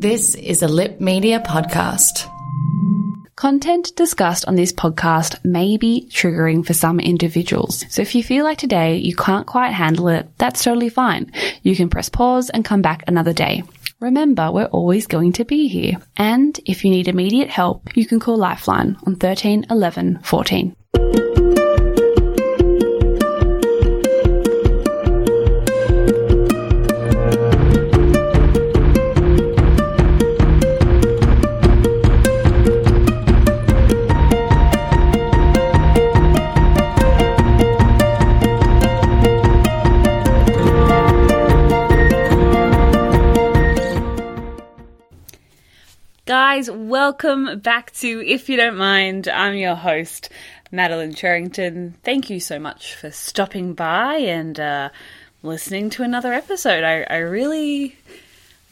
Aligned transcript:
This 0.00 0.34
is 0.34 0.62
a 0.62 0.66
Lip 0.66 0.98
Media 0.98 1.40
podcast. 1.40 2.26
Content 3.36 3.94
discussed 3.96 4.46
on 4.46 4.54
this 4.54 4.72
podcast 4.72 5.44
may 5.44 5.76
be 5.76 6.08
triggering 6.10 6.66
for 6.66 6.72
some 6.72 6.98
individuals. 7.00 7.84
So 7.90 8.00
if 8.00 8.14
you 8.14 8.24
feel 8.24 8.42
like 8.44 8.56
today 8.56 8.96
you 8.96 9.14
can't 9.14 9.46
quite 9.46 9.72
handle 9.72 10.08
it, 10.08 10.26
that's 10.38 10.64
totally 10.64 10.88
fine. 10.88 11.30
You 11.62 11.76
can 11.76 11.90
press 11.90 12.08
pause 12.08 12.48
and 12.48 12.64
come 12.64 12.80
back 12.80 13.04
another 13.06 13.34
day. 13.34 13.62
Remember, 14.00 14.50
we're 14.50 14.64
always 14.64 15.06
going 15.06 15.34
to 15.34 15.44
be 15.44 15.68
here. 15.68 15.98
And 16.16 16.58
if 16.64 16.82
you 16.82 16.90
need 16.90 17.06
immediate 17.06 17.50
help, 17.50 17.94
you 17.94 18.06
can 18.06 18.20
call 18.20 18.38
Lifeline 18.38 18.96
on 19.06 19.16
13 19.16 19.66
11 19.68 20.20
14. 20.22 20.76
Guys, 46.50 46.68
welcome 46.68 47.60
back 47.60 47.92
to 47.92 48.26
If 48.26 48.48
You 48.48 48.56
Don't 48.56 48.76
Mind. 48.76 49.28
I'm 49.28 49.54
your 49.54 49.76
host, 49.76 50.30
Madeline 50.72 51.14
Cherrington. 51.14 51.94
Thank 52.02 52.28
you 52.28 52.40
so 52.40 52.58
much 52.58 52.96
for 52.96 53.12
stopping 53.12 53.74
by 53.74 54.16
and 54.16 54.58
uh, 54.58 54.88
listening 55.44 55.90
to 55.90 56.02
another 56.02 56.32
episode. 56.32 56.82
I, 56.82 57.02
I 57.02 57.18
really, 57.18 57.96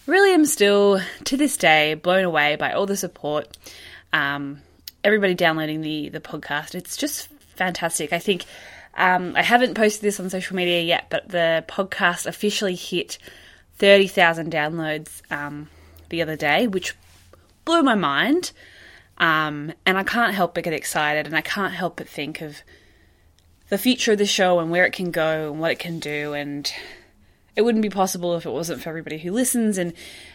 really 0.09 0.35
am 0.35 0.45
still, 0.45 1.01
to 1.23 1.37
this 1.37 1.57
day, 1.57 1.95
blown 1.95 2.25
away 2.25 2.57
by 2.57 2.73
all 2.73 2.85
the 2.85 2.97
support. 2.97 3.57
Um, 4.13 4.61
everybody 5.05 5.35
downloading 5.35 5.81
the, 5.81 6.09
the 6.09 6.21
podcast. 6.21 6.75
It's 6.75 6.97
just 6.97 7.29
fantastic. 7.55 8.13
I 8.13 8.19
think 8.19 8.45
um, 8.97 9.35
I 9.37 9.43
haven't 9.43 9.75
posted 9.75 10.03
this 10.03 10.19
on 10.19 10.31
social 10.31 10.57
media 10.57 10.81
yet, 10.81 11.07
but 11.11 11.29
the 11.29 11.65
podcast 11.69 12.27
officially 12.27 12.75
hit 12.75 13.19
30,000 13.77 14.53
downloads 14.53 15.23
um, 15.31 15.69
the 16.09 16.23
other 16.23 16.35
day, 16.35 16.67
which 16.67 16.97
blew 17.69 17.83
my 17.83 17.95
mind. 17.95 18.51
Um, 19.19 19.73
and 19.85 19.99
I 19.99 20.03
can't 20.03 20.35
help 20.35 20.55
but 20.55 20.65
get 20.65 20.73
excited, 20.73 21.27
and 21.27 21.37
I 21.37 21.43
can't 21.43 21.75
help 21.75 21.97
but 21.97 22.09
think 22.09 22.41
of 22.41 22.63
the 23.69 23.79
future 23.79 24.13
of 24.13 24.19
the 24.19 24.27
show 24.27 24.59
and 24.59 24.71
where 24.71 24.87
it 24.87 24.93
can 24.93 25.11
go 25.11 25.53
and 25.53 25.61
what 25.61 25.73
it 25.73 25.79
can 25.79 25.99
do. 25.99 26.33
And 26.33 26.73
it 27.55 27.63
wouldn't 27.63 27.83
be 27.83 27.91
possible 27.91 28.37
if 28.37 28.47
it 28.47 28.51
wasn't 28.51 28.81
for 28.81 28.89
everybody 28.89 29.19
who 29.19 29.33
listens 29.33 29.77
and 29.77 29.93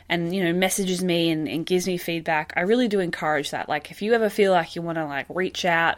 and 0.10 0.36
you 0.36 0.44
know 0.44 0.52
messages 0.52 1.02
me 1.02 1.32
and, 1.32 1.48
and 1.48 1.66
gives 1.66 1.88
me 1.88 1.98
feedback. 1.98 2.54
I 2.56 2.62
really 2.62 2.88
do 2.88 3.00
encourage 3.00 3.52
that. 3.52 3.68
Like, 3.68 3.90
if 3.90 4.02
you 4.02 4.14
ever 4.14 4.30
feel 4.30 4.52
like 4.52 4.76
you 4.76 4.82
want 4.82 4.98
to 4.98 5.06
like 5.06 5.26
reach 5.30 5.66
out, 5.66 5.98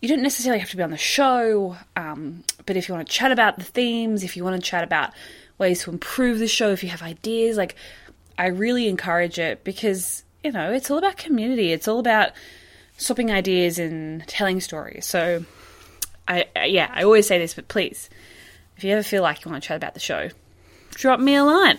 you 0.00 0.08
don't 0.08 0.22
necessarily 0.22 0.60
have 0.60 0.70
to 0.70 0.76
be 0.76 0.82
on 0.82 0.90
the 0.90 0.96
show, 0.96 1.76
um, 1.96 2.44
but 2.64 2.76
if 2.76 2.88
you 2.88 2.94
want 2.94 3.06
to 3.06 3.12
chat 3.12 3.32
about 3.32 3.58
the 3.58 3.64
themes, 3.64 4.22
if 4.22 4.36
you 4.36 4.44
want 4.44 4.56
to 4.56 4.62
chat 4.62 4.84
about 4.84 5.10
ways 5.58 5.82
to 5.82 5.90
improve 5.90 6.38
the 6.38 6.46
show, 6.46 6.70
if 6.70 6.84
you 6.84 6.88
have 6.90 7.02
ideas, 7.02 7.56
like 7.56 7.74
I 8.38 8.46
really 8.46 8.86
encourage 8.86 9.40
it 9.40 9.64
because 9.64 10.22
you 10.42 10.52
know, 10.52 10.72
it's 10.72 10.90
all 10.90 10.98
about 10.98 11.16
community. 11.16 11.72
It's 11.72 11.88
all 11.88 11.98
about 11.98 12.32
swapping 12.96 13.30
ideas 13.30 13.78
and 13.78 14.26
telling 14.26 14.60
stories. 14.60 15.06
So, 15.06 15.44
I, 16.26 16.46
yeah, 16.66 16.90
I 16.92 17.04
always 17.04 17.26
say 17.26 17.38
this, 17.38 17.54
but 17.54 17.68
please, 17.68 18.10
if 18.76 18.84
you 18.84 18.92
ever 18.92 19.02
feel 19.02 19.22
like 19.22 19.44
you 19.44 19.50
want 19.50 19.62
to 19.62 19.68
chat 19.68 19.76
about 19.76 19.94
the 19.94 20.00
show, 20.00 20.28
drop 20.90 21.20
me 21.20 21.34
a 21.34 21.44
line. 21.44 21.78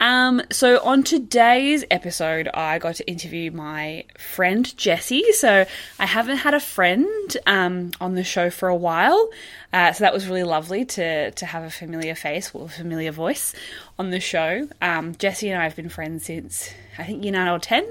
Um, 0.00 0.42
so 0.50 0.80
on 0.84 1.02
today's 1.02 1.84
episode, 1.90 2.48
I 2.54 2.78
got 2.78 2.96
to 2.96 3.08
interview 3.08 3.50
my 3.50 4.04
friend 4.16 4.76
Jessie. 4.76 5.32
So 5.32 5.66
I 5.98 6.06
haven't 6.06 6.38
had 6.38 6.54
a 6.54 6.60
friend 6.60 7.36
um, 7.46 7.90
on 8.00 8.14
the 8.14 8.22
show 8.22 8.48
for 8.48 8.68
a 8.68 8.76
while, 8.76 9.28
uh, 9.72 9.92
so 9.92 10.04
that 10.04 10.12
was 10.12 10.28
really 10.28 10.44
lovely 10.44 10.84
to 10.84 11.32
to 11.32 11.46
have 11.46 11.64
a 11.64 11.70
familiar 11.70 12.14
face 12.14 12.50
or 12.54 12.66
a 12.66 12.68
familiar 12.68 13.10
voice 13.10 13.54
on 13.98 14.10
the 14.10 14.20
show. 14.20 14.68
Um, 14.80 15.16
Jessie 15.16 15.50
and 15.50 15.60
I 15.60 15.64
have 15.64 15.74
been 15.74 15.88
friends 15.88 16.26
since 16.26 16.70
I 16.98 17.04
think 17.04 17.22
year 17.22 17.32
nine 17.32 17.48
or 17.48 17.58
ten, 17.58 17.86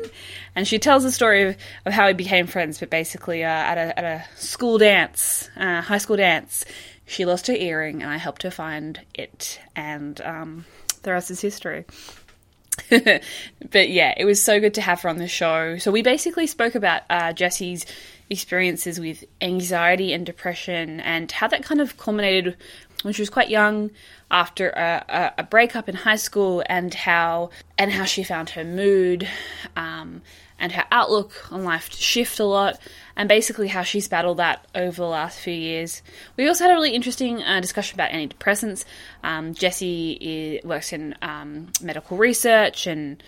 and 0.55 0.67
she 0.67 0.79
tells 0.79 1.03
the 1.03 1.11
story 1.11 1.49
of, 1.49 1.57
of 1.85 1.93
how 1.93 2.07
we 2.07 2.13
became 2.13 2.45
friends. 2.47 2.79
But 2.79 2.89
basically, 2.89 3.43
uh, 3.43 3.47
at 3.47 3.77
a 3.77 3.99
at 3.99 4.05
a 4.05 4.25
school 4.35 4.77
dance, 4.77 5.49
uh, 5.57 5.81
high 5.81 5.97
school 5.97 6.17
dance, 6.17 6.65
she 7.05 7.25
lost 7.25 7.47
her 7.47 7.53
earring, 7.53 8.03
and 8.03 8.11
I 8.11 8.17
helped 8.17 8.43
her 8.43 8.51
find 8.51 8.99
it, 9.13 9.59
and 9.75 10.19
um, 10.21 10.65
the 11.03 11.11
rest 11.11 11.31
is 11.31 11.41
history. 11.41 11.85
but 12.89 13.89
yeah, 13.89 14.13
it 14.17 14.25
was 14.25 14.41
so 14.41 14.59
good 14.59 14.73
to 14.75 14.81
have 14.81 15.01
her 15.01 15.09
on 15.09 15.17
the 15.17 15.27
show. 15.27 15.77
So 15.77 15.91
we 15.91 16.01
basically 16.01 16.47
spoke 16.47 16.75
about 16.75 17.01
uh, 17.09 17.33
Jessie's 17.33 17.85
experiences 18.29 18.99
with 18.99 19.23
anxiety 19.41 20.13
and 20.13 20.25
depression 20.25 20.99
and 20.99 21.31
how 21.31 21.47
that 21.47 21.63
kind 21.63 21.81
of 21.81 21.97
culminated 21.97 22.55
when 23.03 23.13
she 23.13 23.21
was 23.21 23.29
quite 23.29 23.49
young 23.49 23.91
after 24.29 24.69
a, 24.69 25.33
a, 25.37 25.43
breakup 25.43 25.87
in 25.87 25.95
high 25.95 26.17
school 26.17 26.61
and 26.67 26.93
how 26.93 27.49
and 27.77 27.91
how 27.91 28.03
she 28.03 28.23
found 28.23 28.49
her 28.51 28.63
mood 28.63 29.27
um, 29.75 30.21
and 30.59 30.73
her 30.73 30.83
outlook 30.91 31.51
on 31.51 31.63
life 31.63 31.93
shift 31.93 32.39
a 32.39 32.43
lot 32.43 32.77
and 33.15 33.29
basically 33.29 33.67
how 33.67 33.83
she's 33.83 34.07
battled 34.07 34.37
that 34.37 34.65
over 34.75 34.97
the 34.97 35.07
last 35.07 35.39
few 35.39 35.53
years. 35.53 36.01
We 36.35 36.47
also 36.47 36.65
had 36.65 36.71
a 36.71 36.75
really 36.75 36.93
interesting 36.93 37.41
uh, 37.41 37.61
discussion 37.61 37.95
about 37.95 38.11
antidepressants. 38.11 38.83
Um, 39.23 39.53
Jessie 39.53 40.17
is, 40.19 40.63
works 40.65 40.91
in 40.91 41.15
um, 41.21 41.71
medical 41.81 42.17
research 42.17 42.85
and 42.85 43.21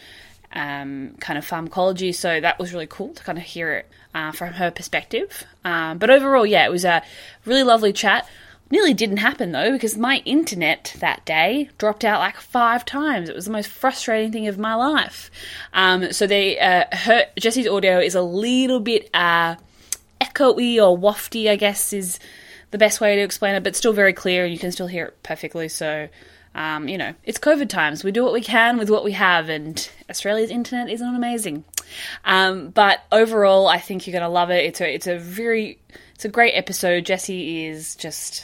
um, 0.53 1.15
kind 1.19 1.37
of 1.37 1.45
pharmacology, 1.45 2.11
so 2.11 2.41
that 2.41 2.59
was 2.59 2.73
really 2.73 2.87
cool 2.87 3.13
to 3.13 3.23
kind 3.23 3.37
of 3.37 3.43
hear 3.43 3.71
it 3.73 3.87
uh, 4.13 4.31
from 4.31 4.53
her 4.53 4.71
perspective. 4.71 5.43
Um, 5.63 5.97
but 5.97 6.09
overall, 6.09 6.45
yeah, 6.45 6.65
it 6.65 6.71
was 6.71 6.85
a 6.85 7.03
really 7.45 7.63
lovely 7.63 7.93
chat. 7.93 8.27
Nearly 8.71 8.93
didn't 8.93 9.17
happen 9.17 9.51
though 9.51 9.71
because 9.71 9.97
my 9.97 10.21
internet 10.25 10.95
that 10.99 11.25
day 11.25 11.69
dropped 11.77 12.05
out 12.05 12.19
like 12.19 12.37
five 12.37 12.85
times. 12.85 13.27
It 13.27 13.35
was 13.35 13.45
the 13.45 13.51
most 13.51 13.69
frustrating 13.69 14.31
thing 14.31 14.47
of 14.47 14.59
my 14.59 14.75
life. 14.75 15.31
Um, 15.73 16.13
so 16.13 16.27
they, 16.27 16.59
uh, 16.59 16.85
her 16.91 17.25
Jessie's 17.37 17.67
audio 17.67 17.99
is 17.99 18.13
a 18.13 18.21
little 18.21 18.79
bit 18.79 19.09
uh, 19.13 19.55
echoey 20.21 20.77
or 20.77 20.97
wafty, 20.97 21.49
I 21.49 21.55
guess 21.55 21.93
is 21.93 22.19
the 22.71 22.77
best 22.77 23.01
way 23.01 23.15
to 23.15 23.21
explain 23.21 23.55
it, 23.55 23.63
but 23.63 23.75
still 23.75 23.93
very 23.93 24.13
clear 24.13 24.43
and 24.43 24.53
you 24.53 24.59
can 24.59 24.71
still 24.71 24.87
hear 24.87 25.05
it 25.05 25.23
perfectly. 25.23 25.67
So, 25.67 26.07
um, 26.53 26.87
you 26.87 26.97
know, 26.97 27.13
it's 27.23 27.39
COVID 27.39 27.69
times. 27.69 28.03
We 28.03 28.11
do 28.11 28.23
what 28.23 28.33
we 28.33 28.41
can 28.41 28.77
with 28.77 28.89
what 28.89 29.03
we 29.03 29.13
have, 29.13 29.49
and 29.49 29.89
Australia's 30.09 30.51
internet 30.51 30.89
isn't 30.89 31.15
amazing. 31.15 31.63
Um, 32.25 32.69
but 32.69 33.03
overall, 33.11 33.67
I 33.67 33.79
think 33.79 34.05
you're 34.05 34.11
going 34.11 34.23
to 34.23 34.29
love 34.29 34.51
it. 34.51 34.65
It's 34.65 34.81
a, 34.81 34.93
it's 34.93 35.07
a 35.07 35.17
very, 35.17 35.79
it's 36.13 36.25
a 36.25 36.29
great 36.29 36.53
episode. 36.53 37.05
Jesse 37.05 37.65
is 37.65 37.95
just 37.95 38.43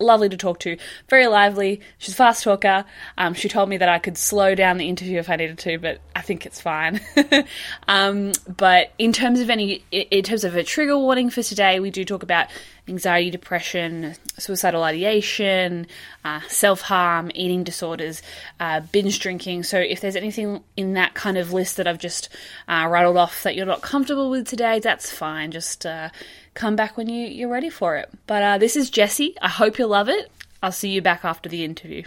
lovely 0.00 0.28
to 0.28 0.36
talk 0.36 0.58
to, 0.60 0.76
very 1.08 1.26
lively. 1.26 1.80
She's 1.98 2.14
a 2.14 2.16
fast 2.16 2.44
talker. 2.44 2.84
Um, 3.18 3.34
she 3.34 3.48
told 3.48 3.68
me 3.68 3.76
that 3.76 3.88
I 3.88 3.98
could 3.98 4.16
slow 4.16 4.54
down 4.54 4.78
the 4.78 4.88
interview 4.88 5.18
if 5.18 5.30
I 5.30 5.36
needed 5.36 5.58
to, 5.58 5.78
but 5.78 6.00
I 6.14 6.22
think 6.22 6.46
it's 6.46 6.60
fine. 6.60 7.00
um, 7.88 8.32
but 8.56 8.92
in 8.98 9.12
terms 9.12 9.40
of 9.40 9.50
any, 9.50 9.84
in 9.90 10.22
terms 10.24 10.44
of 10.44 10.56
a 10.56 10.64
trigger 10.64 10.98
warning 10.98 11.30
for 11.30 11.42
today, 11.42 11.80
we 11.80 11.90
do 11.90 12.04
talk 12.04 12.22
about 12.22 12.48
anxiety, 12.88 13.30
depression, 13.30 14.14
suicidal 14.38 14.82
ideation, 14.82 15.86
uh, 16.24 16.40
self 16.48 16.82
harm, 16.82 17.30
eating 17.34 17.64
disorders, 17.64 18.22
uh, 18.58 18.80
binge 18.92 19.18
drinking. 19.20 19.62
So, 19.62 19.78
if 19.78 20.00
there's 20.00 20.16
anything 20.16 20.62
in 20.76 20.94
that 20.94 21.14
kind 21.14 21.38
of 21.38 21.52
list 21.52 21.76
that 21.76 21.86
I've 21.86 21.98
just 21.98 22.28
uh, 22.68 22.86
rattled 22.90 23.16
off 23.16 23.42
that 23.42 23.54
you're 23.54 23.66
not 23.66 23.82
comfortable 23.82 24.30
with 24.30 24.46
today, 24.46 24.80
that's 24.80 25.10
fine. 25.10 25.50
Just 25.50 25.86
uh, 25.86 26.10
come 26.54 26.76
back 26.76 26.96
when 26.96 27.08
you, 27.08 27.26
you're 27.26 27.48
ready 27.48 27.70
for 27.70 27.96
it. 27.96 28.10
But 28.26 28.42
uh, 28.42 28.58
this 28.58 28.76
is 28.76 28.90
Jessie. 28.90 29.36
I 29.40 29.48
hope 29.48 29.78
you 29.78 29.86
love 29.86 30.08
it. 30.08 30.30
I'll 30.62 30.72
see 30.72 30.90
you 30.90 31.00
back 31.00 31.24
after 31.24 31.48
the 31.48 31.64
interview. 31.64 32.04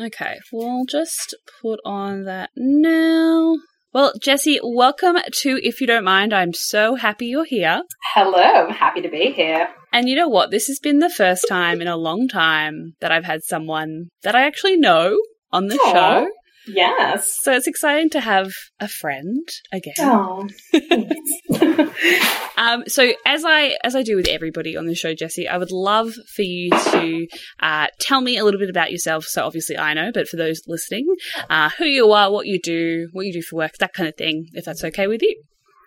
Okay, 0.00 0.38
we'll 0.52 0.84
just 0.84 1.36
put 1.60 1.78
on 1.84 2.24
that 2.24 2.50
now. 2.56 3.56
Well, 3.94 4.14
Jesse, 4.18 4.58
welcome 4.62 5.16
to 5.42 5.60
If 5.62 5.82
You 5.82 5.86
Don't 5.86 6.04
Mind. 6.04 6.32
I'm 6.32 6.54
so 6.54 6.94
happy 6.94 7.26
you're 7.26 7.44
here. 7.44 7.82
Hello, 8.14 8.40
I'm 8.40 8.70
happy 8.72 9.02
to 9.02 9.10
be 9.10 9.32
here. 9.32 9.68
And 9.92 10.08
you 10.08 10.16
know 10.16 10.28
what? 10.28 10.50
This 10.50 10.66
has 10.68 10.78
been 10.78 11.00
the 11.00 11.10
first 11.10 11.44
time 11.46 11.82
in 11.82 11.88
a 11.88 11.96
long 11.98 12.26
time 12.26 12.94
that 13.00 13.12
I've 13.12 13.26
had 13.26 13.44
someone 13.44 14.08
that 14.22 14.34
I 14.34 14.46
actually 14.46 14.78
know 14.78 15.18
on 15.52 15.66
the 15.66 15.74
Aww. 15.76 15.92
show. 15.92 16.28
Yes. 16.66 17.38
So 17.42 17.52
it's 17.52 17.66
exciting 17.66 18.10
to 18.10 18.20
have 18.20 18.52
a 18.78 18.88
friend 18.88 19.48
again. 19.72 19.94
Oh. 19.98 20.48
um, 22.56 22.84
so 22.86 23.12
as 23.26 23.44
I 23.44 23.76
as 23.82 23.96
I 23.96 24.02
do 24.02 24.16
with 24.16 24.28
everybody 24.28 24.76
on 24.76 24.86
the 24.86 24.94
show, 24.94 25.14
Jesse, 25.14 25.48
I 25.48 25.58
would 25.58 25.72
love 25.72 26.12
for 26.34 26.42
you 26.42 26.70
to 26.70 27.26
uh, 27.60 27.88
tell 28.00 28.20
me 28.20 28.38
a 28.38 28.44
little 28.44 28.60
bit 28.60 28.70
about 28.70 28.92
yourself. 28.92 29.24
So 29.24 29.44
obviously 29.44 29.76
I 29.76 29.94
know, 29.94 30.10
but 30.12 30.28
for 30.28 30.36
those 30.36 30.62
listening, 30.66 31.06
uh, 31.50 31.70
who 31.78 31.84
you 31.84 32.12
are, 32.12 32.30
what 32.30 32.46
you 32.46 32.60
do, 32.60 33.08
what 33.12 33.26
you 33.26 33.32
do 33.32 33.42
for 33.42 33.56
work, 33.56 33.72
that 33.78 33.92
kind 33.92 34.08
of 34.08 34.16
thing, 34.16 34.46
if 34.52 34.64
that's 34.64 34.84
okay 34.84 35.06
with 35.06 35.22
you. 35.22 35.42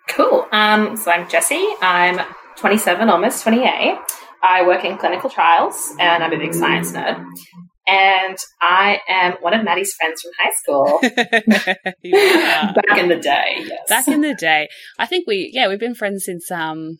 Cool. 0.08 0.46
Um, 0.52 0.96
so 0.96 1.10
I'm 1.10 1.28
Jesse. 1.28 1.66
I'm 1.80 2.20
27, 2.56 3.08
almost 3.08 3.42
28. 3.42 3.98
I 4.42 4.66
work 4.66 4.84
in 4.84 4.96
clinical 4.98 5.30
trials 5.30 5.94
and 5.98 6.22
I'm 6.22 6.32
a 6.32 6.38
big 6.38 6.54
science 6.54 6.92
nerd. 6.92 7.24
And 7.86 8.36
I 8.60 9.00
am 9.08 9.34
one 9.40 9.54
of 9.54 9.64
Maddie's 9.64 9.94
friends 9.94 10.20
from 10.22 10.32
high 10.40 10.52
school. 10.54 11.00
yeah. 12.02 12.72
Back 12.72 12.98
in 12.98 13.08
the 13.08 13.16
day, 13.16 13.58
yes. 13.58 13.88
Back 13.88 14.08
in 14.08 14.22
the 14.22 14.34
day. 14.34 14.68
I 14.98 15.06
think 15.06 15.26
we, 15.26 15.50
yeah, 15.52 15.68
we've 15.68 15.78
been 15.78 15.94
friends 15.94 16.24
since, 16.24 16.50
um, 16.50 16.98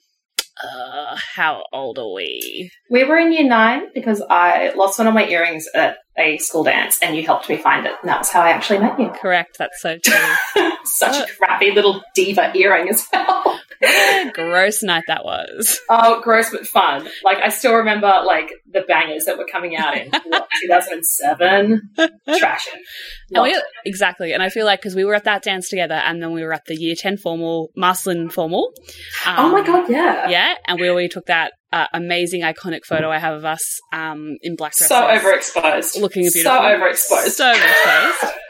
uh, 0.62 1.16
how 1.34 1.64
old 1.72 1.98
are 1.98 2.12
we? 2.12 2.70
we 2.88 3.04
were 3.04 3.18
in 3.18 3.32
year 3.32 3.46
nine 3.46 3.88
because 3.94 4.22
I 4.30 4.72
lost 4.74 4.98
one 4.98 5.08
of 5.08 5.14
my 5.14 5.26
earrings 5.26 5.66
at 5.74 5.98
a 6.18 6.38
school 6.38 6.64
dance 6.64 6.98
and 7.02 7.16
you 7.16 7.22
helped 7.24 7.48
me 7.48 7.56
find 7.56 7.86
it. 7.86 7.92
And 8.00 8.08
that 8.08 8.18
was 8.18 8.30
how 8.30 8.40
I 8.42 8.50
actually 8.50 8.78
met 8.78 8.98
you. 8.98 9.10
Correct, 9.10 9.56
that's 9.58 9.80
so 9.80 9.98
true. 9.98 10.14
Such 10.84 11.16
a 11.16 11.26
crappy 11.36 11.72
little 11.72 12.02
diva 12.14 12.52
earring 12.56 12.88
as 12.88 13.06
well. 13.12 13.42
what 13.80 14.26
a 14.26 14.30
gross 14.32 14.82
night 14.82 15.04
that 15.08 15.24
was. 15.24 15.80
Oh, 15.90 16.20
gross 16.22 16.50
but 16.50 16.66
fun. 16.66 17.06
Like 17.24 17.38
I 17.42 17.48
still 17.50 17.74
remember 17.74 18.22
like 18.24 18.50
the 18.72 18.82
bangers 18.82 19.24
that 19.26 19.36
were 19.36 19.46
coming 19.50 19.76
out 19.76 19.96
in 19.96 20.10
what, 20.26 20.46
2007. 20.62 21.90
Trash 22.38 22.66
it. 22.68 22.80
Oh, 23.34 23.44
yeah, 23.44 23.60
exactly. 23.84 24.32
And 24.32 24.42
I 24.42 24.48
feel 24.48 24.64
like 24.64 24.80
because 24.80 24.94
we 24.94 25.04
were 25.04 25.14
at 25.14 25.24
that 25.24 25.42
dance 25.42 25.68
together 25.68 25.94
and 25.94 26.22
then 26.22 26.32
we 26.32 26.42
were 26.44 26.52
at 26.52 26.64
the 26.66 26.76
year 26.76 26.94
10 26.96 27.16
formal, 27.18 27.70
Marcellin 27.76 28.30
formal. 28.30 28.72
Oh 29.26 29.50
my 29.50 29.60
Um, 29.60 29.66
god, 29.66 29.90
yeah. 29.90 30.28
Yeah, 30.28 30.54
and 30.66 30.80
we 30.80 30.90
we 30.90 31.08
took 31.08 31.26
that 31.26 31.52
uh, 31.72 31.86
amazing 31.92 32.42
iconic 32.42 32.84
photo 32.84 33.10
I 33.10 33.18
have 33.18 33.34
of 33.34 33.44
us 33.44 33.80
um, 33.92 34.36
in 34.42 34.56
black 34.56 34.74
dresses. 34.74 34.88
So 34.88 35.02
overexposed. 35.02 36.00
Looking 36.00 36.22
beautiful. 36.22 36.42
So 36.42 36.60
overexposed. 36.60 37.28
So 37.30 37.54
overexposed. 37.54 38.32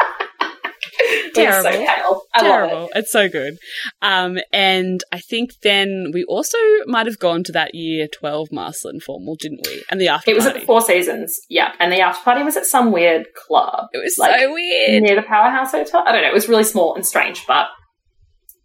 Terrible. 1.34 1.70
So 1.70 1.78
pale. 1.78 2.22
I 2.34 2.42
love 2.42 2.68
Terrible. 2.68 2.88
It's 2.94 3.12
so 3.12 3.28
good. 3.28 3.58
Um, 4.02 4.38
and 4.52 5.00
I 5.12 5.18
think 5.18 5.50
then 5.62 6.10
we 6.12 6.24
also 6.24 6.58
might 6.86 7.06
have 7.06 7.18
gone 7.18 7.44
to 7.44 7.52
that 7.52 7.74
year 7.74 8.08
12 8.08 8.48
Marcellin 8.52 9.00
formal, 9.00 9.36
didn't 9.36 9.66
we? 9.66 9.84
And 9.90 10.00
the 10.00 10.08
after 10.08 10.30
it. 10.30 10.34
It 10.34 10.36
was 10.36 10.46
at 10.46 10.54
the 10.54 10.60
Four 10.60 10.80
Seasons, 10.80 11.38
yeah. 11.48 11.72
And 11.78 11.92
the 11.92 12.00
after 12.00 12.22
party 12.22 12.42
was 12.42 12.56
at 12.56 12.66
some 12.66 12.92
weird 12.92 13.26
club. 13.34 13.86
It 13.92 13.98
was 13.98 14.16
like, 14.18 14.40
so 14.40 14.52
weird. 14.52 15.02
near 15.02 15.16
the 15.16 15.22
Powerhouse 15.22 15.72
Hotel. 15.72 16.02
I 16.06 16.12
don't 16.12 16.22
know. 16.22 16.28
It 16.28 16.34
was 16.34 16.48
really 16.48 16.64
small 16.64 16.94
and 16.94 17.06
strange, 17.06 17.46
but 17.46 17.68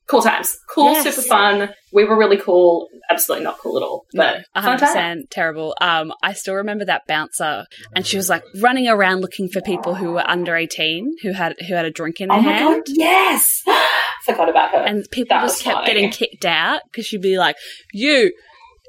cool 0.07 0.21
times. 0.21 0.57
Cool, 0.69 0.92
Yes. 0.94 1.03
super 1.03 1.21
fun. 1.27 1.74
We 1.94 2.03
were 2.06 2.18
really 2.18 2.38
cool. 2.38 2.89
Absolutely 3.09 3.44
not 3.45 3.57
cool 3.59 3.77
at 3.77 3.83
all, 3.83 4.06
but 4.13 4.44
No, 4.56 4.62
100% 4.62 5.30
terrible. 5.30 5.75
Um, 5.81 6.13
I 6.24 6.33
still 6.33 6.56
remember 6.56 6.86
that 6.86 7.03
bouncer, 7.07 7.65
and 7.95 8.06
she 8.06 8.18
was 8.18 8.30
like 8.30 8.44
running 8.62 8.88
around 8.88 9.21
looking 9.21 9.50
for 9.50 9.62
people 9.62 9.95
who 9.95 10.12
were 10.13 10.24
under 10.30 10.56
18 10.56 11.15
who 11.21 11.31
had 11.33 11.56
who 11.68 11.74
had 11.75 11.86
a 11.86 11.92
drink 11.92 12.19
in 12.21 12.30
their 12.30 12.38
Oh 12.38 12.42
my 12.42 12.51
hand. 12.53 12.83
god, 12.88 12.94
yes! 12.95 13.62
Forgot 14.25 14.50
about 14.50 14.71
her. 14.71 14.77
and 14.80 15.06
people 15.12 15.36
That 15.36 15.44
just 15.44 15.63
kept 15.63 15.75
funny. 15.75 15.88
getting 15.88 16.09
kicked 16.12 16.45
out 16.45 16.81
because 16.86 17.06
she'd 17.06 17.21
be 17.21 17.38
like, 17.38 17.56
"You, 17.92 18.31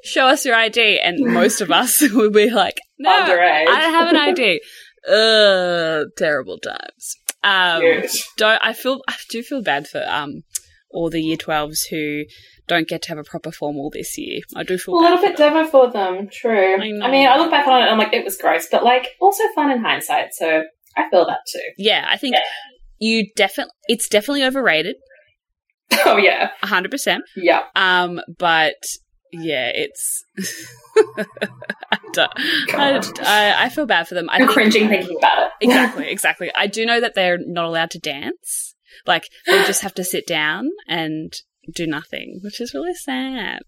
show 0.05 0.27
us 0.27 0.45
your 0.45 0.55
ID," 0.55 1.01
and 1.01 1.19
most 1.33 1.61
of 1.61 1.71
us 1.71 2.01
would 2.13 2.33
be 2.33 2.51
like, 2.51 2.79
"No, 2.99 3.11
Underage. 3.11 3.67
I 3.69 3.81
don't 3.81 3.93
have 3.95 4.09
an 4.11 4.17
ID." 4.17 4.61
Ugh, 5.09 6.07
terrible 6.17 6.59
times. 6.59 7.17
Um, 7.45 7.83
don't 8.37 8.61
I 8.63 8.73
feel 8.73 9.01
I 9.09 9.15
do 9.31 9.43
feel 9.43 9.63
bad 9.63 9.89
for 9.89 10.05
um 10.09 10.43
all 10.93 11.11
the 11.11 11.21
year 11.23 11.37
twelves 11.37 11.83
who 11.85 12.25
don't 12.69 12.87
get 12.89 13.03
to 13.03 13.09
have 13.09 13.19
a 13.19 13.25
proper 13.25 13.51
formal 13.51 13.91
this 13.91 14.17
year. 14.17 14.41
I 14.57 14.63
do 14.63 14.79
feel 14.79 14.95
a 14.95 15.01
little 15.01 15.19
bit 15.19 15.37
demo 15.37 15.67
for 15.67 15.91
them, 15.91 16.29
true. 16.33 16.75
I. 16.77 17.07
I 17.07 17.11
mean, 17.11 17.27
I 17.29 17.37
look 17.39 17.51
back 17.51 17.67
on 17.67 17.81
it 17.81 17.83
and 17.83 17.91
I'm 17.91 17.99
like, 17.99 18.13
it 18.13 18.25
was 18.25 18.37
gross, 18.37 18.67
but 18.71 18.85
like, 18.85 19.09
also 19.21 19.43
fun 19.55 19.71
in 19.71 19.81
hindsight, 19.83 20.33
so 20.33 20.63
I 20.97 21.09
feel 21.11 21.27
that 21.27 21.39
too. 21.53 21.61
Yeah, 21.79 22.07
I 22.09 22.17
think 22.17 22.37
Yeah. 22.37 22.43
you 22.99 23.27
definitely 23.37 23.73
it's 23.89 24.09
definitely 24.09 24.45
overrated, 24.45 24.97
Oh, 26.07 26.17
yeah. 26.17 26.51
hundred 26.63 26.91
percent. 26.91 27.25
Yeah. 27.37 27.63
Um, 27.75 28.21
but 28.39 28.77
yeah, 29.33 29.71
it's. 29.75 30.25
I, 31.17 31.25
I, 32.75 33.01
I, 33.23 33.65
I 33.65 33.69
feel 33.71 33.87
bad 33.87 34.07
for 34.09 34.15
them. 34.15 34.29
I'm 34.31 34.47
cringing 34.47 34.89
thinking 34.89 35.17
about 35.17 35.47
it. 35.47 35.53
Exactly, 35.63 36.09
exactly. 36.11 36.51
I 36.55 36.67
do 36.67 36.85
know 36.87 37.01
that 37.01 37.15
they're 37.15 37.39
not 37.39 37.65
allowed 37.65 37.91
to 37.93 37.99
dance. 37.99 38.72
Like 39.07 39.29
they 39.47 39.65
just 39.65 39.83
have 39.83 39.95
to 39.95 40.05
sit 40.05 40.27
down 40.27 40.71
and 40.89 41.33
do 41.75 41.87
nothing, 41.87 42.41
which 42.43 42.61
is 42.61 42.75
really 42.75 42.95
sad. 42.95 43.63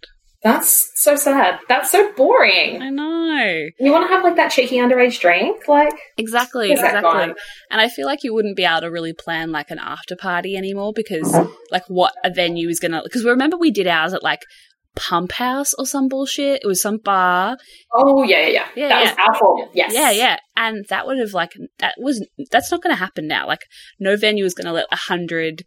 That's 0.45 0.91
so 1.03 1.17
sad. 1.17 1.59
That's 1.71 1.91
so 1.91 2.13
boring. 2.13 2.83
I 2.83 2.91
know. 2.91 3.69
You 3.81 3.91
want 3.91 4.07
to 4.07 4.15
have 4.15 4.23
like 4.23 4.37
that 4.37 4.51
cheeky 4.51 4.77
underage 4.77 5.19
drink? 5.19 5.67
Like, 5.67 5.95
Exactly, 6.19 6.71
exactly. 6.71 7.35
And 7.71 7.81
I 7.81 7.89
feel 7.89 8.05
like 8.05 8.23
you 8.23 8.35
wouldn't 8.35 8.57
be 8.57 8.65
able 8.65 8.83
to 8.83 8.91
really 8.91 9.15
plan 9.15 9.53
like 9.53 9.71
an 9.71 9.79
after 9.79 10.15
party 10.15 10.55
anymore 10.55 10.93
because 10.95 11.33
uh-huh. 11.33 11.49
like 11.71 11.85
what 11.89 12.13
a 12.25 12.31
venue 12.31 12.69
is 12.69 12.79
gonna 12.79 13.01
because 13.03 13.25
remember 13.25 13.57
we 13.57 13.71
did 13.71 13.87
ours 13.87 14.13
at 14.13 14.23
like 14.23 14.43
Pump 14.97 15.33
House 15.33 15.75
or 15.75 15.87
some 15.87 16.09
bullshit. 16.09 16.63
It 16.63 16.67
was 16.67 16.81
some 16.83 16.99
bar. 16.99 17.57
oh, 17.93 18.23
yeah, 18.23 18.41
yeah, 18.41 18.49
yeah. 18.49 18.67
Yeah, 18.77 18.89
that 18.89 19.05
yeah. 19.05 19.11
was 19.11 19.19
our 19.29 19.39
formal. 19.39 19.71
Yes. 19.75 19.93
Yeah, 19.93 20.11
yeah. 20.11 20.37
And 20.57 20.85
that 20.89 21.07
would 21.07 21.19
have 21.19 21.33
like 21.33 21.53
that 21.79 21.95
was 21.99 22.27
that's 22.51 22.71
not 22.71 22.83
gonna 22.83 22.95
happen 22.95 23.27
now. 23.27 23.47
Like 23.47 23.63
no 23.99 24.17
venue 24.17 24.45
is 24.45 24.55
gonna 24.55 24.73
let 24.73 24.87
a 24.93 24.97
hundred 24.97 25.65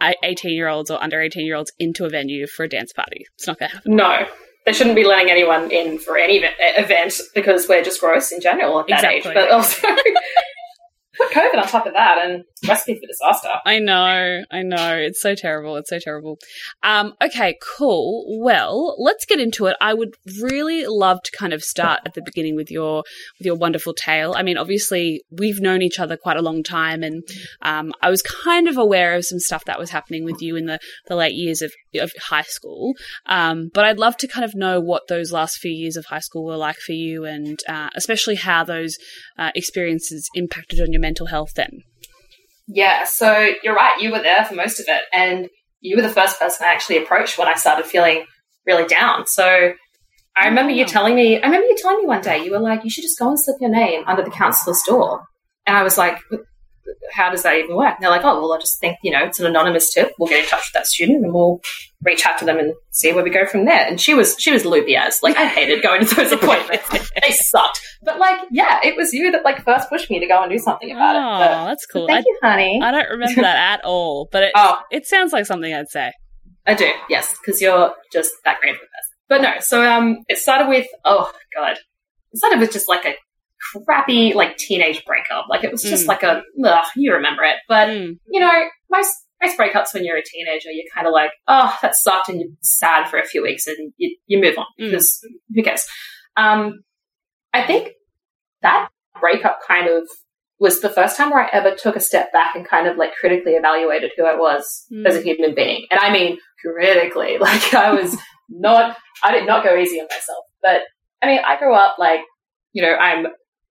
18 0.00 0.52
year 0.54 0.68
olds 0.68 0.90
or 0.90 1.02
under 1.02 1.20
18 1.20 1.44
year 1.46 1.56
olds 1.56 1.72
into 1.78 2.04
a 2.04 2.08
venue 2.08 2.46
for 2.46 2.64
a 2.64 2.68
dance 2.68 2.92
party. 2.92 3.24
It's 3.34 3.46
not 3.46 3.58
gonna 3.58 3.72
happen. 3.72 3.96
No. 3.96 4.26
They 4.64 4.72
shouldn't 4.72 4.96
be 4.96 5.04
letting 5.04 5.30
anyone 5.30 5.70
in 5.70 5.96
for 5.98 6.18
any 6.18 6.38
event, 6.38 6.54
event 6.58 7.14
because 7.36 7.68
we're 7.68 7.84
just 7.84 8.00
gross 8.00 8.32
in 8.32 8.40
general 8.40 8.80
at 8.80 8.88
that 8.88 9.04
Exactly. 9.04 9.30
age. 9.30 9.34
But 9.36 9.50
also, 9.52 9.86
put 11.16 11.30
COVID 11.30 11.60
on 11.60 11.68
top 11.68 11.86
of 11.86 11.92
that 11.94 12.18
and 12.24 12.44
recipe 12.66 12.94
for 12.94 13.06
disaster. 13.06 13.48
I 13.64 13.78
know, 13.78 14.42
I 14.50 14.62
know. 14.62 14.96
It's 14.96 15.20
so 15.20 15.34
terrible. 15.34 15.76
It's 15.76 15.90
so 15.90 15.98
terrible. 15.98 16.38
Um, 16.82 17.14
okay, 17.22 17.56
cool. 17.76 18.24
Well, 18.40 18.96
let's 18.98 19.24
get 19.24 19.40
into 19.40 19.66
it. 19.66 19.76
I 19.80 19.94
would 19.94 20.14
really 20.40 20.86
love 20.86 21.22
to 21.24 21.36
kind 21.36 21.52
of 21.52 21.62
start 21.62 22.00
at 22.06 22.14
the 22.14 22.22
beginning 22.22 22.56
with 22.56 22.70
your 22.70 23.04
with 23.38 23.46
your 23.46 23.56
wonderful 23.56 23.94
tale. 23.94 24.34
I 24.36 24.42
mean, 24.42 24.58
obviously, 24.58 25.22
we've 25.30 25.60
known 25.60 25.82
each 25.82 25.98
other 25.98 26.16
quite 26.16 26.36
a 26.36 26.42
long 26.42 26.62
time, 26.62 27.02
and 27.02 27.22
um, 27.62 27.92
I 28.02 28.10
was 28.10 28.22
kind 28.22 28.68
of 28.68 28.76
aware 28.76 29.14
of 29.14 29.24
some 29.24 29.38
stuff 29.38 29.64
that 29.66 29.78
was 29.78 29.90
happening 29.90 30.24
with 30.24 30.40
you 30.40 30.56
in 30.56 30.66
the, 30.66 30.78
the 31.06 31.16
late 31.16 31.34
years 31.34 31.62
of, 31.62 31.72
of 31.94 32.12
high 32.20 32.42
school. 32.42 32.94
Um, 33.26 33.70
but 33.72 33.84
I'd 33.84 33.98
love 33.98 34.16
to 34.18 34.28
kind 34.28 34.44
of 34.44 34.54
know 34.54 34.80
what 34.80 35.08
those 35.08 35.32
last 35.32 35.58
few 35.58 35.70
years 35.70 35.96
of 35.96 36.06
high 36.06 36.20
school 36.20 36.44
were 36.44 36.56
like 36.56 36.76
for 36.78 36.92
you, 36.92 37.24
and 37.24 37.58
uh, 37.68 37.90
especially 37.94 38.36
how 38.36 38.64
those 38.64 38.96
uh, 39.38 39.50
experiences 39.54 40.28
impacted 40.34 40.80
on 40.80 40.92
your 40.92 41.00
mental 41.06 41.26
health 41.26 41.52
then. 41.54 41.82
Yeah, 42.66 43.04
so 43.04 43.48
you're 43.62 43.76
right. 43.76 44.00
You 44.00 44.10
were 44.10 44.22
there 44.22 44.44
for 44.44 44.54
most 44.54 44.80
of 44.80 44.86
it, 44.88 45.02
and 45.12 45.48
you 45.80 45.96
were 45.96 46.02
the 46.02 46.16
first 46.20 46.40
person 46.40 46.66
I 46.66 46.72
actually 46.72 46.98
approached 46.98 47.38
when 47.38 47.48
I 47.48 47.54
started 47.54 47.86
feeling 47.86 48.24
really 48.66 48.86
down. 48.86 49.26
So 49.26 49.44
I 50.36 50.44
oh, 50.44 50.48
remember 50.48 50.72
you 50.72 50.84
telling 50.84 51.14
me. 51.14 51.40
I 51.40 51.46
remember 51.46 51.68
you 51.68 51.76
telling 51.78 51.98
me 51.98 52.06
one 52.06 52.22
day 52.22 52.44
you 52.44 52.50
were 52.50 52.58
like, 52.58 52.82
"You 52.82 52.90
should 52.90 53.06
just 53.08 53.18
go 53.18 53.28
and 53.28 53.38
slip 53.38 53.58
your 53.60 53.70
name 53.70 54.02
under 54.06 54.24
the 54.24 54.30
counselor's 54.30 54.82
door," 54.86 55.22
and 55.66 55.76
I 55.76 55.82
was 55.82 55.96
like. 55.96 56.18
How 57.12 57.30
does 57.30 57.42
that 57.42 57.56
even 57.56 57.76
work? 57.76 57.94
And 57.94 58.02
they're 58.02 58.10
like, 58.10 58.24
oh, 58.24 58.40
well, 58.40 58.52
I 58.52 58.58
just 58.58 58.80
think, 58.80 58.98
you 59.02 59.10
know, 59.10 59.24
it's 59.24 59.40
an 59.40 59.46
anonymous 59.46 59.92
tip. 59.92 60.12
We'll 60.18 60.28
get 60.28 60.44
in 60.44 60.50
touch 60.50 60.60
with 60.60 60.72
that 60.74 60.86
student 60.86 61.24
and 61.24 61.32
we'll 61.32 61.60
reach 62.02 62.26
out 62.26 62.38
to 62.38 62.44
them 62.44 62.58
and 62.58 62.74
see 62.90 63.12
where 63.12 63.24
we 63.24 63.30
go 63.30 63.46
from 63.46 63.64
there. 63.64 63.86
And 63.86 64.00
she 64.00 64.14
was, 64.14 64.36
she 64.38 64.52
was 64.52 64.64
loopy 64.64 64.96
as. 64.96 65.22
Like, 65.22 65.36
I 65.36 65.46
hated 65.46 65.82
going 65.82 66.04
to 66.06 66.14
those 66.14 66.32
appointments. 66.32 66.88
they 67.22 67.30
sucked. 67.32 67.80
But, 68.02 68.18
like, 68.18 68.40
yeah, 68.50 68.80
it 68.82 68.96
was 68.96 69.12
you 69.12 69.30
that, 69.32 69.44
like, 69.44 69.64
first 69.64 69.88
pushed 69.88 70.10
me 70.10 70.20
to 70.20 70.26
go 70.26 70.42
and 70.42 70.50
do 70.50 70.58
something 70.58 70.90
about 70.90 71.16
oh, 71.16 71.44
it. 71.44 71.56
Oh, 71.56 71.64
that's 71.66 71.86
cool. 71.86 72.06
thank 72.06 72.26
I, 72.26 72.28
you, 72.28 72.38
honey. 72.42 72.80
I 72.82 72.90
don't 72.90 73.10
remember 73.10 73.42
that 73.42 73.78
at 73.78 73.84
all, 73.84 74.28
but 74.30 74.44
it 74.44 74.52
Oh. 74.54 74.80
it 74.90 75.06
sounds 75.06 75.32
like 75.32 75.46
something 75.46 75.72
I'd 75.72 75.88
say. 75.88 76.12
I 76.66 76.74
do, 76.74 76.90
yes, 77.08 77.34
because 77.38 77.62
you're 77.62 77.92
just 78.12 78.32
that 78.44 78.60
great 78.60 78.70
of 78.70 78.76
a 78.76 78.80
person. 78.80 79.16
But 79.28 79.42
no, 79.42 79.52
so 79.60 79.82
um, 79.88 80.18
it 80.28 80.38
started 80.38 80.68
with 80.68 80.86
oh 81.04 81.32
god, 81.54 81.76
it 82.32 82.38
started 82.38 82.60
with 82.60 82.72
just 82.72 82.88
like 82.88 83.04
a 83.04 83.14
crappy 83.86 84.32
like 84.34 84.56
teenage 84.56 85.04
breakup. 85.04 85.46
Like 85.48 85.64
it 85.64 85.70
was 85.72 85.82
just 85.82 86.04
Mm. 86.04 86.08
like 86.08 86.22
a 86.22 86.42
ugh, 86.64 86.86
you 86.96 87.12
remember 87.12 87.42
it, 87.44 87.56
but 87.68 87.88
Mm. 87.88 88.18
you 88.30 88.40
know 88.40 88.64
most 88.90 89.14
most 89.42 89.58
breakups 89.58 89.92
when 89.92 90.04
you're 90.04 90.16
a 90.16 90.22
teenager, 90.24 90.70
you're 90.70 90.84
kind 90.94 91.06
of 91.06 91.12
like 91.12 91.30
oh 91.48 91.76
that 91.82 91.94
sucked 91.94 92.28
and 92.28 92.40
you're 92.40 92.50
sad 92.62 93.08
for 93.08 93.18
a 93.18 93.24
few 93.26 93.42
weeks 93.42 93.66
and 93.66 93.92
you 93.96 94.16
you 94.26 94.40
move 94.40 94.56
on 94.58 94.66
Mm. 94.80 94.90
because 94.90 95.20
who 95.54 95.62
cares? 95.62 95.84
Um, 96.36 96.82
I 97.52 97.62
think 97.66 97.92
that 98.62 98.88
breakup 99.20 99.60
kind 99.66 99.88
of 99.88 100.08
was 100.58 100.80
the 100.80 100.88
first 100.88 101.16
time 101.16 101.30
where 101.30 101.44
I 101.44 101.48
ever 101.52 101.74
took 101.74 101.96
a 101.96 102.00
step 102.00 102.32
back 102.32 102.54
and 102.54 102.66
kind 102.66 102.86
of 102.86 102.96
like 102.96 103.14
critically 103.14 103.52
evaluated 103.52 104.12
who 104.16 104.24
I 104.24 104.34
was 104.36 104.86
Mm. 104.92 105.06
as 105.06 105.16
a 105.16 105.22
human 105.22 105.54
being. 105.54 105.86
And 105.90 106.00
I 106.00 106.10
mean 106.12 106.38
critically. 106.62 107.36
Like 107.40 107.74
I 107.74 107.92
was 107.92 108.16
not 108.48 108.96
I 109.22 109.32
did 109.32 109.46
not 109.46 109.64
go 109.64 109.76
easy 109.76 110.00
on 110.00 110.06
myself. 110.10 110.44
But 110.62 110.82
I 111.22 111.26
mean 111.26 111.40
I 111.46 111.58
grew 111.58 111.74
up 111.74 111.96
like, 111.98 112.20
you 112.72 112.82
know, 112.82 112.94
I'm 112.94 113.26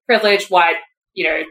privileged, 0.06 0.50
white, 0.50 0.76
you 1.14 1.24
know, 1.24 1.42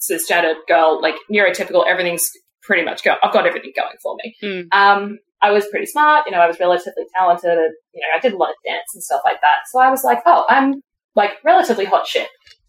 cisgendered 0.00 0.56
girl, 0.68 1.00
like 1.00 1.14
neurotypical, 1.30 1.86
everything's 1.86 2.28
pretty 2.62 2.84
much 2.84 3.02
go 3.02 3.14
I've 3.22 3.32
got 3.32 3.46
everything 3.46 3.72
going 3.76 3.96
for 4.02 4.16
me. 4.22 4.34
Mm. 4.42 4.66
Um 4.72 5.18
I 5.40 5.50
was 5.50 5.66
pretty 5.66 5.86
smart, 5.86 6.26
you 6.26 6.32
know, 6.32 6.38
I 6.38 6.46
was 6.46 6.60
relatively 6.60 7.04
talented 7.16 7.50
and, 7.50 7.74
you 7.92 8.00
know, 8.00 8.16
I 8.16 8.20
did 8.20 8.32
a 8.32 8.36
lot 8.36 8.50
of 8.50 8.56
dance 8.64 8.94
and 8.94 9.02
stuff 9.02 9.22
like 9.24 9.40
that. 9.40 9.66
So 9.72 9.80
I 9.80 9.90
was 9.90 10.04
like, 10.04 10.20
oh, 10.24 10.44
I'm 10.48 10.74
like 11.16 11.32
relatively 11.44 11.84
hot 11.84 12.06
shit. 12.06 12.28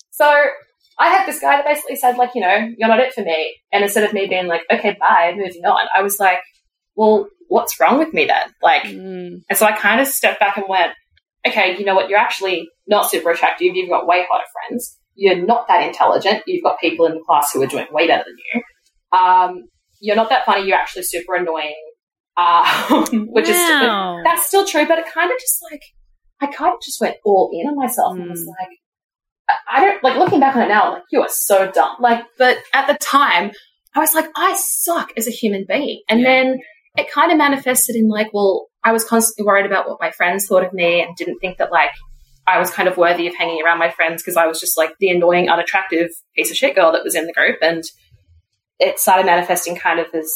So 0.10 0.26
I 1.00 1.10
had 1.10 1.28
this 1.28 1.40
guy 1.40 1.58
that 1.58 1.66
basically 1.66 1.96
said, 1.98 2.18
like, 2.18 2.32
you 2.34 2.42
know, 2.42 2.70
you're 2.78 2.88
not 2.90 3.00
it 3.00 3.14
for 3.14 3.22
me. 3.22 3.56
And 3.72 3.84
instead 3.84 4.04
of 4.04 4.14
me 4.14 4.28
being 4.28 4.48
like, 4.48 4.62
okay, 4.72 4.96
bye, 5.00 5.34
moving 5.36 5.66
on, 5.66 5.88
I 5.96 6.02
was 6.02 6.20
like, 6.20 6.40
well, 6.96 7.28
what's 7.48 7.80
wrong 7.80 8.00
with 8.00 8.14
me 8.14 8.26
then? 8.26 8.54
Like, 8.62 8.84
Mm. 8.84 9.42
and 9.50 9.58
so 9.58 9.66
I 9.68 9.74
kind 9.74 10.02
of 10.02 10.08
stepped 10.08 10.40
back 10.40 10.58
and 10.58 10.66
went, 10.68 10.94
okay, 11.48 11.78
you 11.78 11.86
know 11.86 11.94
what? 11.96 12.10
You're 12.10 12.20
actually 12.20 12.70
not 12.88 13.10
super 13.10 13.30
attractive. 13.32 13.76
You've 13.76 13.90
got 13.90 14.08
way 14.08 14.26
hotter 14.30 14.46
friends. 14.68 14.98
You're 15.16 15.46
not 15.46 15.68
that 15.68 15.84
intelligent. 15.88 16.44
You've 16.48 16.64
got 16.64 16.80
people 16.80 17.06
in 17.06 17.14
the 17.14 17.22
class 17.26 17.52
who 17.54 17.62
are 17.62 17.68
doing 17.68 17.88
way 17.92 18.08
better 18.08 18.24
than 18.26 18.36
you. 18.54 19.18
Um, 19.18 19.64
you're 20.00 20.16
not 20.16 20.30
that 20.30 20.46
funny. 20.46 20.66
You're 20.68 20.78
actually 20.78 21.04
super 21.04 21.36
annoying. 21.36 21.76
Um, 22.36 23.28
which 23.32 23.48
Wow. 23.48 24.18
is 24.18 24.24
that's 24.24 24.48
still 24.48 24.66
true, 24.66 24.88
but 24.88 24.98
it 25.00 25.06
kind 25.14 25.32
of 25.32 25.38
just 25.40 25.60
like 25.72 25.82
I 26.42 26.48
kind 26.48 26.74
of 26.74 26.82
just 26.82 27.00
went 27.00 27.18
all 27.24 27.52
in 27.54 27.68
on 27.68 27.76
myself 27.76 28.16
and 28.18 28.30
was 28.30 28.42
Mm. 28.44 28.48
like, 28.48 28.70
I- 29.50 29.78
I 29.78 29.86
don't 29.86 30.04
like 30.04 30.18
looking 30.18 30.40
back 30.40 30.56
on 30.56 30.64
it 30.64 30.68
now. 30.70 30.84
I'm 30.88 30.94
like, 30.94 31.04
you 31.12 31.22
are 31.22 31.30
so 31.30 31.70
dumb. 31.72 31.96
Like, 32.00 32.26
but 32.38 32.58
at 32.74 32.88
the 32.88 32.96
time, 32.96 33.52
I 33.96 34.00
was 34.00 34.14
like, 34.16 34.28
I 34.36 34.56
suck 34.58 35.12
as 35.16 35.28
a 35.28 35.32
human 35.32 35.66
being, 35.68 36.02
and 36.10 36.22
Yeah. 36.22 36.28
then 36.28 36.58
it 36.98 37.12
kind 37.12 37.32
of 37.32 37.38
manifested 37.38 37.96
in 37.96 38.10
like, 38.10 38.34
well, 38.34 38.68
I 38.84 38.92
was 38.92 39.06
constantly 39.06 39.46
worried 39.48 39.66
about 39.68 39.88
what 39.88 40.02
my 40.02 40.12
friends 40.12 40.48
thought 40.48 40.64
of 40.66 40.74
me, 40.74 41.02
and 41.02 41.16
didn't 41.16 41.38
think 41.40 41.60
that 41.60 41.72
like 41.72 41.92
I 42.46 42.60
was 42.60 42.72
kind 42.72 42.88
of 42.90 42.98
worthy 42.98 43.28
of 43.28 43.36
hanging 43.36 43.62
around 43.64 43.80
my 43.80 43.90
friends 43.90 44.22
because 44.22 44.36
I 44.38 44.48
was 44.48 44.60
just 44.60 44.78
like 44.78 44.92
the 45.00 45.10
annoying, 45.10 45.50
unattractive 45.50 46.10
piece 46.36 46.52
of 46.52 46.58
shit 46.58 46.76
girl 46.76 46.92
that 46.92 47.04
was 47.04 47.16
in 47.16 47.26
the 47.26 47.34
group, 47.34 47.58
and 47.62 47.84
it 48.80 49.00
started 49.00 49.26
manifesting 49.26 49.76
kind 49.76 50.00
of 50.00 50.08
as 50.14 50.32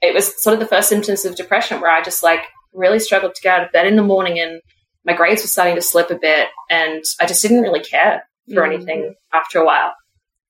it 0.00 0.14
was 0.14 0.42
sort 0.42 0.54
of 0.54 0.60
the 0.60 0.66
first 0.66 0.88
symptoms 0.88 1.24
of 1.24 1.36
depression 1.36 1.80
where 1.80 1.90
I 1.90 2.02
just 2.02 2.22
like 2.22 2.40
really 2.72 2.98
struggled 3.00 3.34
to 3.34 3.42
get 3.42 3.58
out 3.60 3.66
of 3.66 3.72
bed 3.72 3.86
in 3.86 3.96
the 3.96 4.02
morning 4.02 4.38
and 4.38 4.60
my 5.04 5.14
grades 5.14 5.42
were 5.42 5.48
starting 5.48 5.74
to 5.74 5.82
slip 5.82 6.10
a 6.10 6.18
bit 6.18 6.48
and 6.70 7.02
I 7.20 7.26
just 7.26 7.40
didn't 7.42 7.62
really 7.62 7.80
care 7.80 8.22
for 8.52 8.62
Mm. 8.62 8.74
anything 8.74 9.14
after 9.32 9.58
a 9.58 9.64
while. 9.64 9.92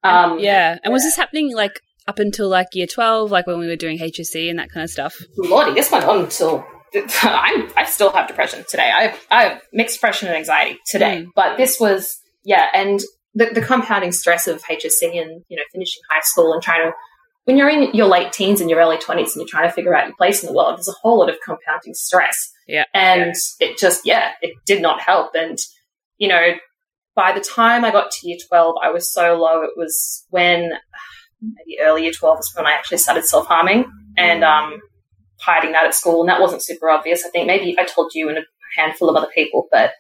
Um, 0.02 0.38
yeah. 0.38 0.78
And 0.82 0.92
was 0.92 1.02
this 1.04 1.16
happening 1.16 1.54
like 1.54 1.80
up 2.08 2.18
until 2.18 2.48
like 2.48 2.68
year 2.74 2.86
12, 2.86 3.30
like 3.30 3.46
when 3.46 3.58
we 3.58 3.66
were 3.68 3.76
doing 3.76 3.98
HSC 3.98 4.50
and 4.50 4.58
that 4.58 4.70
kind 4.70 4.84
of 4.84 4.90
stuff? 4.90 5.16
Lordy, 5.38 5.72
this 5.74 5.90
went 5.90 6.04
on 6.04 6.24
until 6.24 6.66
I'm, 7.22 7.70
I 7.76 7.84
still 7.84 8.10
have 8.12 8.28
depression 8.28 8.64
today. 8.68 8.90
I 8.94 9.02
have, 9.08 9.26
I 9.30 9.42
have 9.44 9.62
mixed 9.72 9.96
depression 9.96 10.28
and 10.28 10.36
anxiety 10.36 10.78
today, 10.86 11.24
Mm. 11.24 11.28
but 11.34 11.56
this 11.56 11.78
was, 11.80 12.16
yeah, 12.44 12.66
and 12.74 13.00
the, 13.34 13.46
the 13.52 13.60
compounding 13.60 14.12
stress 14.12 14.46
of 14.46 14.62
HSC 14.62 15.02
and, 15.20 15.44
you 15.48 15.56
know, 15.56 15.62
finishing 15.72 16.02
high 16.10 16.20
school 16.22 16.52
and 16.52 16.62
trying 16.62 16.86
to, 16.86 16.92
when 17.44 17.56
you're 17.56 17.68
in 17.68 17.92
your 17.94 18.06
late 18.06 18.32
teens 18.32 18.60
and 18.60 18.70
your 18.70 18.80
early 18.80 18.96
20s 18.96 19.18
and 19.18 19.36
you're 19.36 19.46
trying 19.46 19.68
to 19.68 19.72
figure 19.74 19.94
out 19.94 20.06
your 20.06 20.16
place 20.16 20.42
in 20.42 20.48
the 20.48 20.52
world, 20.54 20.76
there's 20.76 20.88
a 20.88 20.94
whole 21.02 21.18
lot 21.20 21.28
of 21.28 21.36
compounding 21.44 21.94
stress. 21.94 22.50
Yeah. 22.66 22.84
And 22.94 23.34
it 23.60 23.78
just, 23.78 24.06
yeah, 24.06 24.32
it 24.42 24.54
did 24.64 24.80
not 24.82 25.00
help. 25.00 25.32
And, 25.34 25.58
you 26.18 26.28
know, 26.28 26.54
by 27.14 27.32
the 27.32 27.40
time 27.40 27.84
I 27.84 27.90
got 27.92 28.10
to 28.10 28.28
year 28.28 28.36
12, 28.48 28.76
I 28.82 28.90
was 28.90 29.12
so 29.12 29.36
low. 29.36 29.62
It 29.62 29.70
was 29.76 30.24
when, 30.30 30.72
maybe 31.40 31.78
early 31.80 32.02
year 32.04 32.12
12 32.12 32.36
was 32.38 32.52
when 32.56 32.66
I 32.66 32.72
actually 32.72 32.98
started 32.98 33.24
self 33.26 33.46
harming 33.46 33.84
and 34.16 34.42
um, 34.42 34.80
hiding 35.46 35.72
that 35.72 35.86
at 35.86 35.94
school. 35.94 36.20
And 36.20 36.28
that 36.28 36.40
wasn't 36.40 36.62
super 36.62 36.90
obvious. 36.90 37.24
I 37.24 37.30
think 37.30 37.46
maybe 37.46 37.76
I 37.78 37.84
told 37.84 38.12
you 38.14 38.28
and 38.28 38.38
a 38.38 38.42
handful 38.76 39.08
of 39.08 39.16
other 39.16 39.30
people, 39.34 39.68
but 39.70 39.92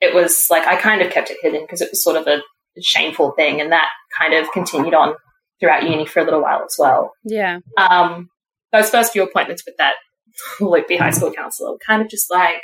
it 0.00 0.14
was 0.14 0.46
like 0.50 0.66
I 0.66 0.76
kind 0.76 1.02
of 1.02 1.12
kept 1.12 1.30
it 1.30 1.38
hidden 1.42 1.62
because 1.62 1.80
it 1.80 1.90
was 1.90 2.02
sort 2.02 2.16
of 2.16 2.26
a 2.26 2.40
shameful 2.80 3.32
thing. 3.32 3.60
And 3.60 3.72
that 3.72 3.88
kind 4.18 4.34
of 4.34 4.50
continued 4.52 4.94
on 4.94 5.14
throughout 5.60 5.82
uni 5.82 6.06
for 6.06 6.20
a 6.20 6.24
little 6.24 6.42
while 6.42 6.62
as 6.64 6.76
well. 6.78 7.12
Yeah. 7.24 7.58
Um, 7.76 8.28
those 8.72 8.90
first 8.90 9.12
few 9.12 9.22
appointments 9.22 9.64
with 9.66 9.76
that 9.78 9.94
loopy 10.60 10.96
high 10.96 11.10
school 11.10 11.32
counselor 11.32 11.72
were 11.72 11.78
kind 11.86 12.02
of 12.02 12.08
just 12.08 12.30
like, 12.30 12.62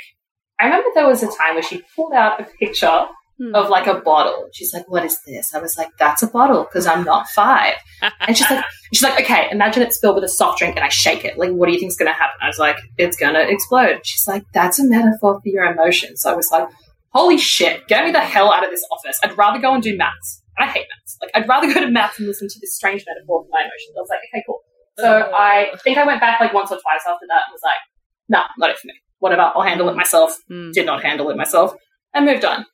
I 0.59 0.65
remember 0.65 0.89
there 0.93 1.07
was 1.07 1.23
a 1.23 1.27
time 1.27 1.55
where 1.55 1.63
she 1.63 1.83
pulled 1.95 2.13
out 2.13 2.39
a 2.39 2.45
picture 2.59 3.07
Hmm. 3.39 3.55
of 3.55 3.67
like 3.69 3.87
a 3.87 3.95
bottle. 3.95 4.45
She's 4.53 4.71
like, 4.73 4.87
"What 4.87 5.03
is 5.03 5.17
this?" 5.25 5.55
I 5.55 5.59
was 5.59 5.75
like, 5.75 5.89
"That's 5.97 6.21
a 6.21 6.27
bottle 6.27 6.63
because 6.65 6.85
I'm 6.85 7.03
not 7.03 7.27
five. 7.29 7.73
And 8.27 8.37
she's 8.37 8.49
like, 8.49 8.63
"She's 8.93 9.01
like, 9.01 9.19
okay, 9.23 9.47
imagine 9.51 9.81
it's 9.81 9.99
filled 9.99 10.15
with 10.15 10.23
a 10.23 10.29
soft 10.29 10.59
drink 10.59 10.75
and 10.75 10.85
I 10.85 10.89
shake 10.89 11.25
it. 11.25 11.37
Like, 11.37 11.49
what 11.51 11.65
do 11.65 11.73
you 11.73 11.79
think's 11.79 11.95
going 11.95 12.11
to 12.11 12.17
happen?" 12.17 12.37
I 12.41 12.47
was 12.47 12.59
like, 12.59 12.77
"It's 12.97 13.17
going 13.17 13.33
to 13.33 13.49
explode." 13.49 14.01
She's 14.03 14.27
like, 14.27 14.43
"That's 14.53 14.77
a 14.79 14.85
metaphor 14.87 15.33
for 15.41 15.49
your 15.49 15.65
emotions." 15.65 16.21
So 16.21 16.31
I 16.31 16.35
was 16.35 16.49
like, 16.51 16.67
"Holy 17.11 17.37
shit, 17.39 17.87
get 17.87 18.05
me 18.05 18.11
the 18.11 18.19
hell 18.21 18.53
out 18.53 18.63
of 18.63 18.69
this 18.69 18.85
office. 18.91 19.19
I'd 19.23 19.35
rather 19.37 19.59
go 19.59 19.73
and 19.73 19.81
do 19.81 19.97
maths. 19.97 20.41
And 20.57 20.69
I 20.69 20.71
hate 20.71 20.85
maths. 20.95 21.17
Like, 21.21 21.31
I'd 21.33 21.49
rather 21.49 21.73
go 21.73 21.79
to 21.79 21.89
maths 21.89 22.19
and 22.19 22.27
listen 22.27 22.47
to 22.47 22.59
this 22.61 22.75
strange 22.75 23.03
metaphor 23.07 23.43
for 23.43 23.49
my 23.49 23.61
emotions." 23.61 23.95
I 23.97 24.01
was 24.01 24.09
like, 24.09 24.19
"Okay, 24.31 24.43
cool." 24.45 24.59
So 24.99 25.31
I 25.33 25.71
think 25.83 25.97
I 25.97 26.05
went 26.05 26.21
back 26.21 26.39
like 26.39 26.53
once 26.53 26.71
or 26.71 26.75
twice 26.75 27.01
after 27.09 27.25
that 27.29 27.41
and 27.47 27.53
was 27.53 27.61
like, 27.63 27.81
"Nah, 28.29 28.45
not 28.59 28.69
it 28.69 28.77
for 28.77 28.87
me. 28.87 28.93
Whatever, 29.17 29.51
I'll 29.55 29.63
handle 29.63 29.89
it 29.89 29.95
myself." 29.95 30.37
Hmm. 30.47 30.69
did 30.71 30.85
not 30.85 31.01
handle 31.03 31.31
it 31.31 31.37
myself 31.37 31.73
and 32.13 32.25
moved 32.27 32.45
on. 32.45 32.65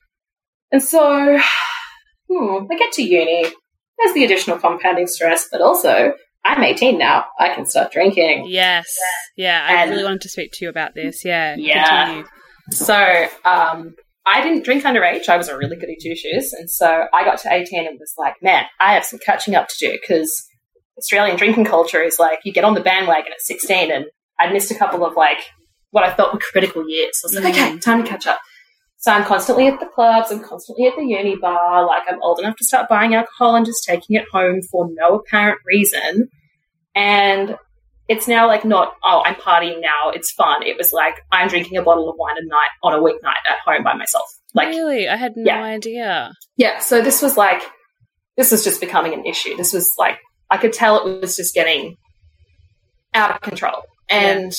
And 0.72 0.82
so, 0.82 1.38
hmm, 2.28 2.64
I 2.70 2.76
get 2.76 2.92
to 2.92 3.02
uni. 3.02 3.44
There's 3.98 4.14
the 4.14 4.24
additional 4.24 4.58
compounding 4.58 5.06
stress, 5.06 5.48
but 5.50 5.60
also 5.60 6.12
I'm 6.44 6.62
18 6.62 6.96
now. 6.98 7.24
I 7.38 7.54
can 7.54 7.66
start 7.66 7.92
drinking. 7.92 8.46
Yes. 8.48 8.86
Yeah. 9.36 9.64
I 9.68 9.82
And- 9.82 9.90
really 9.90 10.04
wanted 10.04 10.22
to 10.22 10.28
speak 10.28 10.50
to 10.54 10.64
you 10.64 10.70
about 10.70 10.94
this. 10.94 11.24
Yeah. 11.24 11.54
Yeah. 11.58 12.04
Continue. 12.06 12.26
So, 12.70 13.26
um, 13.44 13.94
I 14.26 14.42
didn't 14.42 14.64
drink 14.64 14.84
underage. 14.84 15.28
I 15.28 15.36
was 15.36 15.48
a 15.48 15.56
really 15.56 15.76
goody 15.76 15.96
two 16.00 16.14
shoes. 16.14 16.52
And 16.52 16.70
so 16.70 17.04
I 17.12 17.24
got 17.24 17.38
to 17.40 17.52
18 17.52 17.86
and 17.86 17.98
was 17.98 18.12
like, 18.16 18.34
man, 18.42 18.64
I 18.78 18.92
have 18.94 19.04
some 19.04 19.18
catching 19.18 19.54
up 19.54 19.68
to 19.68 19.74
do 19.80 19.92
because 19.92 20.46
Australian 20.98 21.36
drinking 21.36 21.64
culture 21.64 22.02
is 22.02 22.18
like 22.18 22.38
you 22.44 22.52
get 22.52 22.64
on 22.64 22.74
the 22.74 22.80
bandwagon 22.80 23.32
at 23.32 23.40
16 23.40 23.90
and 23.90 24.04
I'd 24.38 24.52
missed 24.52 24.70
a 24.70 24.74
couple 24.74 25.04
of 25.04 25.14
like 25.16 25.38
what 25.90 26.04
I 26.04 26.14
felt 26.14 26.32
were 26.32 26.38
critical 26.38 26.88
years. 26.88 27.18
I 27.24 27.26
was 27.26 27.34
like, 27.44 27.54
Mm. 27.54 27.68
okay, 27.70 27.78
time 27.78 28.02
to 28.04 28.08
catch 28.08 28.26
up. 28.26 28.38
So 29.00 29.10
I'm 29.10 29.24
constantly 29.24 29.66
at 29.66 29.80
the 29.80 29.86
clubs, 29.86 30.30
I'm 30.30 30.40
constantly 30.40 30.86
at 30.86 30.94
the 30.94 31.04
uni 31.04 31.34
bar, 31.34 31.86
like 31.86 32.02
I'm 32.06 32.20
old 32.22 32.38
enough 32.38 32.56
to 32.56 32.64
start 32.66 32.86
buying 32.90 33.14
alcohol 33.14 33.56
and 33.56 33.64
just 33.64 33.82
taking 33.82 34.16
it 34.16 34.26
home 34.30 34.60
for 34.70 34.90
no 34.92 35.16
apparent 35.16 35.58
reason. 35.64 36.28
And 36.94 37.56
it's 38.08 38.28
now 38.28 38.46
like 38.46 38.62
not, 38.62 38.92
oh, 39.02 39.22
I'm 39.24 39.36
partying 39.36 39.80
now, 39.80 40.10
it's 40.12 40.30
fun. 40.32 40.66
It 40.66 40.76
was 40.76 40.92
like 40.92 41.14
I'm 41.32 41.48
drinking 41.48 41.78
a 41.78 41.82
bottle 41.82 42.10
of 42.10 42.16
wine 42.18 42.36
a 42.36 42.44
night 42.46 42.68
on 42.82 42.92
a 42.92 42.98
weeknight 42.98 43.40
at 43.48 43.56
home 43.64 43.82
by 43.82 43.94
myself. 43.94 44.26
Like 44.52 44.68
really? 44.68 45.08
I 45.08 45.16
had 45.16 45.32
no 45.34 45.44
yeah. 45.46 45.62
idea. 45.62 46.32
yeah, 46.58 46.78
so 46.80 47.00
this 47.00 47.22
was 47.22 47.38
like, 47.38 47.62
this 48.36 48.52
was 48.52 48.64
just 48.64 48.82
becoming 48.82 49.14
an 49.14 49.24
issue. 49.24 49.56
This 49.56 49.72
was 49.72 49.94
like, 49.98 50.18
I 50.50 50.58
could 50.58 50.74
tell 50.74 51.06
it 51.06 51.22
was 51.22 51.36
just 51.36 51.54
getting 51.54 51.96
out 53.14 53.30
of 53.30 53.40
control. 53.40 53.80
And 54.10 54.52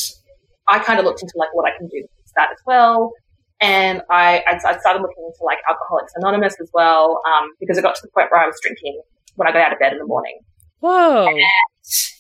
I 0.67 0.79
kind 0.79 0.98
of 0.98 1.05
looked 1.05 1.21
into 1.21 1.33
like 1.36 1.53
what 1.53 1.71
I 1.71 1.77
can 1.77 1.88
do 1.89 2.01
with 2.01 2.33
that 2.38 2.50
as 2.51 2.60
well. 2.65 3.12
And 3.61 4.01
I, 4.09 4.39
I, 4.47 4.55
I 4.55 4.77
started 4.79 5.01
looking 5.01 5.23
into 5.25 5.43
like 5.43 5.59
Alcoholics 5.69 6.13
Anonymous 6.15 6.55
as 6.59 6.69
well, 6.73 7.21
um, 7.27 7.51
because 7.59 7.77
it 7.77 7.83
got 7.83 7.95
to 7.95 8.01
the 8.03 8.09
point 8.09 8.31
where 8.31 8.41
I 8.41 8.47
was 8.47 8.57
drinking 8.61 8.99
when 9.35 9.47
I 9.47 9.51
got 9.51 9.61
out 9.67 9.73
of 9.73 9.79
bed 9.79 9.93
in 9.93 9.99
the 9.99 10.05
morning. 10.05 10.39
Whoa. 10.79 11.27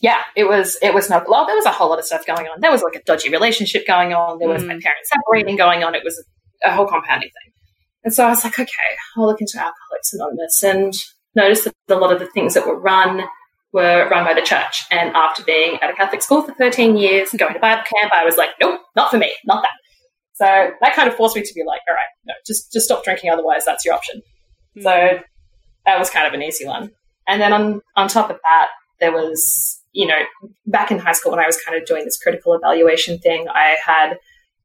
Yeah, 0.01 0.17
it 0.35 0.45
was, 0.45 0.77
it 0.81 0.93
was 0.93 1.09
not, 1.09 1.27
well, 1.29 1.45
there 1.45 1.55
was 1.55 1.65
a 1.65 1.71
whole 1.71 1.89
lot 1.89 1.99
of 1.99 2.05
stuff 2.05 2.25
going 2.25 2.47
on. 2.47 2.59
There 2.61 2.71
was 2.71 2.81
like 2.83 2.95
a 2.95 3.03
dodgy 3.03 3.29
relationship 3.29 3.87
going 3.87 4.13
on. 4.13 4.37
There 4.39 4.49
was 4.49 4.61
Mm. 4.63 4.67
my 4.67 4.79
parents 4.79 5.09
separating 5.11 5.55
going 5.55 5.83
on. 5.83 5.95
It 5.95 6.03
was 6.03 6.23
a 6.63 6.71
whole 6.73 6.87
compounding 6.87 7.29
thing. 7.29 7.53
And 8.03 8.13
so 8.13 8.25
I 8.25 8.29
was 8.29 8.43
like, 8.43 8.57
okay, 8.59 8.71
I'll 9.17 9.25
look 9.27 9.41
into 9.41 9.57
Alcoholics 9.57 10.13
Anonymous 10.13 10.63
and 10.63 10.93
noticed 11.35 11.65
that 11.65 11.73
a 11.89 11.95
lot 11.99 12.11
of 12.11 12.19
the 12.19 12.25
things 12.27 12.53
that 12.55 12.67
were 12.67 12.79
run 12.79 13.21
were 13.71 14.07
run 14.09 14.25
by 14.25 14.33
the 14.33 14.41
church. 14.41 14.83
And 14.91 15.15
after 15.15 15.43
being 15.43 15.77
at 15.81 15.89
a 15.89 15.93
Catholic 15.93 16.21
school 16.21 16.41
for 16.41 16.53
13 16.53 16.97
years 16.97 17.29
and 17.31 17.39
going 17.39 17.53
to 17.53 17.59
Bible 17.59 17.83
camp, 17.83 18.11
I 18.13 18.25
was 18.25 18.35
like, 18.37 18.49
nope, 18.59 18.79
not 18.95 19.11
for 19.11 19.17
me, 19.17 19.31
not 19.45 19.61
that. 19.63 19.71
So 20.33 20.45
that 20.45 20.95
kind 20.95 21.07
of 21.07 21.15
forced 21.15 21.35
me 21.35 21.43
to 21.43 21.53
be 21.53 21.63
like, 21.65 21.81
all 21.87 21.95
right, 21.95 22.01
no, 22.25 22.33
just, 22.45 22.71
just 22.71 22.85
stop 22.85 23.03
drinking. 23.03 23.29
Otherwise 23.29 23.65
that's 23.65 23.85
your 23.85 23.93
option. 23.93 24.21
Hmm. 24.75 24.81
So 24.81 25.19
that 25.85 25.99
was 25.99 26.09
kind 26.09 26.27
of 26.27 26.33
an 26.33 26.41
easy 26.41 26.65
one. 26.65 26.91
And 27.27 27.41
then 27.41 27.53
on, 27.53 27.81
on 27.95 28.07
top 28.07 28.29
of 28.29 28.37
that, 28.43 28.67
there 28.99 29.11
was, 29.11 29.81
you 29.93 30.07
know, 30.07 30.19
back 30.65 30.91
in 30.91 30.99
high 30.99 31.11
school 31.11 31.31
when 31.31 31.39
I 31.39 31.47
was 31.47 31.57
kind 31.65 31.77
of 31.77 31.85
doing 31.85 32.05
this 32.05 32.17
critical 32.17 32.53
evaluation 32.53 33.19
thing, 33.19 33.47
I 33.49 33.77
had 33.83 34.17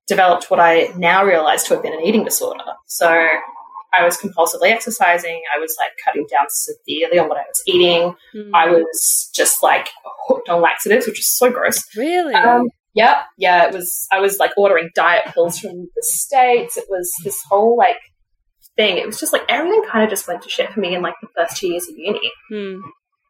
developed 0.07 0.51
what 0.51 0.61
I 0.61 0.93
now 0.97 1.25
realize 1.25 1.65
to 1.65 1.75
have 1.75 1.83
been 1.83 1.93
an 1.93 2.03
eating 2.03 2.25
disorder. 2.25 2.65
So 2.87 3.09
I 3.09 4.05
was 4.05 4.17
compulsively 4.19 4.71
exercising. 4.71 5.43
I 5.55 5.59
was 5.59 5.77
like 5.79 5.93
cutting 6.05 6.27
down 6.31 6.47
severely 6.49 7.19
on 7.19 7.29
what 7.29 7.39
I 7.39 7.45
was 7.49 7.63
eating. 7.67 8.15
Hmm. 8.33 8.55
I 8.55 8.69
was 8.69 9.31
just 9.35 9.63
like 9.63 9.89
hooked 10.29 10.49
on 10.49 10.61
laxatives, 10.61 11.07
which 11.07 11.19
is 11.19 11.27
so 11.27 11.51
gross. 11.51 11.83
really? 11.97 12.35
Um, 12.35 12.69
yeah, 12.97 13.23
yeah, 13.37 13.67
it 13.67 13.75
was. 13.75 14.07
I 14.11 14.21
was 14.21 14.39
like 14.39 14.53
ordering 14.57 14.89
diet 14.95 15.27
pills 15.35 15.59
from 15.59 15.73
the 15.95 16.03
states. 16.03 16.79
It 16.79 16.87
was 16.89 17.13
this 17.23 17.41
whole 17.49 17.77
like 17.77 17.99
thing. 18.77 18.97
It 18.97 19.07
was 19.07 19.21
just 19.21 19.35
like 19.35 19.45
everything 19.51 19.83
kind 19.89 20.03
of 20.03 20.11
just 20.11 20.27
went 20.27 20.43
to 20.43 20.49
shit 20.49 20.73
for 20.73 20.81
me 20.81 20.95
in 20.95 21.03
like 21.03 21.15
the 21.21 21.29
first 21.37 21.59
two 21.59 21.69
years 21.69 21.87
of 21.89 21.95
uni. 21.97 22.33
Hmm. 22.51 22.81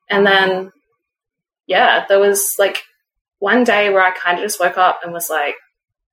And 0.09 0.25
then, 0.25 0.71
yeah, 1.67 2.05
there 2.09 2.21
was 2.21 2.55
like 2.61 2.85
one 3.41 3.65
day 3.65 3.91
where 3.91 4.03
I 4.03 4.13
kind 4.13 4.39
of 4.39 4.45
just 4.45 4.61
woke 4.61 4.79
up 4.79 5.01
and 5.03 5.13
was 5.13 5.29
like, 5.29 5.57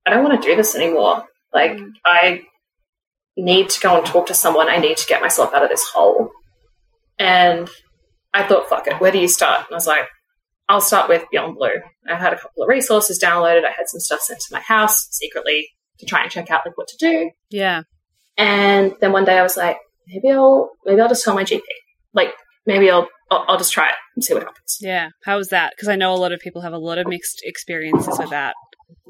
I 0.06 0.10
don't 0.10 0.24
want 0.24 0.42
to 0.42 0.48
do 0.50 0.56
this 0.56 0.76
anymore. 0.76 1.24
Like, 1.54 1.74
Mm. 1.74 1.92
I 2.04 2.42
need 3.38 3.70
to 3.70 3.80
go 3.80 3.98
and 3.98 4.06
talk 4.06 4.26
to 4.28 4.34
someone. 4.34 4.68
I 4.68 4.78
need 4.78 4.98
to 4.98 5.08
get 5.08 5.22
myself 5.22 5.54
out 5.54 5.64
of 5.64 5.70
this 5.70 5.84
hole. 5.94 6.32
And 7.20 7.70
I 8.34 8.44
thought, 8.44 8.68
fuck 8.68 8.88
it, 8.88 9.00
where 9.00 9.12
do 9.12 9.20
you 9.20 9.28
start? 9.28 9.60
And 9.68 9.74
I 9.74 9.76
was 9.76 9.86
like, 9.88 10.08
I'll 10.70 10.82
start 10.82 11.10
with 11.10 11.24
Beyond 11.32 11.58
Blue. 11.58 11.82
I 12.10 12.16
had 12.16 12.34
a 12.34 12.38
couple 12.40 12.64
of 12.64 12.70
resources 12.70 13.22
downloaded. 13.22 13.66
I 13.66 13.72
had 13.72 13.88
some 13.88 14.00
stuff 14.00 14.22
sent 14.22 14.40
to 14.40 14.54
my 14.54 14.62
house 14.62 15.08
secretly 15.12 15.70
to 16.00 16.06
try 16.06 16.24
and 16.24 16.32
check 16.32 16.50
out 16.50 16.62
like 16.66 16.78
what 16.78 16.88
to 16.90 16.98
do. 16.98 17.32
Yeah. 17.50 17.84
And 18.38 18.96
then 19.00 19.12
one 19.12 19.26
day 19.26 19.38
I 19.38 19.44
was 19.44 19.58
like, 19.58 19.78
maybe 20.08 20.32
I'll 20.32 20.72
maybe 20.86 21.02
I'll 21.02 21.10
just 21.10 21.24
tell 21.24 21.36
my 21.36 21.44
GP. 21.44 21.62
Like 22.14 22.34
maybe 22.66 22.90
I'll 22.90 23.08
I'll, 23.30 23.46
I'll 23.48 23.58
just 23.58 23.74
try 23.74 23.88
it 23.90 23.96
and 24.16 24.24
see 24.24 24.34
what 24.34 24.44
happens. 24.44 24.78
Yeah. 24.82 25.10
How 25.24 25.38
was 25.38 25.50
that? 25.50 25.74
Because 25.76 25.90
I 25.90 25.96
know 25.96 26.14
a 26.14 26.18
lot 26.18 26.32
of 26.32 26.40
people 26.40 26.62
have 26.62 26.74
a 26.74 26.78
lot 26.78 26.98
of 26.98 27.08
mixed 27.08 27.42
experiences 27.44 28.18
with 28.18 28.30
that. 28.30 28.56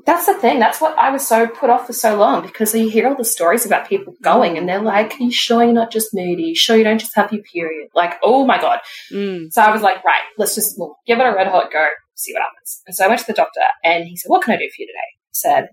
That's 0.06 0.26
the 0.26 0.34
thing. 0.34 0.60
That's 0.60 0.82
what 0.82 0.98
I 0.98 1.12
was 1.12 1.26
so 1.26 1.48
put 1.48 1.70
off 1.70 1.88
for 1.88 1.94
so 1.94 2.18
long 2.18 2.42
because 2.42 2.76
you 2.76 2.90
hear 2.90 3.08
all 3.08 3.16
the 3.16 3.24
stories 3.24 3.66
about 3.66 3.88
people 3.88 4.16
going 4.22 4.58
and 4.58 4.68
they're 4.68 4.82
like, 4.82 5.14
Are 5.14 5.24
you 5.24 5.32
sure 5.32 5.64
you're 5.64 5.74
not 5.74 5.92
just 5.92 6.14
moody? 6.14 6.44
You 6.44 6.56
sure 6.56 6.76
you 6.76 6.84
don't 6.84 7.00
just 7.00 7.16
have 7.16 7.32
your 7.32 7.44
period? 7.44 7.90
Like, 7.96 8.16
oh 8.22 8.46
my 8.46 8.60
God. 8.60 8.80
Mm. 9.12 9.52
So 9.52 9.62
I 9.62 9.72
was 9.72 9.82
like, 9.82 10.04
Right, 10.04 10.22
let's 10.38 10.56
just 10.56 10.76
we'll 10.78 10.98
give 11.08 11.20
it 11.20 11.26
a 11.26 11.34
red 11.34 11.48
hot 11.48 11.72
go, 11.72 11.88
see 12.16 12.34
what 12.34 12.42
happens. 12.42 12.82
And 12.86 12.96
so 12.96 13.06
I 13.06 13.08
went 13.08 13.22
to 13.22 13.28
the 13.28 13.34
doctor 13.34 13.62
and 13.84 14.06
he 14.06 14.18
said, 14.18 14.30
What 14.30 14.44
can 14.44 14.54
I 14.54 14.58
do 14.58 14.70
for 14.70 14.82
you 14.82 14.88
today? 14.88 15.00
He 15.30 15.34
said, 15.34 15.70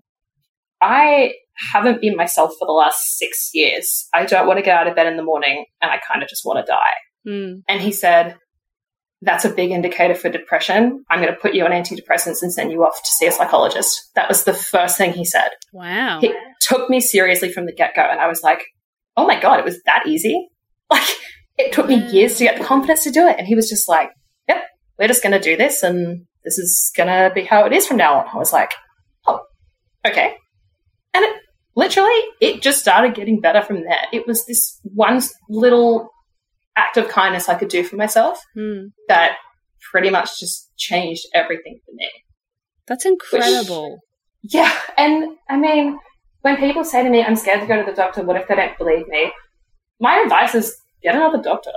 I 0.80 1.32
haven't 1.72 2.00
been 2.00 2.16
myself 2.16 2.52
for 2.58 2.66
the 2.66 2.72
last 2.72 3.18
six 3.18 3.50
years. 3.52 4.08
I 4.14 4.24
don't 4.24 4.46
want 4.46 4.58
to 4.58 4.62
get 4.62 4.76
out 4.76 4.86
of 4.86 4.96
bed 4.96 5.06
in 5.06 5.16
the 5.16 5.22
morning 5.22 5.66
and 5.82 5.90
I 5.90 5.98
kind 5.98 6.22
of 6.22 6.28
just 6.28 6.44
want 6.44 6.64
to 6.64 6.70
die. 6.70 7.30
Mm. 7.30 7.62
And 7.68 7.80
he 7.80 7.92
said, 7.92 8.36
that's 9.22 9.44
a 9.44 9.50
big 9.50 9.70
indicator 9.70 10.14
for 10.14 10.30
depression. 10.30 11.04
I'm 11.10 11.20
going 11.20 11.32
to 11.32 11.38
put 11.38 11.54
you 11.54 11.64
on 11.64 11.72
antidepressants 11.72 12.42
and 12.42 12.52
send 12.52 12.72
you 12.72 12.84
off 12.84 12.96
to 13.02 13.10
see 13.10 13.26
a 13.26 13.32
psychologist. 13.32 14.10
That 14.14 14.28
was 14.28 14.44
the 14.44 14.54
first 14.54 14.96
thing 14.96 15.12
he 15.12 15.24
said. 15.24 15.50
Wow. 15.72 16.20
He 16.20 16.32
took 16.60 16.88
me 16.88 17.00
seriously 17.00 17.52
from 17.52 17.66
the 17.66 17.72
get 17.72 17.94
go. 17.94 18.02
And 18.02 18.18
I 18.18 18.28
was 18.28 18.42
like, 18.42 18.62
oh 19.16 19.26
my 19.26 19.38
God, 19.38 19.58
it 19.58 19.64
was 19.64 19.82
that 19.84 20.06
easy. 20.06 20.48
Like, 20.92 21.06
it 21.56 21.72
took 21.72 21.86
me 21.86 22.04
years 22.10 22.36
to 22.38 22.42
get 22.42 22.58
the 22.58 22.64
confidence 22.64 23.04
to 23.04 23.12
do 23.12 23.28
it. 23.28 23.36
And 23.38 23.46
he 23.46 23.54
was 23.54 23.68
just 23.68 23.88
like, 23.88 24.10
yep, 24.48 24.64
we're 24.98 25.06
just 25.06 25.22
going 25.22 25.34
to 25.34 25.38
do 25.38 25.56
this. 25.56 25.84
And 25.84 26.26
this 26.42 26.58
is 26.58 26.90
going 26.96 27.06
to 27.06 27.32
be 27.32 27.44
how 27.44 27.64
it 27.64 27.72
is 27.72 27.86
from 27.86 27.98
now 27.98 28.18
on. 28.18 28.26
I 28.26 28.36
was 28.36 28.52
like, 28.52 28.72
oh, 29.28 29.38
okay. 30.04 30.34
And 31.14 31.24
it 31.24 31.36
literally, 31.76 32.20
it 32.40 32.60
just 32.60 32.80
started 32.80 33.14
getting 33.14 33.40
better 33.40 33.62
from 33.62 33.82
there. 33.82 34.00
It 34.12 34.26
was 34.26 34.44
this 34.46 34.80
one 34.82 35.22
little 35.48 36.10
act 36.80 36.96
of 36.96 37.08
kindness 37.08 37.48
I 37.48 37.54
could 37.60 37.68
do 37.76 37.82
for 37.88 37.96
myself 38.04 38.36
Mm. 38.56 38.80
that 39.08 39.30
pretty 39.92 40.10
much 40.10 40.28
just 40.40 40.56
changed 40.76 41.24
everything 41.34 41.76
for 41.84 41.92
me. 42.00 42.08
That's 42.88 43.06
incredible. 43.06 43.98
Yeah. 44.42 44.72
And 44.96 45.36
I 45.48 45.56
mean, 45.56 45.98
when 46.42 46.56
people 46.56 46.84
say 46.84 47.02
to 47.02 47.10
me, 47.10 47.22
I'm 47.22 47.36
scared 47.36 47.60
to 47.60 47.66
go 47.66 47.76
to 47.82 47.88
the 47.90 47.96
doctor, 47.96 48.22
what 48.22 48.36
if 48.40 48.48
they 48.48 48.56
don't 48.56 48.76
believe 48.78 49.06
me? 49.08 49.30
My 50.00 50.14
advice 50.24 50.54
is 50.54 50.66
get 51.02 51.14
another 51.14 51.42
doctor. 51.42 51.72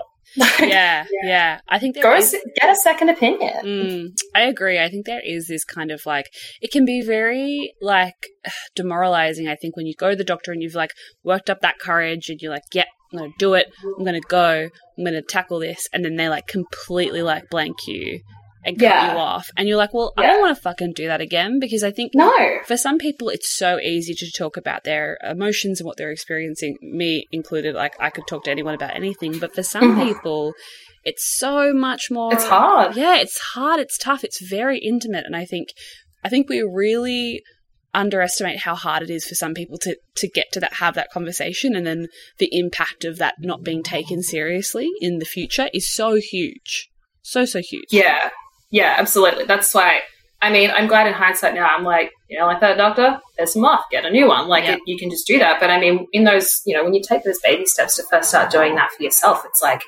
yeah, 0.62 1.04
yeah, 1.24 1.60
I 1.68 1.78
think 1.80 1.96
there 1.96 2.04
Go 2.04 2.16
is- 2.16 2.36
get 2.62 2.70
a 2.72 2.76
second 2.78 3.10
opinion. 3.10 3.54
Mm, 3.66 4.08
I 4.34 4.44
agree. 4.44 4.80
I 4.80 4.88
think 4.90 5.06
there 5.06 5.22
is 5.24 5.48
this 5.48 5.66
kind 5.66 5.92
of 5.92 6.02
like 6.06 6.28
it 6.62 6.72
can 6.72 6.86
be 6.86 7.02
very 7.02 7.74
like 7.82 8.16
demoralizing. 8.76 9.48
I 9.50 9.56
think 9.56 9.76
when 9.76 9.86
you 9.86 9.94
go 9.98 10.10
to 10.12 10.16
the 10.16 10.24
doctor 10.24 10.52
and 10.54 10.62
you've 10.64 10.76
like 10.84 10.92
worked 11.24 11.50
up 11.50 11.60
that 11.62 11.78
courage 11.80 12.30
and 12.30 12.40
you're 12.42 12.54
like, 12.54 12.64
"Yep, 12.74 12.88
I'm 13.14 13.20
gonna 13.20 13.32
do 13.38 13.54
it. 13.54 13.68
I'm 13.98 14.04
gonna 14.04 14.20
go. 14.22 14.70
I'm 14.98 15.04
gonna 15.06 15.22
tackle 15.22 15.60
this," 15.60 15.88
and 15.94 16.04
then 16.04 16.16
they 16.16 16.28
like 16.30 16.48
completely 16.48 17.22
like 17.22 17.50
blank 17.50 17.78
you 17.88 18.20
and 18.66 18.78
cut 18.80 18.86
Yeah. 18.86 19.12
you 19.14 19.18
off, 19.20 19.50
and 19.58 19.68
you're 19.68 19.78
like, 19.78 19.94
"Well, 19.94 20.14
I 20.18 20.26
don't 20.28 20.42
want 20.42 20.56
to 20.56 20.62
fucking 20.62 20.94
do 20.94 21.08
that 21.08 21.20
again," 21.22 21.60
because 21.60 21.84
I 21.84 21.92
think 21.92 22.14
No. 22.16 22.32
for 22.66 22.78
some 22.78 22.98
people 22.98 23.30
it's 23.30 23.50
so 23.56 23.80
easy 23.80 24.14
to 24.16 24.32
talk 24.32 24.56
about 24.58 24.84
their 24.84 25.18
emotions 25.24 25.80
and 25.80 25.86
what 25.88 25.98
they're 25.98 26.12
experiencing 26.12 26.78
me 26.82 27.28
included 27.32 27.76
like 27.76 27.94
i 28.00 28.10
could 28.10 28.26
talk 28.28 28.46
to 28.46 28.52
anyone 28.52 28.74
about 28.74 28.96
anything 28.96 29.38
but 29.38 29.54
for 29.54 29.64
some 29.64 29.96
Mhm. 29.98 30.04
people 30.08 30.54
it's 31.04 31.26
so 31.38 31.74
much 31.74 32.10
more 32.10 32.32
It's 32.34 32.46
hard. 32.46 32.96
yeah 32.96 33.18
it's 33.18 33.38
hard 33.54 33.80
it's 33.82 33.98
tough 33.98 34.24
it's 34.24 34.40
very 34.42 34.80
intimate 34.80 35.26
and 35.26 35.36
i 35.36 35.44
think 35.46 35.70
i 36.24 36.30
think 36.30 36.48
we 36.50 36.62
really 36.62 37.42
underestimate 37.94 38.60
how 38.60 38.76
hard 38.76 39.04
it 39.04 39.10
is 39.10 39.26
for 39.26 39.36
some 39.36 39.54
people 39.54 39.78
to 39.80 39.96
to 40.16 40.28
get 40.28 40.52
to 40.52 40.60
that 40.60 40.74
have 40.74 40.96
that 40.96 41.10
conversation 41.12 41.76
and 41.76 41.86
then 41.86 42.08
the 42.40 42.50
impact 42.52 43.06
of 43.06 43.18
that 43.18 43.36
not 43.40 43.64
being 43.64 43.84
taken 43.84 44.22
seriously 44.24 44.90
in 45.02 45.20
the 45.20 45.26
future 45.26 45.70
is 45.74 45.92
so 45.94 46.16
huge 46.16 46.90
so 47.22 47.46
so 47.46 47.60
huge 47.60 47.86
Yeah. 47.92 48.30
Yeah, 48.72 48.96
absolutely. 48.98 49.46
That's 49.46 49.72
why, 49.76 50.00
I 50.42 50.50
mean, 50.52 50.72
I'm 50.72 50.88
glad 50.88 51.06
in 51.06 51.14
hindsight 51.14 51.54
now, 51.54 51.68
I'm 51.68 51.84
like, 51.84 52.10
you 52.28 52.40
know, 52.40 52.48
like 52.48 52.60
that 52.62 52.76
doctor, 52.76 53.20
there's 53.38 53.54
some 53.54 53.64
off, 53.66 53.86
get 53.92 54.04
a 54.04 54.10
new 54.10 54.28
one. 54.28 54.48
Like, 54.48 54.64
Yeah. 54.64 54.74
it, 54.78 54.80
you 54.88 54.98
can 54.98 55.12
just 55.12 55.28
do 55.28 55.38
that. 55.38 55.60
But 55.60 55.70
I 55.70 55.80
mean, 55.80 56.08
in 56.12 56.24
those, 56.24 56.60
you 56.66 56.76
know, 56.76 56.84
when 56.84 56.96
you 56.96 57.02
take 57.08 57.24
those 57.24 57.40
baby 57.44 57.68
steps 57.68 57.98
to 57.98 58.04
first 58.10 58.30
start 58.30 58.50
doing 58.52 58.74
that 58.76 58.90
for 58.98 59.04
yourself, 59.04 59.44
it's 59.46 59.62
like, 59.62 59.84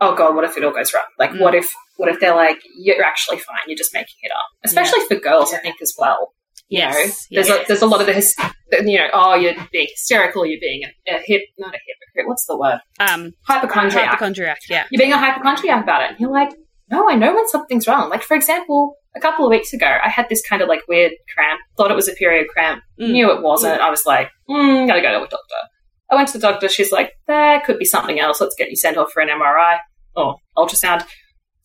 oh 0.00 0.16
God, 0.16 0.34
what 0.34 0.42
if 0.44 0.56
it 0.56 0.64
all 0.64 0.72
goes 0.72 0.92
wrong? 0.92 1.04
Like, 1.20 1.30
Mm. 1.30 1.40
what 1.40 1.54
if, 1.54 1.70
what 1.98 2.08
if 2.08 2.18
they're 2.18 2.34
like, 2.34 2.58
you're 2.76 3.00
actually 3.04 3.38
fine, 3.38 3.58
you're 3.68 3.78
just 3.78 3.94
making 3.94 4.16
it 4.22 4.32
up? 4.32 4.46
Especially 4.64 5.06
for 5.06 5.14
girls, 5.14 5.54
I 5.54 5.58
think, 5.58 5.76
as 5.80 5.94
well. 5.96 6.32
You 6.68 6.80
know, 6.80 6.86
yes 6.88 7.26
there's, 7.30 7.48
yes. 7.48 7.64
a, 7.64 7.64
there's 7.68 7.82
a 7.82 7.86
lot 7.86 8.00
of 8.00 8.06
the, 8.08 8.82
you 8.84 8.98
know, 8.98 9.06
oh, 9.12 9.34
you're 9.34 9.54
being 9.72 9.86
hysterical, 9.90 10.44
you're 10.44 10.60
being 10.60 10.82
a, 10.84 11.14
a 11.14 11.20
hip, 11.24 11.42
not 11.58 11.74
a 11.74 11.78
hypocrite, 11.78 12.26
what's 12.28 12.46
the 12.46 12.58
word? 12.58 12.78
um 12.98 13.32
Hypochondriac 13.42 14.06
hypochondriac 14.08 14.58
yeah 14.68 14.84
you're 14.90 14.98
being 14.98 15.12
a 15.12 15.18
hypochondriac 15.18 15.82
about 15.84 16.02
it. 16.02 16.10
And 16.10 16.20
you're 16.20 16.30
like, 16.32 16.50
no, 16.90 17.08
I 17.08 17.14
know 17.14 17.34
when 17.34 17.48
something's 17.48 17.86
wrong. 17.88 18.10
Like, 18.10 18.22
for 18.22 18.36
example, 18.36 18.96
a 19.16 19.20
couple 19.20 19.44
of 19.44 19.50
weeks 19.50 19.72
ago, 19.72 19.86
I 20.04 20.08
had 20.08 20.28
this 20.28 20.42
kind 20.48 20.62
of 20.62 20.68
like 20.68 20.82
weird 20.88 21.12
cramp, 21.34 21.60
thought 21.76 21.90
it 21.90 21.94
was 21.94 22.08
a 22.08 22.12
period 22.14 22.46
cramp, 22.48 22.82
Mm. 23.00 23.10
knew 23.12 23.30
it 23.32 23.42
wasn't. 23.42 23.80
I 23.80 23.90
was 23.90 24.06
like, 24.06 24.30
mm, 24.48 24.86
gotta 24.86 25.02
go 25.02 25.10
to 25.10 25.16
a 25.18 25.28
doctor. 25.28 25.62
I 26.10 26.14
went 26.14 26.28
to 26.28 26.38
the 26.38 26.46
doctor. 26.48 26.68
She's 26.68 26.92
like, 26.92 27.12
there 27.26 27.60
could 27.66 27.78
be 27.78 27.84
something 27.84 28.20
else. 28.20 28.40
Let's 28.40 28.54
get 28.56 28.70
you 28.70 28.76
sent 28.76 28.96
off 28.96 29.10
for 29.12 29.20
an 29.20 29.28
MRI 29.28 29.78
or 30.14 30.36
ultrasound. 30.56 31.04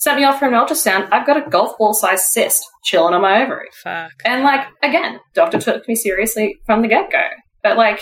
Sent 0.02 0.18
me 0.18 0.24
off 0.24 0.40
for 0.40 0.48
an 0.48 0.54
ultrasound. 0.54 1.10
I've 1.12 1.28
got 1.28 1.38
a 1.38 1.48
golf 1.48 1.78
ball 1.78 1.94
sized 1.94 2.24
cyst 2.24 2.66
chilling 2.84 3.14
on 3.14 3.22
my 3.22 3.44
ovary. 3.44 3.68
fuck 3.84 4.12
And 4.26 4.42
like, 4.42 4.66
again, 4.82 5.20
doctor 5.36 5.60
took 5.60 5.88
me 5.88 5.94
seriously 5.94 6.56
from 6.66 6.82
the 6.82 6.88
get 6.88 7.12
go. 7.12 7.22
But 7.62 7.78
like, 7.78 8.02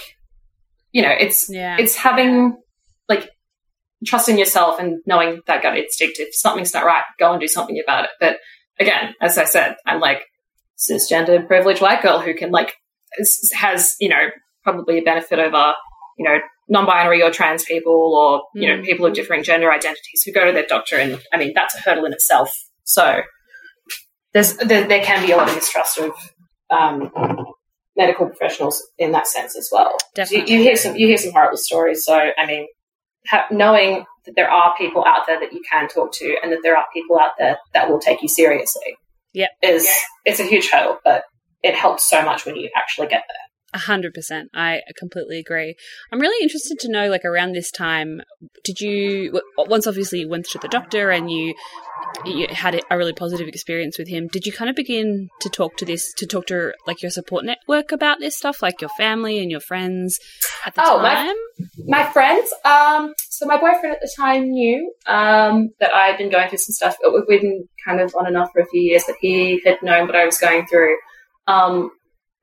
you 0.94 1.02
know, 1.02 1.12
it's 1.12 1.50
yeah 1.50 1.76
it's 1.78 1.98
having 1.98 2.56
like 3.10 3.30
trust 4.06 4.30
in 4.30 4.38
yourself 4.38 4.80
and 4.80 5.02
knowing 5.06 5.42
that 5.48 5.62
gut 5.62 5.78
instinct. 5.78 6.20
If 6.20 6.34
something's 6.34 6.74
not 6.74 6.86
right, 6.86 7.04
go 7.20 7.34
and 7.34 7.42
do 7.42 7.50
something 7.50 7.78
about 7.86 8.06
it. 8.06 8.12
But 8.18 8.38
again, 8.80 9.14
as 9.22 9.38
I 9.38 9.44
said, 9.44 9.76
I'm 9.86 10.00
like 10.00 10.22
cisgender 10.78 11.46
privileged 11.46 11.82
white 11.82 12.02
girl 12.02 12.22
who 12.22 12.34
can 12.34 12.50
like 12.50 12.76
has 13.54 13.98
you 14.00 14.08
know 14.08 14.30
probably 14.64 15.00
a 15.00 15.04
benefit 15.04 15.38
over 15.38 15.74
you 16.18 16.24
know 16.24 16.38
non-binary 16.70 17.22
or 17.24 17.32
trans 17.32 17.64
people 17.66 18.16
or 18.16 18.60
you 18.60 18.68
know 18.70 18.82
Mm. 18.82 18.86
people 18.86 19.06
of 19.06 19.14
differing 19.14 19.44
gender 19.44 19.72
identities 19.72 20.22
who 20.26 20.32
go 20.32 20.46
to 20.46 20.52
their 20.52 20.66
doctor 20.68 20.98
and 20.98 21.20
I 21.34 21.38
mean 21.38 21.52
that's 21.56 21.76
a 21.76 21.80
hurdle 21.80 22.06
in 22.06 22.14
itself. 22.14 22.52
So 22.84 23.22
there's 24.34 24.56
there, 24.58 24.88
there 24.88 25.04
can 25.04 25.26
be 25.26 25.32
a 25.32 25.38
lot 25.38 25.50
of 25.50 25.56
mistrust 25.56 25.98
of 25.98 26.12
um, 26.70 27.12
medical 27.98 28.28
professionals 28.28 28.82
in 28.98 29.12
that 29.14 29.28
sense 29.28 29.58
as 29.58 29.70
well. 29.72 29.92
You, 29.94 29.98
Definitely. 30.16 30.54
you 30.54 30.62
hear 30.62 30.76
some 30.76 30.96
you 30.96 31.08
hear 31.08 31.18
some 31.18 31.32
horrible 31.32 31.58
stories. 31.58 32.06
So 32.06 32.14
I 32.16 32.46
mean, 32.46 32.68
ha- 33.28 33.48
knowing 33.52 34.06
that 34.26 34.36
there 34.36 34.50
are 34.52 34.76
people 34.78 35.04
out 35.06 35.26
there 35.28 35.40
that 35.40 35.52
you 35.54 35.62
can 35.72 35.88
talk 35.88 36.12
to, 36.14 36.36
and 36.44 36.52
that 36.52 36.60
there 36.62 36.78
are 36.78 36.86
people 36.94 37.20
out 37.20 37.32
there 37.40 37.58
that 37.74 37.90
will 37.90 38.00
take 38.00 38.22
you 38.22 38.28
seriously, 38.28 38.96
Yep. 39.34 39.50
is 39.64 39.90
it's 40.26 40.40
a 40.40 40.44
huge 40.44 40.70
hurdle, 40.70 41.00
but 41.04 41.24
it 41.64 41.74
helps 41.76 42.08
so 42.08 42.24
much 42.24 42.46
when 42.46 42.56
you 42.56 42.70
actually 42.76 43.08
get 43.08 43.24
there. 43.28 43.46
A 43.74 43.78
hundred 43.80 44.14
percent. 44.14 44.50
I 44.54 44.82
completely 44.98 45.38
agree. 45.40 45.76
I'm 46.12 46.20
really 46.20 46.42
interested 46.42 46.80
to 46.80 46.92
know, 46.92 47.08
like, 47.08 47.24
around 47.24 47.52
this 47.54 47.70
time, 47.72 48.22
did 48.64 48.82
you 48.82 49.40
once 49.58 49.86
obviously 49.86 50.22
you 50.22 50.30
went 50.30 50.46
to 50.48 50.58
the 50.60 50.68
doctor 50.68 51.12
and 51.12 51.30
you 51.32 51.54
you 52.26 52.48
had 52.50 52.82
a 52.90 52.98
really 52.98 53.14
positive 53.14 53.48
experience 53.48 54.00
with 54.00 54.08
him? 54.08 54.28
Did 54.32 54.46
you 54.48 54.52
kind 54.52 54.70
of 54.70 54.76
begin 54.76 55.30
to 55.42 55.50
talk 55.50 55.78
to 55.78 55.86
this 55.86 56.12
to 56.18 56.26
talk 56.26 56.48
to 56.48 56.74
like 56.88 57.02
your 57.04 57.12
support 57.12 57.46
network 57.46 57.92
about 57.92 58.20
this 58.20 58.36
stuff, 58.38 58.62
like 58.64 58.82
your 58.82 58.90
family 58.98 59.38
and 59.40 59.52
your 59.52 59.60
friends 59.60 60.18
at 60.66 60.74
the 60.74 60.82
Oh, 60.84 60.98
my- 61.00 61.36
My 61.86 62.04
friends, 62.12 62.52
um, 62.66 63.14
so 63.30 63.46
my 63.46 63.58
boyfriend 63.58 63.94
at 63.96 64.02
the 64.02 64.12
time 64.18 64.50
knew 64.50 64.92
um, 65.06 65.70
that 65.80 65.94
I 65.94 66.08
had 66.08 66.18
been 66.18 66.32
going 66.32 66.50
through 66.50 66.58
some 66.60 66.74
stuff. 66.74 66.98
We've 67.28 67.42
been 67.42 67.68
kind 67.86 68.00
of 68.02 68.16
on 68.16 68.26
and 68.28 68.38
off 68.38 68.50
for 68.54 68.62
a 68.62 68.66
few 68.68 68.82
years, 68.82 69.04
but 69.06 69.16
he 69.22 69.62
had 69.66 69.78
known 69.84 70.08
what 70.08 70.16
I 70.16 70.26
was 70.26 70.38
going 70.38 70.66
through. 70.68 70.96
Um, 71.48 71.92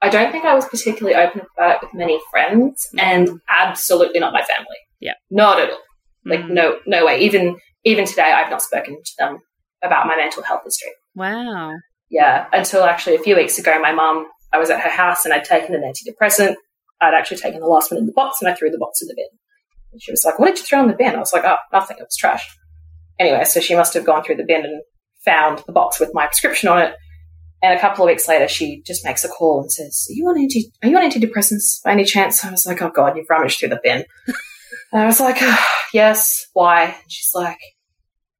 I 0.02 0.08
don't 0.08 0.30
think 0.30 0.44
I 0.44 0.54
was 0.54 0.66
particularly 0.66 1.16
open 1.16 1.42
about 1.56 1.76
it 1.76 1.78
with 1.82 1.94
many 1.94 2.20
friends, 2.30 2.86
and 2.98 3.40
absolutely 3.48 4.20
not 4.20 4.32
my 4.32 4.42
family. 4.42 4.76
Yeah. 5.00 5.12
not 5.30 5.60
at 5.60 5.70
all. 5.70 5.78
Like 6.24 6.40
Mm. 6.40 6.50
no, 6.50 6.78
no 6.86 7.04
way. 7.06 7.20
Even 7.20 7.56
even 7.84 8.04
today, 8.06 8.32
I've 8.34 8.50
not 8.50 8.62
spoken 8.62 8.96
to 9.02 9.12
them 9.18 9.38
about 9.82 10.06
my 10.06 10.16
mental 10.16 10.42
health 10.42 10.62
history. 10.64 10.90
Wow. 11.14 11.74
Yeah, 12.10 12.46
until 12.52 12.82
actually 12.84 13.14
a 13.16 13.20
few 13.20 13.36
weeks 13.36 13.58
ago, 13.58 13.78
my 13.80 13.92
mum, 13.92 14.26
I 14.52 14.58
was 14.58 14.70
at 14.70 14.80
her 14.80 14.88
house 14.90 15.24
and 15.24 15.32
I'd 15.34 15.44
taken 15.44 15.74
an 15.74 15.82
antidepressant. 15.82 16.54
I'd 17.00 17.14
actually 17.14 17.36
taken 17.36 17.60
the 17.60 17.66
last 17.66 17.90
one 17.92 17.98
in 17.98 18.06
the 18.06 18.12
box 18.12 18.38
and 18.40 18.50
I 18.50 18.54
threw 18.54 18.70
the 18.70 18.78
box 18.78 19.02
in 19.02 19.08
the 19.08 19.14
bin. 19.14 19.26
And 19.92 20.02
she 20.02 20.10
was 20.10 20.24
like, 20.24 20.38
What 20.38 20.46
did 20.48 20.58
you 20.58 20.64
throw 20.64 20.80
in 20.80 20.88
the 20.88 20.94
bin? 20.96 21.14
I 21.14 21.18
was 21.18 21.32
like, 21.32 21.44
Oh, 21.44 21.56
nothing, 21.72 21.96
it 21.98 22.02
was 22.04 22.16
trash. 22.16 22.48
Anyway, 23.18 23.44
so 23.44 23.60
she 23.60 23.74
must 23.76 23.94
have 23.94 24.04
gone 24.04 24.24
through 24.24 24.36
the 24.36 24.44
bin 24.44 24.64
and 24.64 24.82
found 25.24 25.62
the 25.66 25.72
box 25.72 26.00
with 26.00 26.10
my 26.14 26.26
prescription 26.26 26.68
on 26.68 26.78
it. 26.82 26.94
And 27.66 27.76
a 27.76 27.80
couple 27.80 28.04
of 28.04 28.06
weeks 28.06 28.28
later, 28.28 28.46
she 28.46 28.80
just 28.86 29.04
makes 29.04 29.24
a 29.24 29.28
call 29.28 29.62
and 29.62 29.72
says, 29.72 30.06
Are 30.08 30.12
you 30.12 30.28
on, 30.28 30.38
anti- 30.38 30.70
are 30.84 30.88
you 30.88 30.96
on 30.96 31.10
antidepressants 31.10 31.82
by 31.82 31.90
any 31.90 32.04
chance? 32.04 32.44
I 32.44 32.50
was 32.52 32.64
like, 32.64 32.80
Oh, 32.80 32.90
God, 32.94 33.16
you've 33.16 33.28
rummaged 33.28 33.58
through 33.58 33.70
the 33.70 33.80
bin. 33.82 34.04
and 34.92 35.02
I 35.02 35.06
was 35.06 35.18
like, 35.18 35.38
Yes, 35.92 36.46
why? 36.52 36.84
And 36.84 37.10
she's 37.10 37.32
like, 37.34 37.58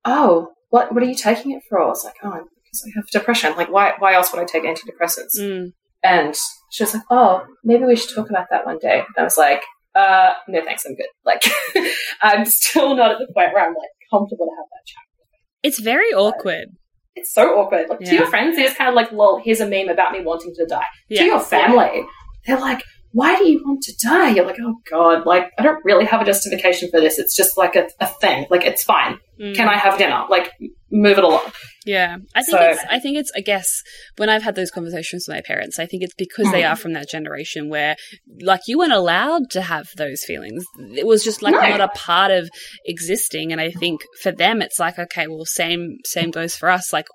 Oh, 0.05 0.53
what, 0.71 0.95
what 0.95 1.03
are 1.03 1.07
you 1.07 1.17
taking 1.17 1.51
it 1.51 1.63
for? 1.69 1.83
I 1.83 1.87
was 1.87 2.05
like, 2.05 2.15
Oh, 2.23 2.31
because 2.31 2.85
I 2.87 2.91
have 2.95 3.07
depression. 3.09 3.57
Like, 3.57 3.69
why, 3.73 3.95
why 3.99 4.15
else 4.15 4.33
would 4.33 4.41
I 4.41 4.45
take 4.45 4.63
antidepressants? 4.63 5.41
Mm. 5.41 5.73
And 6.05 6.37
she 6.71 6.85
was 6.85 6.95
like, 6.95 7.03
"Oh, 7.11 7.43
maybe 7.65 7.85
we 7.85 7.97
should 7.97 8.15
talk 8.15 8.31
about 8.31 8.47
that 8.51 8.65
one 8.65 8.79
day." 8.79 8.99
And 8.99 9.15
I 9.19 9.25
was 9.25 9.37
like, 9.37 9.63
"Uh, 9.95 10.35
no, 10.47 10.63
thanks, 10.65 10.85
I'm 10.87 10.95
good." 10.95 11.07
Like, 11.25 11.43
I'm 12.23 12.45
still 12.45 12.95
not 12.95 13.11
at 13.13 13.19
the 13.19 13.27
point 13.35 13.53
where 13.53 13.65
I'm 13.67 13.75
like 13.75 13.89
comfortable 14.11 14.47
to 14.47 14.53
have 14.57 14.67
that 14.71 14.87
chat. 14.87 15.03
It's 15.65 15.81
very 15.81 16.13
awkward. 16.13 16.69
It's 17.27 17.35
so 17.35 17.59
awkward. 17.59 17.89
Like 17.89 18.01
to 18.01 18.15
your 18.15 18.27
friends, 18.27 18.57
they're 18.57 18.67
just 18.67 18.79
kind 18.79 18.89
of 18.89 18.95
like, 18.95 19.13
"Lol, 19.13 19.41
here's 19.43 19.61
a 19.61 19.69
meme 19.69 19.89
about 19.89 20.13
me 20.13 20.23
wanting 20.23 20.55
to 20.55 20.67
die." 20.67 20.87
Yeah. 21.09 21.21
To 21.21 21.25
your 21.27 21.41
family, 21.41 22.05
they're 22.47 22.61
like, 22.61 22.83
"Why 23.13 23.37
do 23.37 23.49
you 23.49 23.63
want 23.65 23.83
to 23.83 23.97
die?" 23.97 24.31
You're 24.31 24.47
like, 24.47 24.59
"Oh 24.61 24.77
God, 24.91 25.27
like 25.27 25.51
I 25.59 25.63
don't 25.63 25.85
really 25.85 26.05
have 26.05 26.23
a 26.23 26.25
justification 26.25 26.91
for 26.91 27.01
this. 27.01 27.19
It's 27.19 27.37
just 27.37 27.59
like 27.59 27.77
a, 27.77 27.89
a 28.01 28.07
thing. 28.07 28.47
Like 28.51 28.65
it's 28.65 28.85
fine. 28.85 29.19
Mm. 29.41 29.55
Can 29.55 29.69
I 29.69 29.77
have 29.77 29.99
dinner? 29.99 30.25
Like 30.31 30.53
move 30.91 31.19
it 31.19 31.25
along." 31.25 31.43
Yeah, 31.87 32.17
I 32.35 32.43
think 32.43 32.59
So- 32.59 32.65
it's. 32.71 32.81
I 32.91 32.99
think 32.99 33.17
it's. 33.17 33.31
I 33.37 33.41
guess 33.41 33.83
when 34.17 34.29
I've 34.29 34.43
had 34.43 34.57
those 34.57 34.71
conversations 34.73 35.25
with 35.27 35.37
my 35.37 35.41
parents, 35.41 35.79
I 35.79 35.87
think 35.87 36.03
it's 36.03 36.15
because 36.15 36.51
they 36.51 36.63
Mm. 36.63 36.73
are 36.73 36.77
from 36.77 36.93
that 36.95 37.09
generation 37.09 37.69
where, 37.69 37.95
like, 38.41 38.63
you 38.67 38.77
weren't 38.79 38.93
allowed 38.93 39.51
to 39.53 39.63
have 39.63 39.87
those 39.97 40.25
feelings. 40.25 40.65
It 40.95 41.07
was 41.07 41.23
just 41.23 41.43
like 41.43 41.55
No. 41.55 41.61
not 41.61 41.81
a 41.81 41.89
part 41.89 42.33
of 42.33 42.51
existing. 42.87 43.53
And 43.53 43.61
I 43.61 43.71
think 43.71 44.01
for 44.21 44.33
them, 44.33 44.61
it's 44.63 44.79
like, 44.81 44.99
okay, 44.99 45.27
well, 45.29 45.45
same 45.45 45.99
same 46.05 46.31
goes 46.33 46.57
for 46.57 46.69
us. 46.69 46.93
Like, 46.93 47.07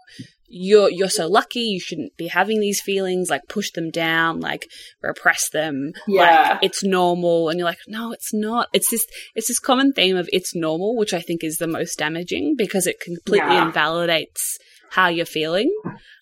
you're 0.51 0.89
you're 0.91 1.09
so 1.09 1.27
lucky. 1.27 1.61
You 1.61 1.79
shouldn't 1.79 2.17
be 2.17 2.27
having 2.27 2.59
these 2.59 2.81
feelings. 2.81 3.29
Like, 3.29 3.41
push 3.47 3.71
them 3.71 3.89
down. 3.89 4.39
Like, 4.39 4.67
repress 5.01 5.49
them. 5.49 5.93
Yeah. 6.07 6.49
Like, 6.53 6.59
it's 6.63 6.83
normal. 6.83 7.49
And 7.49 7.57
you're 7.57 7.67
like, 7.67 7.79
no, 7.87 8.11
it's 8.11 8.33
not. 8.33 8.67
It's 8.73 8.91
this. 8.91 9.05
It's 9.35 9.47
this 9.47 9.59
common 9.59 9.93
theme 9.93 10.17
of 10.17 10.29
it's 10.33 10.53
normal, 10.53 10.97
which 10.97 11.13
I 11.13 11.21
think 11.21 11.43
is 11.43 11.57
the 11.57 11.67
most 11.67 11.97
damaging 11.97 12.55
because 12.57 12.85
it 12.87 12.99
completely 12.99 13.47
Yeah. 13.55 13.65
invalidates 13.65 14.57
how 14.91 15.07
you're 15.07 15.25
feeling. 15.25 15.73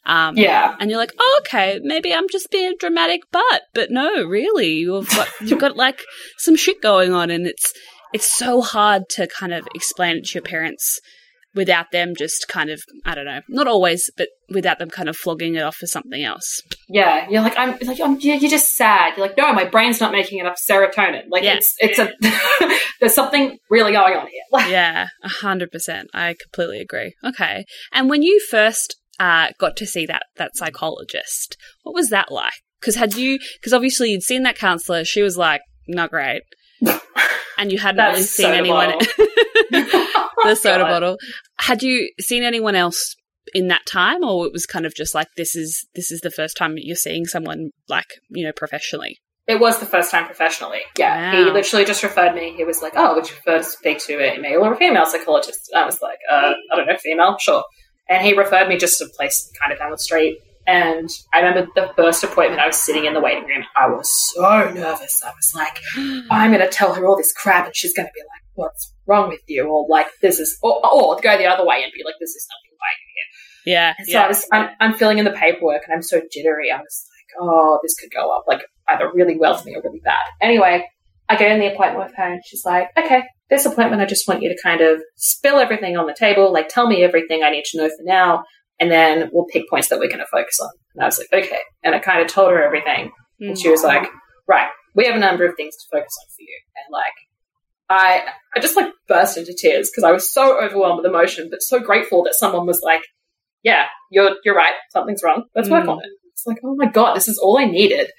Um, 0.05 0.37
Yeah. 0.37 0.75
and 0.79 0.89
you're 0.91 0.99
like, 0.99 1.13
oh, 1.19 1.39
okay, 1.41 1.79
maybe 1.83 2.13
I'm 2.13 2.29
just 2.29 2.51
being 2.51 2.73
dramatic 2.79 3.21
but 3.31 3.63
but 3.73 3.89
no, 3.91 4.23
really, 4.23 4.73
you've 4.73 5.09
got 5.09 5.27
you've 5.41 5.59
got 5.59 5.75
like 5.75 6.01
some 6.37 6.55
shit 6.55 6.81
going 6.81 7.11
on, 7.13 7.31
and 7.31 7.47
it's 7.47 7.73
it's 8.13 8.31
so 8.37 8.61
hard 8.61 9.09
to 9.09 9.27
kind 9.27 9.53
of 9.53 9.67
explain 9.75 10.17
it 10.17 10.25
to 10.25 10.33
your 10.35 10.43
parents 10.43 10.99
without 11.55 11.87
them 11.91 12.13
just 12.17 12.47
kind 12.47 12.69
of 12.69 12.81
I 13.05 13.15
don't 13.15 13.25
know, 13.25 13.41
not 13.49 13.67
always, 13.67 14.09
but 14.17 14.27
without 14.49 14.79
them 14.79 14.89
kind 14.89 15.09
of 15.09 15.17
flogging 15.17 15.55
it 15.55 15.61
off 15.63 15.75
for 15.75 15.87
something 15.87 16.23
else. 16.23 16.61
Yeah, 16.87 17.27
you're 17.29 17.41
like 17.41 17.57
I'm 17.57 17.77
like 17.85 17.99
I'm, 17.99 18.19
you're 18.19 18.39
just 18.49 18.75
sad. 18.75 19.13
You're 19.17 19.27
like, 19.27 19.37
no, 19.37 19.51
my 19.53 19.65
brain's 19.65 19.99
not 19.99 20.11
making 20.11 20.39
enough 20.39 20.59
serotonin. 20.69 21.23
Like 21.29 21.43
Yeah. 21.43 21.55
it's 21.55 21.75
it's 21.79 21.99
a 21.99 22.11
there's 22.99 23.13
something 23.13 23.57
really 23.69 23.91
going 23.93 24.15
on 24.15 24.27
here. 24.27 24.69
Yeah, 24.69 25.07
a 25.23 25.29
hundred 25.29 25.71
percent. 25.71 26.09
I 26.13 26.35
completely 26.41 26.79
agree. 26.79 27.13
Okay, 27.25 27.65
and 27.91 28.09
when 28.09 28.21
you 28.23 28.39
first 28.49 28.95
uh, 29.19 29.47
got 29.59 29.75
to 29.77 29.85
see 29.85 30.05
that 30.05 30.23
that 30.37 30.51
psychologist, 30.55 31.57
what 31.83 31.93
was 31.95 32.09
that 32.09 32.31
like? 32.31 32.53
Because 32.79 32.95
had 32.95 33.13
you, 33.15 33.39
because 33.59 33.73
obviously 33.73 34.11
you'd 34.11 34.23
seen 34.23 34.43
that 34.43 34.57
counselor, 34.57 35.03
she 35.03 35.21
was 35.21 35.37
like, 35.37 35.61
not 35.87 36.09
great, 36.11 36.43
and 37.57 37.71
you 37.71 37.77
hadn't 37.77 37.97
That's 37.97 38.13
really 38.15 38.23
seen 38.23 38.45
soda 38.45 38.57
anyone. 38.57 40.18
the 40.49 40.55
soda 40.55 40.83
God. 40.83 40.89
bottle. 40.89 41.17
Had 41.59 41.83
you 41.83 42.09
seen 42.19 42.43
anyone 42.43 42.75
else 42.75 43.15
in 43.53 43.67
that 43.69 43.85
time, 43.87 44.23
or 44.23 44.45
it 44.45 44.53
was 44.53 44.65
kind 44.65 44.85
of 44.85 44.93
just 44.95 45.15
like 45.15 45.27
this 45.37 45.55
is 45.55 45.87
this 45.95 46.11
is 46.11 46.21
the 46.21 46.31
first 46.31 46.55
time 46.57 46.75
you're 46.77 46.95
seeing 46.95 47.25
someone 47.25 47.71
like 47.87 48.07
you 48.29 48.45
know 48.45 48.51
professionally? 48.55 49.19
It 49.47 49.59
was 49.59 49.79
the 49.79 49.87
first 49.87 50.11
time 50.11 50.25
professionally. 50.27 50.81
Yeah, 50.95 51.33
Wow. 51.33 51.45
he 51.45 51.51
literally 51.51 51.83
just 51.83 52.03
referred 52.03 52.35
me. 52.35 52.53
He 52.55 52.63
was 52.63 52.83
like, 52.83 52.93
"Oh, 52.95 53.15
would 53.15 53.27
you 53.27 53.33
prefer 53.33 53.57
to 53.57 53.63
speak 53.63 53.97
to 54.05 54.13
a 54.19 54.37
male 54.39 54.61
or 54.63 54.73
a 54.73 54.77
female 54.77 55.07
psychologist?" 55.07 55.69
And 55.73 55.81
I 55.81 55.85
was 55.85 56.01
like, 56.01 56.19
uh, 56.31 56.53
"I 56.71 56.75
don't 56.75 56.85
know, 56.85 56.97
female, 56.97 57.37
sure." 57.39 57.63
And 58.07 58.23
he 58.25 58.33
referred 58.33 58.67
me 58.67 58.77
just 58.77 58.97
to 58.99 59.05
a 59.05 59.09
place 59.09 59.51
kind 59.59 59.71
of 59.73 59.79
down 59.79 59.89
the 59.91 59.97
street. 59.97 60.37
And 60.69 61.09
I 61.33 61.39
remember 61.39 61.71
the 61.73 61.91
first 61.95 62.23
appointment, 62.23 62.61
I 62.61 62.67
was 62.67 62.77
sitting 62.77 63.05
in 63.05 63.15
the 63.15 63.19
waiting 63.19 63.45
room. 63.45 63.65
I 63.75 63.87
was 63.87 64.07
so 64.31 64.69
nervous. 64.71 65.19
I 65.25 65.31
was 65.31 65.51
like, 65.55 65.79
"I'm 66.29 66.51
going 66.51 66.61
to 66.61 66.69
tell 66.69 66.93
her 66.93 67.07
all 67.07 67.17
this 67.17 67.33
crap, 67.33 67.65
and 67.65 67.75
she's 67.75 67.93
going 67.93 68.07
to 68.07 68.11
be 68.13 68.21
like, 68.21 68.43
what's 68.53 68.93
wrong 69.07 69.29
with 69.29 69.41
you?" 69.47 69.67
Or 69.67 69.87
like, 69.89 70.07
"This 70.21 70.39
is," 70.39 70.59
or, 70.61 70.79
or 70.85 71.15
go 71.21 71.37
the 71.39 71.47
other 71.47 71.65
way 71.65 71.81
and 71.81 71.91
be 71.91 72.03
like, 72.05 72.15
"This 72.19 72.35
is 72.35 72.47
nothing 72.51 72.77
like 72.77 72.97
Yeah, 73.65 73.93
and 73.97 74.07
so 74.07 74.13
yeah. 74.13 74.25
I 74.25 74.27
was, 74.27 74.47
I'm, 74.51 74.69
I'm 74.79 74.93
filling 74.93 75.17
in 75.17 75.25
the 75.25 75.31
paperwork 75.31 75.83
and 75.85 75.95
I'm 75.95 76.03
so 76.03 76.21
jittery. 76.31 76.71
I 76.71 76.77
was 76.77 77.05
like, 77.09 77.41
oh, 77.41 77.79
this 77.83 77.95
could 77.95 78.11
go 78.11 78.35
up 78.35 78.45
like 78.47 78.61
either 78.89 79.11
really 79.11 79.37
well 79.37 79.57
for 79.57 79.65
me 79.65 79.75
or 79.75 79.81
really 79.83 80.01
bad. 80.03 80.17
Anyway, 80.41 80.87
I 81.27 81.35
go 81.35 81.47
in 81.47 81.59
the 81.59 81.73
appointment 81.73 82.05
with 82.05 82.15
her 82.15 82.33
and 82.33 82.41
she's 82.45 82.65
like, 82.65 82.89
okay, 82.97 83.23
this 83.49 83.65
appointment, 83.65 84.01
I 84.01 84.05
just 84.05 84.27
want 84.27 84.41
you 84.41 84.49
to 84.49 84.61
kind 84.61 84.81
of 84.81 85.01
spill 85.15 85.57
everything 85.57 85.97
on 85.97 86.05
the 86.05 86.15
table. 86.17 86.53
Like, 86.53 86.69
tell 86.69 86.87
me 86.87 87.03
everything 87.03 87.43
I 87.43 87.49
need 87.49 87.65
to 87.65 87.77
know 87.77 87.89
for 87.89 88.03
now. 88.03 88.43
And 88.79 88.89
then 88.91 89.29
we'll 89.33 89.45
pick 89.45 89.69
points 89.69 89.89
that 89.89 89.99
we're 89.99 90.07
going 90.07 90.19
to 90.19 90.25
focus 90.31 90.59
on. 90.61 90.69
And 90.95 91.03
I 91.03 91.07
was 91.07 91.19
like, 91.19 91.43
okay. 91.45 91.59
And 91.83 91.93
I 91.95 91.99
kind 91.99 92.21
of 92.21 92.27
told 92.27 92.51
her 92.51 92.63
everything. 92.63 93.11
And 93.41 93.57
she 93.57 93.69
was 93.69 93.83
like, 93.83 94.07
right, 94.47 94.67
we 94.95 95.05
have 95.05 95.15
a 95.15 95.19
number 95.19 95.45
of 95.45 95.55
things 95.55 95.75
to 95.75 95.97
focus 95.97 96.13
on 96.21 96.27
for 96.35 96.41
you. 96.41 96.59
And 96.77 96.91
like, 96.91 97.13
I, 97.89 98.23
I 98.55 98.59
just 98.59 98.75
like 98.75 98.87
burst 99.07 99.37
into 99.37 99.53
tears 99.57 99.89
because 99.89 100.03
I 100.03 100.11
was 100.11 100.31
so 100.31 100.61
overwhelmed 100.63 100.97
with 100.97 101.05
emotion, 101.05 101.47
but 101.49 101.61
so 101.61 101.79
grateful 101.79 102.23
that 102.23 102.35
someone 102.35 102.65
was 102.67 102.81
like, 102.83 103.01
yeah, 103.63 103.85
you're, 104.11 104.31
you're 104.45 104.55
right. 104.55 104.73
Something's 104.91 105.21
wrong. 105.23 105.43
Let's 105.55 105.69
work 105.69 105.85
Mm. 105.85 105.89
on 105.93 105.99
it. 105.99 106.09
It's 106.31 106.45
like, 106.45 106.57
oh 106.63 106.75
my 106.75 106.89
God, 106.89 107.15
this 107.15 107.27
is 107.27 107.37
all 107.37 107.57
I 107.57 107.65
needed. 107.65 108.11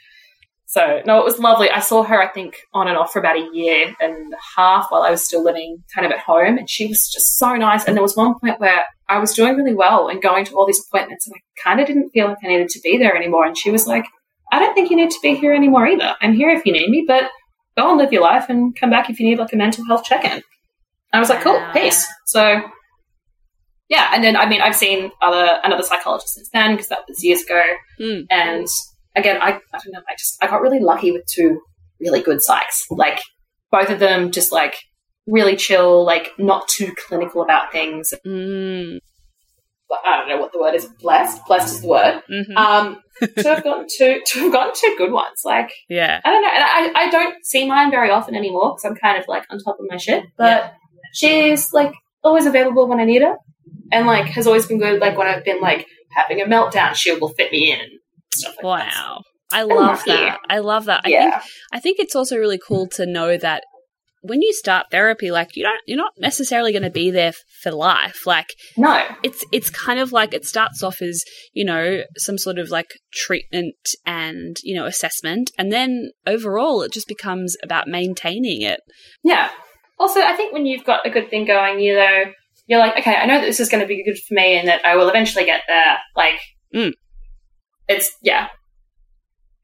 So 0.66 1.00
no, 1.04 1.18
it 1.18 1.24
was 1.24 1.38
lovely. 1.38 1.68
I 1.70 1.80
saw 1.80 2.02
her, 2.04 2.22
I 2.22 2.28
think, 2.28 2.56
on 2.72 2.86
and 2.86 2.96
off 2.96 3.12
for 3.12 3.18
about 3.18 3.36
a 3.36 3.48
year 3.52 3.94
and 4.00 4.32
a 4.32 4.36
half 4.60 4.86
while 4.90 5.02
I 5.02 5.10
was 5.10 5.24
still 5.24 5.42
living 5.42 5.78
kind 5.94 6.06
of 6.06 6.12
at 6.12 6.20
home. 6.20 6.58
And 6.58 6.68
she 6.70 6.86
was 6.86 7.10
just 7.12 7.38
so 7.38 7.56
nice. 7.56 7.84
And 7.86 7.96
there 7.96 8.02
was 8.02 8.16
one 8.16 8.34
point 8.38 8.60
where 8.60 8.84
I 9.10 9.18
was 9.18 9.34
doing 9.34 9.56
really 9.56 9.74
well 9.74 10.08
and 10.08 10.22
going 10.22 10.44
to 10.46 10.54
all 10.54 10.66
these 10.66 10.82
appointments 10.86 11.26
and 11.26 11.34
I 11.36 11.40
kind 11.62 11.80
of 11.80 11.86
didn't 11.86 12.10
feel 12.10 12.28
like 12.28 12.38
I 12.44 12.48
needed 12.48 12.68
to 12.70 12.80
be 12.80 12.96
there 12.96 13.16
anymore. 13.16 13.44
And 13.46 13.58
she 13.58 13.70
was 13.70 13.86
like, 13.86 14.04
I 14.52 14.58
don't 14.58 14.74
think 14.74 14.90
you 14.90 14.96
need 14.96 15.10
to 15.10 15.18
be 15.22 15.34
here 15.34 15.52
anymore 15.54 15.86
either. 15.86 16.14
I'm 16.20 16.34
here 16.34 16.50
if 16.50 16.64
you 16.64 16.72
need 16.72 16.88
me, 16.88 17.04
but 17.06 17.24
go 17.76 17.90
and 17.90 17.98
live 17.98 18.12
your 18.12 18.22
life 18.22 18.46
and 18.48 18.74
come 18.74 18.90
back 18.90 19.10
if 19.10 19.18
you 19.20 19.28
need 19.28 19.38
like 19.38 19.52
a 19.52 19.56
mental 19.56 19.84
health 19.86 20.04
check-in. 20.04 20.42
I 21.12 21.18
was 21.18 21.28
like, 21.28 21.40
cool, 21.42 21.54
Wow. 21.54 21.72
peace. 21.72 22.06
So 22.26 22.62
yeah, 23.88 24.10
and 24.14 24.22
then 24.22 24.36
I 24.36 24.48
mean, 24.48 24.60
I've 24.60 24.76
seen 24.76 25.10
other 25.20 25.58
another 25.64 25.82
psychologist 25.82 26.34
since 26.34 26.48
then 26.52 26.74
because 26.74 26.88
that 26.88 27.00
was 27.08 27.24
years 27.24 27.42
ago. 27.42 27.60
Mm. 28.00 28.26
And 28.30 28.66
again, 29.16 29.38
I, 29.42 29.48
I 29.74 29.78
don't 29.78 29.92
know, 29.92 30.00
I 30.08 30.14
just 30.16 30.36
I 30.40 30.46
got 30.46 30.62
really 30.62 30.78
lucky 30.78 31.10
with 31.10 31.26
two 31.26 31.60
really 32.00 32.22
good 32.22 32.38
psychs. 32.38 32.84
Like 32.90 33.20
both 33.72 33.90
of 33.90 33.98
them, 33.98 34.30
just 34.30 34.52
like 34.52 34.76
really 35.30 35.56
chill, 35.56 36.04
like 36.04 36.32
not 36.38 36.68
too 36.68 36.92
clinical 37.06 37.42
about 37.42 37.72
things. 37.72 38.12
Mm. 38.26 38.98
I 40.04 40.18
don't 40.18 40.28
know 40.28 40.36
what 40.40 40.52
the 40.52 40.60
word 40.60 40.74
is. 40.74 40.86
Blessed, 41.00 41.44
blessed 41.46 41.74
is 41.74 41.80
the 41.82 41.88
word. 41.88 42.22
hmm 42.28 42.56
Um, 42.56 42.98
to 43.20 43.42
have 43.42 43.64
gotten 43.64 43.86
two, 43.88 44.20
to 44.24 44.38
have 44.40 44.52
gotten 44.52 44.72
two 44.74 44.94
good 44.96 45.12
ones, 45.12 45.40
like 45.44 45.72
yeah, 45.88 46.20
I 46.24 46.30
don't 46.30 46.42
know, 46.42 46.48
and 46.48 46.64
I, 46.96 47.00
I 47.06 47.10
don't 47.10 47.44
see 47.44 47.66
mine 47.66 47.90
very 47.90 48.10
often 48.10 48.34
anymore 48.34 48.74
because 48.74 48.84
I'm 48.84 48.94
kind 48.96 49.18
of 49.18 49.26
like 49.28 49.44
on 49.50 49.58
top 49.58 49.76
of 49.80 49.86
my 49.88 49.96
shit. 49.96 50.24
But 50.38 50.74
she's 51.12 51.72
like 51.72 51.92
always 52.22 52.46
available 52.46 52.86
when 52.88 53.00
I 53.00 53.04
need 53.04 53.22
her, 53.22 53.36
and 53.92 54.06
like 54.06 54.26
has 54.26 54.46
always 54.46 54.66
been 54.66 54.78
good. 54.78 55.00
Like 55.00 55.18
when 55.18 55.26
I've 55.26 55.44
been 55.44 55.60
like 55.60 55.86
having 56.14 56.40
a 56.40 56.44
meltdown, 56.44 56.94
she 56.94 57.12
will 57.16 57.28
fit 57.30 57.50
me 57.52 57.72
in 57.72 57.80
stuff 58.32 58.54
like 58.62 58.84
that. 58.84 58.94
wow. 58.94 59.22
I 59.52 59.62
love 59.62 60.04
that. 60.06 60.38
I 60.48 60.60
love 60.60 60.84
that. 60.84 61.00
I 61.04 61.08
think 61.10 61.34
I 61.72 61.80
think 61.80 61.98
it's 61.98 62.14
also 62.14 62.36
really 62.36 62.60
cool 62.64 62.86
to 62.90 63.04
know 63.04 63.36
that 63.36 63.64
when 64.22 64.42
you 64.42 64.52
start 64.52 64.86
therapy, 64.90 65.30
like 65.30 65.56
you 65.56 65.62
don't, 65.62 65.80
you're 65.86 65.96
not 65.96 66.12
necessarily 66.18 66.72
going 66.72 66.82
to 66.82 66.90
be 66.90 67.10
there 67.10 67.32
for 67.62 67.70
life. 67.72 68.26
Like 68.26 68.48
no, 68.76 69.04
it's, 69.22 69.44
it's 69.52 69.70
kind 69.70 69.98
of 69.98 70.12
like 70.12 70.34
it 70.34 70.44
starts 70.44 70.82
off 70.82 71.00
as 71.02 71.22
you 71.52 71.64
know 71.64 72.02
some 72.18 72.36
sort 72.38 72.58
of 72.58 72.68
like 72.70 72.88
treatment 73.12 73.74
and 74.04 74.56
you 74.62 74.74
know 74.74 74.86
assessment, 74.86 75.50
and 75.58 75.72
then 75.72 76.10
overall 76.26 76.82
it 76.82 76.92
just 76.92 77.08
becomes 77.08 77.56
about 77.62 77.88
maintaining 77.88 78.62
it. 78.62 78.80
yeah. 79.22 79.50
Also, 79.98 80.20
I 80.22 80.32
think 80.34 80.54
when 80.54 80.64
you've 80.64 80.84
got 80.86 81.06
a 81.06 81.10
good 81.10 81.28
thing 81.28 81.44
going, 81.44 81.78
you 81.78 81.94
know, 81.94 82.24
you're 82.66 82.78
like, 82.78 82.96
okay, 82.98 83.14
I 83.16 83.26
know 83.26 83.38
that 83.38 83.44
this 83.46 83.60
is 83.60 83.68
going 83.68 83.82
to 83.82 83.86
be 83.86 84.02
good 84.02 84.18
for 84.26 84.32
me, 84.32 84.58
and 84.58 84.66
that 84.66 84.82
I 84.82 84.96
will 84.96 85.10
eventually 85.10 85.44
get 85.44 85.60
there. 85.68 85.98
Like, 86.16 86.40
Mm. 86.74 86.92
it's 87.88 88.10
yeah. 88.22 88.48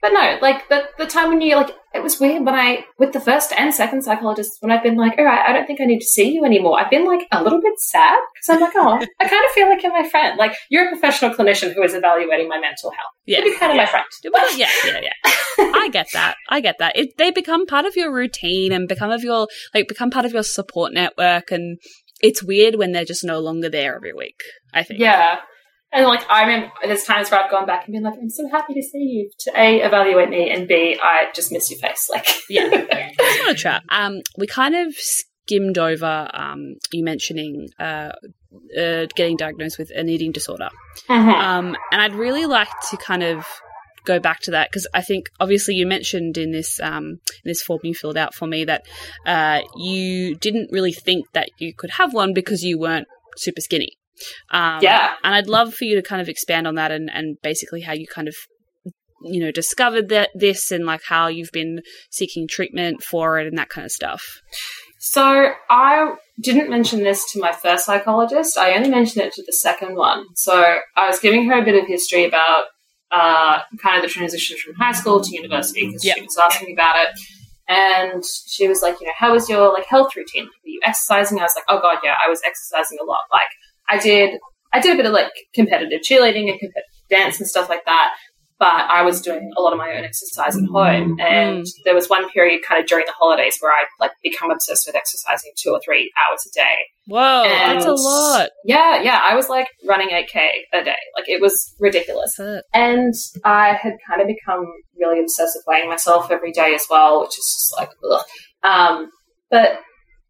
But 0.07 0.13
no, 0.13 0.39
like 0.41 0.69
the 0.69 0.85
the 0.99 1.07
time 1.07 1.31
when 1.31 1.41
you 1.41 1.57
like, 1.57 1.75
it 1.93 2.01
was 2.01 2.21
weird 2.21 2.45
when 2.45 2.55
I 2.55 2.85
with 2.97 3.13
the 3.13 3.19
first 3.19 3.51
and 3.51 3.75
second 3.75 4.03
psychologist 4.03 4.53
when 4.61 4.71
I've 4.71 4.85
been 4.85 4.97
like, 4.97 5.15
oh, 5.19 5.23
all 5.23 5.27
right, 5.27 5.45
I 5.45 5.53
don't 5.53 5.67
think 5.67 5.81
I 5.81 5.85
need 5.85 5.99
to 5.99 6.07
see 6.07 6.31
you 6.33 6.45
anymore. 6.45 6.79
I've 6.79 6.91
been 6.91 7.05
like 7.05 7.27
a 7.33 7.43
little 7.43 7.61
bit 7.61 7.73
sad 7.79 8.17
because 8.33 8.55
I'm 8.55 8.61
like, 8.61 8.73
oh, 8.77 9.05
I 9.21 9.29
kind 9.29 9.45
of 9.45 9.51
feel 9.51 9.69
like 9.69 9.83
you're 9.83 9.93
my 9.93 10.09
friend. 10.09 10.39
Like 10.39 10.53
you're 10.71 10.87
a 10.87 10.91
professional 10.91 11.35
clinician 11.35 11.75
who 11.75 11.83
is 11.83 11.93
evaluating 11.93 12.49
my 12.49 12.61
mental 12.61 12.93
health. 12.93 13.15
Yeah, 13.25 13.41
You're 13.45 13.59
kind 13.59 13.73
of 13.73 13.79
my 13.79 13.87
friend. 13.87 14.07
Well, 14.33 14.57
yeah, 14.57 14.71
yeah, 14.85 15.01
yeah. 15.01 15.33
I 15.59 15.89
get 15.93 16.07
that. 16.13 16.37
I 16.49 16.61
get 16.61 16.77
that. 16.79 16.97
It, 16.97 17.19
they 17.19 17.33
become 17.33 17.67
part 17.67 17.85
of 17.85 17.97
your 17.97 18.15
routine 18.15 18.71
and 18.71 18.87
become 18.87 19.11
of 19.11 19.25
your 19.25 19.49
like 19.75 19.89
become 19.89 20.11
part 20.11 20.25
of 20.25 20.33
your 20.33 20.45
support 20.45 20.93
network, 20.93 21.51
and 21.51 21.81
it's 22.21 22.45
weird 22.45 22.77
when 22.77 22.93
they're 22.93 23.05
just 23.05 23.25
no 23.25 23.41
longer 23.41 23.69
there 23.69 23.97
every 23.97 24.13
week. 24.13 24.41
I 24.73 24.85
think. 24.85 25.01
Yeah. 25.01 25.41
And 25.97 26.07
like 26.07 26.31
I 26.31 26.43
remember 26.43 26.71
there's 26.83 27.05
times 27.05 27.31
where 27.31 27.43
I've 27.43 27.51
gone 27.51 27.65
back 27.67 27.87
and 27.87 27.95
been 27.95 28.03
like, 28.03 28.19
I'm 28.21 28.29
so 28.29 28.47
happy 28.51 28.75
to 28.75 28.83
see 28.83 28.99
you. 28.99 29.31
To 29.41 29.53
A, 29.59 29.81
evaluate 29.81 30.29
me 30.29 30.51
and 30.51 30.69
B, 30.69 30.99
I 31.03 31.29
just 31.35 31.51
miss 31.51 31.71
your 31.71 31.81
face. 31.81 32.09
Like 32.13 32.29
yeah. 32.51 32.69
It's 32.71 33.45
not 33.45 33.51
a 33.51 33.55
trap. 33.55 33.83
Um, 33.89 34.21
we 34.37 34.47
kind 34.47 34.75
of 34.75 34.95
skimmed 34.95 35.79
over 35.79 36.29
um 36.35 36.77
you 36.93 37.05
mentioning 37.05 37.69
uh, 37.79 38.11
uh 38.79 39.07
getting 39.15 39.37
diagnosed 39.37 39.79
with 39.79 39.91
an 39.97 40.09
eating 40.09 40.33
disorder. 40.33 40.69
Mhm. 41.09 41.33
Um, 41.33 41.77
and 41.91 42.03
I'd 42.03 42.15
really 42.15 42.45
like 42.45 42.71
to 42.91 42.97
kind 42.99 43.23
of 43.23 43.47
go 44.05 44.21
back 44.21 44.41
to 44.41 44.53
that 44.53 44.71
because 44.71 44.87
I 44.95 45.01
think 45.01 45.31
obviously 45.41 45.75
you 45.75 45.87
mentioned 45.87 46.37
in 46.39 46.53
this 46.53 46.79
um, 46.81 47.05
in 47.07 47.47
this 47.47 47.63
form 47.63 47.81
you 47.83 47.95
filled 47.95 48.19
out 48.19 48.35
for 48.35 48.47
me 48.47 48.65
that 48.65 48.85
uh, 49.25 49.63
you 49.77 50.37
didn't 50.37 50.71
really 50.73 50.93
think 50.93 51.27
that 51.33 51.49
you 51.59 51.75
could 51.75 51.91
have 51.91 52.13
one 52.13 52.35
because 52.35 52.63
you 52.63 52.79
weren't 52.79 53.09
super 53.37 53.61
skinny. 53.61 53.97
Um, 54.51 54.79
Yeah. 54.83 55.15
And 55.23 55.35
I'd 55.35 55.49
love 55.49 55.75
for 55.75 55.85
you 55.85 55.97
to 55.97 56.03
kind 56.03 56.21
of 56.23 56.29
expand 56.29 56.67
on 56.67 56.75
that 56.77 56.91
and, 56.91 57.11
and 57.13 57.37
basically 57.43 57.81
how 57.83 57.93
you 57.93 58.07
kind 58.07 58.29
of, 58.29 58.35
you 59.23 59.41
know, 59.41 59.51
discovered 59.51 60.09
that 60.11 60.31
this 60.35 60.71
and 60.71 60.85
like 60.87 61.03
how 61.09 61.27
you've 61.29 61.53
been 61.53 61.81
seeking 62.11 62.47
treatment 62.49 63.03
for 63.03 63.39
it 63.39 63.47
and 63.47 63.57
that 63.59 63.69
kind 63.69 63.85
of 63.85 63.91
stuff. 63.91 64.23
So 64.99 65.51
I 65.71 66.15
didn't 66.41 66.69
mention 66.71 67.03
this 67.03 67.31
to 67.33 67.41
my 67.41 67.53
first 67.53 67.85
psychologist. 67.87 68.59
I 68.59 68.75
only 68.75 68.89
mentioned 68.91 69.25
it 69.25 69.33
to 69.35 69.43
the 69.45 69.53
second 69.53 69.95
one. 69.97 70.25
So 70.35 70.77
I 70.97 71.09
was 71.09 71.19
giving 71.21 71.47
her 71.49 71.61
a 71.61 71.65
bit 71.65 71.81
of 71.81 71.87
history 71.87 72.25
about 72.25 72.65
uh, 73.13 73.61
kind 73.81 73.97
of 73.97 74.03
the 74.03 74.09
transition 74.09 74.57
from 74.63 74.75
high 74.75 74.93
school 74.93 75.21
to 75.21 75.35
university 75.35 75.87
because 75.87 76.05
Yep. 76.05 76.17
she 76.17 76.23
was 76.23 76.37
asking 76.37 76.67
me 76.67 76.73
about 76.75 76.97
it. 76.97 77.09
And 77.69 78.23
she 78.49 78.69
was 78.69 78.81
like, 78.83 79.01
you 79.01 79.07
know, 79.07 79.13
how 79.17 79.33
was 79.33 79.49
your 79.49 79.73
like 79.73 79.87
health 79.87 80.15
routine? 80.17 80.45
Were 80.45 80.51
you 80.69 80.81
exercising? 80.85 81.39
I 81.39 81.43
was 81.43 81.53
like, 81.57 81.65
oh 81.69 81.81
god, 81.81 81.99
yeah, 82.05 82.15
I 82.25 82.29
was 82.29 82.41
exercising 82.47 82.99
a 83.01 83.05
lot. 83.05 83.21
Like 83.33 83.49
I 83.89 83.99
did, 83.99 84.39
I 84.73 84.81
did 84.81 84.95
a 84.95 84.97
bit 84.97 85.07
of 85.07 85.13
like 85.13 85.33
competitive 85.55 86.01
cheerleading 86.01 86.51
and 86.51 86.59
competitive 86.59 86.83
dance 87.09 87.39
and 87.41 87.49
stuff 87.49 87.69
like 87.69 87.85
that. 87.87 88.15
But 88.59 88.69
I 88.69 89.03
was 89.03 89.21
doing 89.21 89.53
a 89.55 89.61
lot 89.61 89.75
of 89.75 89.79
my 89.79 89.91
own 89.91 90.05
exercise 90.05 90.57
at 90.57 90.65
home, 90.65 91.19
and 91.21 91.67
there 91.85 91.95
was 91.95 92.09
one 92.09 92.27
period 92.31 92.63
kind 92.67 92.81
of 92.81 92.87
during 92.89 93.05
the 93.05 93.13
holidays 93.13 93.59
where 93.61 93.71
I 93.71 93.85
like 94.01 94.13
become 94.23 94.51
obsessed 94.51 94.87
with 94.87 94.97
exercising 94.97 95.53
two 95.59 95.73
or 95.73 95.81
three 95.85 96.11
hours 96.17 96.43
a 96.47 96.55
day. 96.55 96.77
Whoa, 97.07 97.43
that's 97.45 97.85
a 97.85 97.93
lot. 97.93 98.49
Yeah, 98.65 99.03
yeah, 99.03 99.21
I 99.29 99.35
was 99.35 99.51
like 99.51 99.69
running 99.87 100.09
8k 100.09 100.49
a 100.73 100.83
day, 100.83 100.97
like 101.15 101.29
it 101.29 101.43
was 101.43 101.75
ridiculous. 101.79 102.41
And 102.73 103.13
I 103.45 103.75
had 103.75 103.93
kind 104.09 104.23
of 104.23 104.27
become 104.27 104.65
really 104.99 105.21
obsessed 105.21 105.55
with 105.55 105.65
weighing 105.67 105.91
myself 105.91 106.31
every 106.31 106.53
day 106.53 106.75
as 106.75 106.87
well, 106.89 107.21
which 107.21 107.39
is 107.39 107.45
just 107.45 107.75
like, 107.77 107.91
ugh. 108.11 108.25
Um, 108.63 109.11
but 109.51 109.81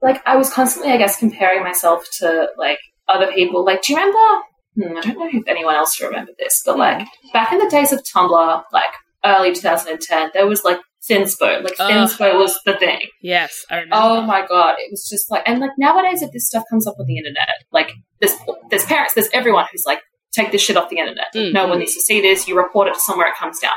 like 0.02 0.20
I 0.26 0.36
was 0.36 0.52
constantly, 0.52 0.90
I 0.90 0.96
guess, 0.96 1.16
comparing 1.16 1.62
myself 1.62 2.04
to 2.18 2.48
like 2.58 2.80
other 3.08 3.32
people. 3.32 3.64
Like, 3.64 3.82
do 3.82 3.92
you 3.92 3.98
remember? 3.98 4.42
Hmm, 4.76 4.98
I 4.98 5.00
don't 5.00 5.18
know 5.18 5.40
if 5.40 5.48
anyone 5.48 5.74
else 5.74 6.00
remember 6.00 6.32
this, 6.38 6.62
but 6.64 6.78
like 6.78 7.06
back 7.32 7.52
in 7.52 7.58
the 7.58 7.68
days 7.68 7.92
of 7.92 8.02
Tumblr, 8.02 8.62
like 8.72 8.84
early 9.24 9.54
2010, 9.54 10.30
there 10.34 10.46
was 10.46 10.64
like 10.64 10.78
Thinspo. 11.08 11.62
Like 11.62 11.74
Ugh. 11.78 11.90
Thinspo 11.90 12.38
was 12.38 12.58
the 12.66 12.76
thing. 12.76 13.00
Yes, 13.22 13.64
I 13.70 13.76
remember. 13.76 13.96
Oh 13.96 14.20
my 14.22 14.46
god, 14.46 14.74
it 14.78 14.90
was 14.90 15.08
just 15.08 15.30
like, 15.30 15.42
and 15.46 15.60
like 15.60 15.70
nowadays, 15.78 16.22
if 16.22 16.32
this 16.32 16.48
stuff 16.48 16.64
comes 16.68 16.86
up 16.86 16.96
on 16.98 17.06
the 17.06 17.16
internet, 17.16 17.48
like 17.72 17.92
there's 18.20 18.34
there's 18.70 18.84
parents, 18.84 19.14
there's 19.14 19.30
everyone 19.32 19.66
who's 19.72 19.84
like, 19.86 20.00
take 20.32 20.52
this 20.52 20.62
shit 20.62 20.76
off 20.76 20.90
the 20.90 20.98
internet. 20.98 21.26
Mm. 21.34 21.52
No 21.52 21.66
one 21.68 21.78
needs 21.78 21.94
to 21.94 22.00
see 22.00 22.20
this. 22.20 22.46
You 22.46 22.56
report 22.56 22.88
it 22.88 22.94
to 22.94 23.00
somewhere, 23.00 23.28
it 23.28 23.34
comes 23.38 23.58
down. 23.60 23.72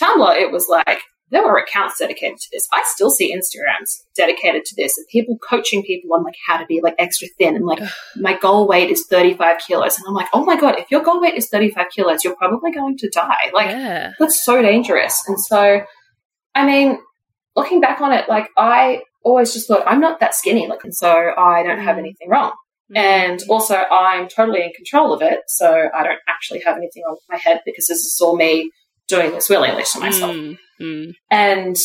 Tumblr, 0.00 0.40
it 0.40 0.50
was 0.50 0.68
like 0.68 1.00
there 1.32 1.42
were 1.42 1.56
accounts 1.56 1.98
dedicated 1.98 2.38
to 2.38 2.48
this. 2.52 2.68
I 2.72 2.82
still 2.84 3.10
see 3.10 3.34
Instagrams 3.34 4.02
dedicated 4.14 4.66
to 4.66 4.76
this, 4.76 4.96
and 4.98 5.06
people 5.08 5.38
coaching 5.38 5.82
people 5.82 6.12
on 6.14 6.22
like 6.22 6.36
how 6.46 6.58
to 6.58 6.66
be 6.66 6.80
like 6.82 6.94
extra 6.98 7.26
thin, 7.38 7.56
and 7.56 7.64
like 7.64 7.82
my 8.16 8.38
goal 8.38 8.68
weight 8.68 8.90
is 8.90 9.06
35 9.08 9.58
kilos, 9.66 9.96
and 9.96 10.06
I'm 10.06 10.14
like, 10.14 10.28
oh 10.34 10.44
my 10.44 10.60
god, 10.60 10.78
if 10.78 10.90
your 10.90 11.02
goal 11.02 11.20
weight 11.22 11.34
is 11.34 11.48
35 11.48 11.86
kilos, 11.94 12.22
you're 12.22 12.36
probably 12.36 12.70
going 12.70 12.98
to 12.98 13.08
die. 13.08 13.50
Like 13.52 13.70
yeah. 13.70 14.12
that's 14.18 14.44
so 14.44 14.60
dangerous. 14.60 15.24
And 15.26 15.40
so, 15.40 15.80
I 16.54 16.66
mean, 16.66 16.98
looking 17.56 17.80
back 17.80 18.02
on 18.02 18.12
it, 18.12 18.28
like 18.28 18.48
I 18.58 19.02
always 19.24 19.54
just 19.54 19.68
thought 19.68 19.84
I'm 19.86 20.00
not 20.00 20.20
that 20.20 20.34
skinny, 20.34 20.68
like, 20.68 20.84
and 20.84 20.94
so 20.94 21.32
I 21.36 21.62
don't 21.62 21.78
have 21.78 21.96
mm-hmm. 21.96 22.00
anything 22.00 22.28
wrong. 22.28 22.52
And 22.94 23.40
mm-hmm. 23.40 23.50
also, 23.50 23.74
I'm 23.74 24.28
totally 24.28 24.62
in 24.62 24.72
control 24.72 25.14
of 25.14 25.22
it, 25.22 25.40
so 25.48 25.88
I 25.94 26.04
don't 26.04 26.20
actually 26.28 26.60
have 26.66 26.76
anything 26.76 27.04
on 27.04 27.16
my 27.30 27.38
head 27.38 27.62
because 27.64 27.86
this 27.86 28.00
is 28.00 28.20
all 28.22 28.36
me 28.36 28.70
doing 29.08 29.32
this 29.32 29.48
willingly 29.48 29.84
to 29.92 30.00
myself. 30.00 30.34
Mm, 30.34 30.58
mm. 30.80 31.12
And 31.30 31.76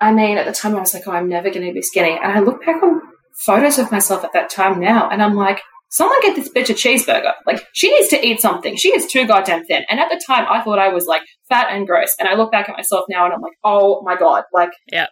I 0.00 0.12
mean, 0.12 0.38
at 0.38 0.46
the 0.46 0.52
time, 0.52 0.76
I 0.76 0.80
was 0.80 0.94
like, 0.94 1.06
oh, 1.06 1.12
I'm 1.12 1.28
never 1.28 1.50
going 1.50 1.66
to 1.66 1.72
be 1.72 1.82
skinny. 1.82 2.18
And 2.22 2.32
I 2.32 2.40
look 2.40 2.64
back 2.64 2.82
on 2.82 3.00
photos 3.44 3.78
of 3.78 3.90
myself 3.90 4.24
at 4.24 4.32
that 4.32 4.50
time 4.50 4.80
now, 4.80 5.08
and 5.10 5.22
I'm 5.22 5.34
like, 5.34 5.60
someone 5.90 6.20
get 6.22 6.36
this 6.36 6.50
bitch 6.50 6.70
a 6.70 6.74
cheeseburger. 6.74 7.32
Like, 7.46 7.64
she 7.72 7.90
needs 7.90 8.08
to 8.10 8.24
eat 8.26 8.40
something. 8.40 8.76
She 8.76 8.90
is 8.94 9.06
too 9.10 9.26
goddamn 9.26 9.64
thin. 9.64 9.82
And 9.88 9.98
at 9.98 10.08
the 10.10 10.20
time, 10.26 10.46
I 10.50 10.62
thought 10.62 10.78
I 10.78 10.88
was 10.88 11.06
like 11.06 11.22
fat 11.48 11.68
and 11.70 11.86
gross. 11.86 12.14
And 12.18 12.28
I 12.28 12.34
look 12.34 12.52
back 12.52 12.68
at 12.68 12.76
myself 12.76 13.04
now, 13.08 13.24
and 13.24 13.32
I'm 13.34 13.40
like, 13.40 13.54
oh 13.64 14.02
my 14.04 14.16
God, 14.16 14.44
like, 14.52 14.70
Yep. 14.92 15.08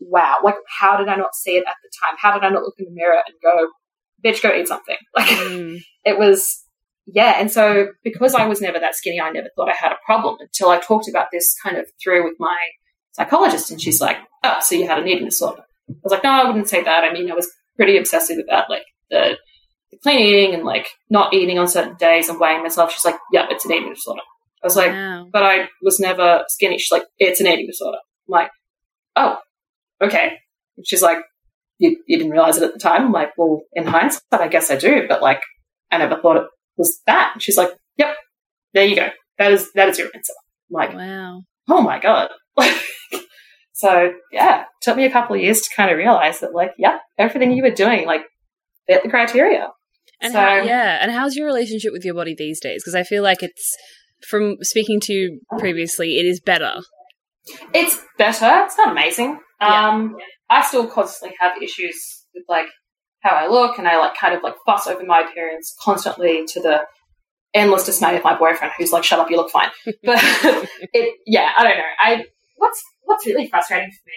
wow. 0.00 0.36
Like, 0.44 0.56
how 0.78 0.96
did 0.96 1.08
I 1.08 1.16
not 1.16 1.34
see 1.34 1.52
it 1.56 1.64
at 1.66 1.74
the 1.82 1.90
time? 2.02 2.16
How 2.18 2.32
did 2.32 2.44
I 2.44 2.50
not 2.50 2.62
look 2.62 2.74
in 2.78 2.86
the 2.86 2.92
mirror 2.94 3.16
and 3.26 3.34
go, 3.42 3.68
bitch, 4.24 4.42
go 4.42 4.54
eat 4.54 4.68
something? 4.68 4.96
Like, 5.16 5.26
Mm. 5.28 5.80
it 6.04 6.18
was 6.18 6.64
yeah 7.14 7.34
and 7.38 7.50
so 7.50 7.88
because 8.04 8.34
i 8.34 8.46
was 8.46 8.60
never 8.60 8.78
that 8.78 8.94
skinny 8.94 9.20
i 9.20 9.30
never 9.30 9.48
thought 9.56 9.68
i 9.68 9.74
had 9.74 9.92
a 9.92 9.96
problem 10.04 10.36
until 10.40 10.68
i 10.70 10.78
talked 10.78 11.08
about 11.08 11.26
this 11.32 11.54
kind 11.62 11.76
of 11.76 11.86
through 12.02 12.24
with 12.24 12.34
my 12.38 12.56
psychologist 13.12 13.70
and 13.70 13.80
she's 13.80 14.00
like 14.00 14.16
oh 14.44 14.56
so 14.60 14.74
you 14.74 14.86
had 14.86 14.98
an 14.98 15.08
eating 15.08 15.24
disorder? 15.26 15.62
I 15.88 15.94
was 16.04 16.12
like 16.12 16.22
no 16.24 16.30
i 16.30 16.46
wouldn't 16.46 16.68
say 16.68 16.82
that. 16.82 17.04
I 17.04 17.12
mean 17.12 17.30
i 17.30 17.34
was 17.34 17.50
pretty 17.76 17.96
obsessive 17.98 18.38
about 18.38 18.70
like 18.70 18.84
the, 19.10 19.36
the 19.90 19.96
clean 20.02 20.20
eating 20.20 20.54
and 20.54 20.64
like 20.64 20.86
not 21.08 21.32
eating 21.34 21.58
on 21.58 21.66
certain 21.66 21.96
days 21.96 22.28
and 22.28 22.38
weighing 22.38 22.62
myself. 22.62 22.92
She's 22.92 23.04
like 23.04 23.16
yeah 23.32 23.46
it's 23.50 23.64
an 23.64 23.72
eating 23.72 23.92
disorder. 23.94 24.22
I 24.62 24.66
was 24.66 24.76
like 24.76 24.92
Wow. 24.92 25.28
but 25.32 25.42
i 25.42 25.68
was 25.82 25.98
never 25.98 26.44
skinny. 26.48 26.78
She's 26.78 26.92
like 26.92 27.04
it's 27.18 27.40
an 27.40 27.46
eating 27.46 27.66
disorder. 27.66 27.98
I'm 28.28 28.32
like 28.32 28.50
oh 29.16 29.38
okay. 30.02 30.38
And 30.76 30.86
she's 30.86 31.02
like 31.02 31.18
you, 31.78 31.96
you 32.06 32.18
didn't 32.18 32.32
realize 32.32 32.58
it 32.58 32.62
at 32.62 32.74
the 32.74 32.78
time? 32.78 33.06
I'm 33.06 33.12
like 33.12 33.30
well 33.36 33.62
in 33.72 33.86
hindsight 33.86 34.22
i 34.32 34.48
guess 34.48 34.70
i 34.70 34.76
do 34.76 35.06
but 35.08 35.22
like 35.22 35.40
I 35.90 35.98
never 35.98 36.20
thought 36.20 36.36
it 36.36 36.44
was 36.80 37.00
that. 37.06 37.30
And 37.34 37.42
she's 37.42 37.56
like, 37.56 37.70
Yep, 37.98 38.16
there 38.74 38.86
you 38.86 38.96
go. 38.96 39.08
That 39.38 39.52
is 39.52 39.70
that 39.74 39.88
is 39.88 39.98
your 39.98 40.08
answer. 40.14 40.32
I'm 40.70 40.74
like, 40.74 40.94
Wow. 40.94 41.42
oh 41.68 41.82
my 41.82 42.00
god. 42.00 42.30
so 43.72 44.12
yeah, 44.32 44.64
took 44.82 44.96
me 44.96 45.04
a 45.04 45.10
couple 45.10 45.36
of 45.36 45.42
years 45.42 45.60
to 45.62 45.70
kind 45.76 45.90
of 45.90 45.96
realize 45.98 46.40
that 46.40 46.54
like, 46.54 46.72
yeah, 46.78 46.98
everything 47.18 47.52
you 47.52 47.62
were 47.62 47.70
doing 47.70 48.06
like 48.06 48.22
fit 48.86 49.02
the 49.02 49.08
criteria. 49.08 49.68
And 50.20 50.32
So- 50.32 50.38
how, 50.38 50.56
yeah, 50.62 50.98
and 51.00 51.10
how's 51.10 51.36
your 51.36 51.46
relationship 51.46 51.92
with 51.92 52.04
your 52.04 52.14
body 52.14 52.34
these 52.36 52.60
days? 52.60 52.82
Because 52.82 52.94
I 52.94 53.04
feel 53.04 53.22
like 53.22 53.42
it's 53.42 53.76
from 54.28 54.56
speaking 54.60 55.00
to 55.00 55.12
you 55.12 55.40
previously, 55.58 56.18
it 56.18 56.26
is 56.26 56.40
better. 56.40 56.80
It's 57.72 57.98
better. 58.18 58.64
It's 58.66 58.76
not 58.76 58.90
amazing. 58.92 59.38
Yeah. 59.60 59.88
Um, 59.88 60.16
I 60.50 60.62
still 60.62 60.86
constantly 60.86 61.36
have 61.40 61.52
issues 61.62 62.26
with 62.34 62.44
like 62.48 62.66
how 63.20 63.34
I 63.34 63.48
look, 63.48 63.78
and 63.78 63.86
I 63.86 63.98
like 63.98 64.16
kind 64.16 64.34
of 64.34 64.42
like 64.42 64.54
fuss 64.66 64.86
over 64.86 65.04
my 65.04 65.20
appearance 65.28 65.74
constantly 65.82 66.44
to 66.48 66.60
the 66.60 66.80
endless 67.54 67.84
dismay 67.84 68.16
of 68.16 68.24
my 68.24 68.38
boyfriend, 68.38 68.72
who's 68.78 68.92
like, 68.92 69.04
"Shut 69.04 69.18
up, 69.18 69.30
you 69.30 69.36
look 69.36 69.50
fine." 69.50 69.70
But 70.02 70.18
it, 70.92 71.18
yeah, 71.26 71.52
I 71.56 71.62
don't 71.62 71.76
know. 71.76 71.84
I 71.98 72.24
what's 72.56 72.82
what's 73.02 73.26
really 73.26 73.48
frustrating 73.48 73.90
for 73.90 74.08
me. 74.08 74.12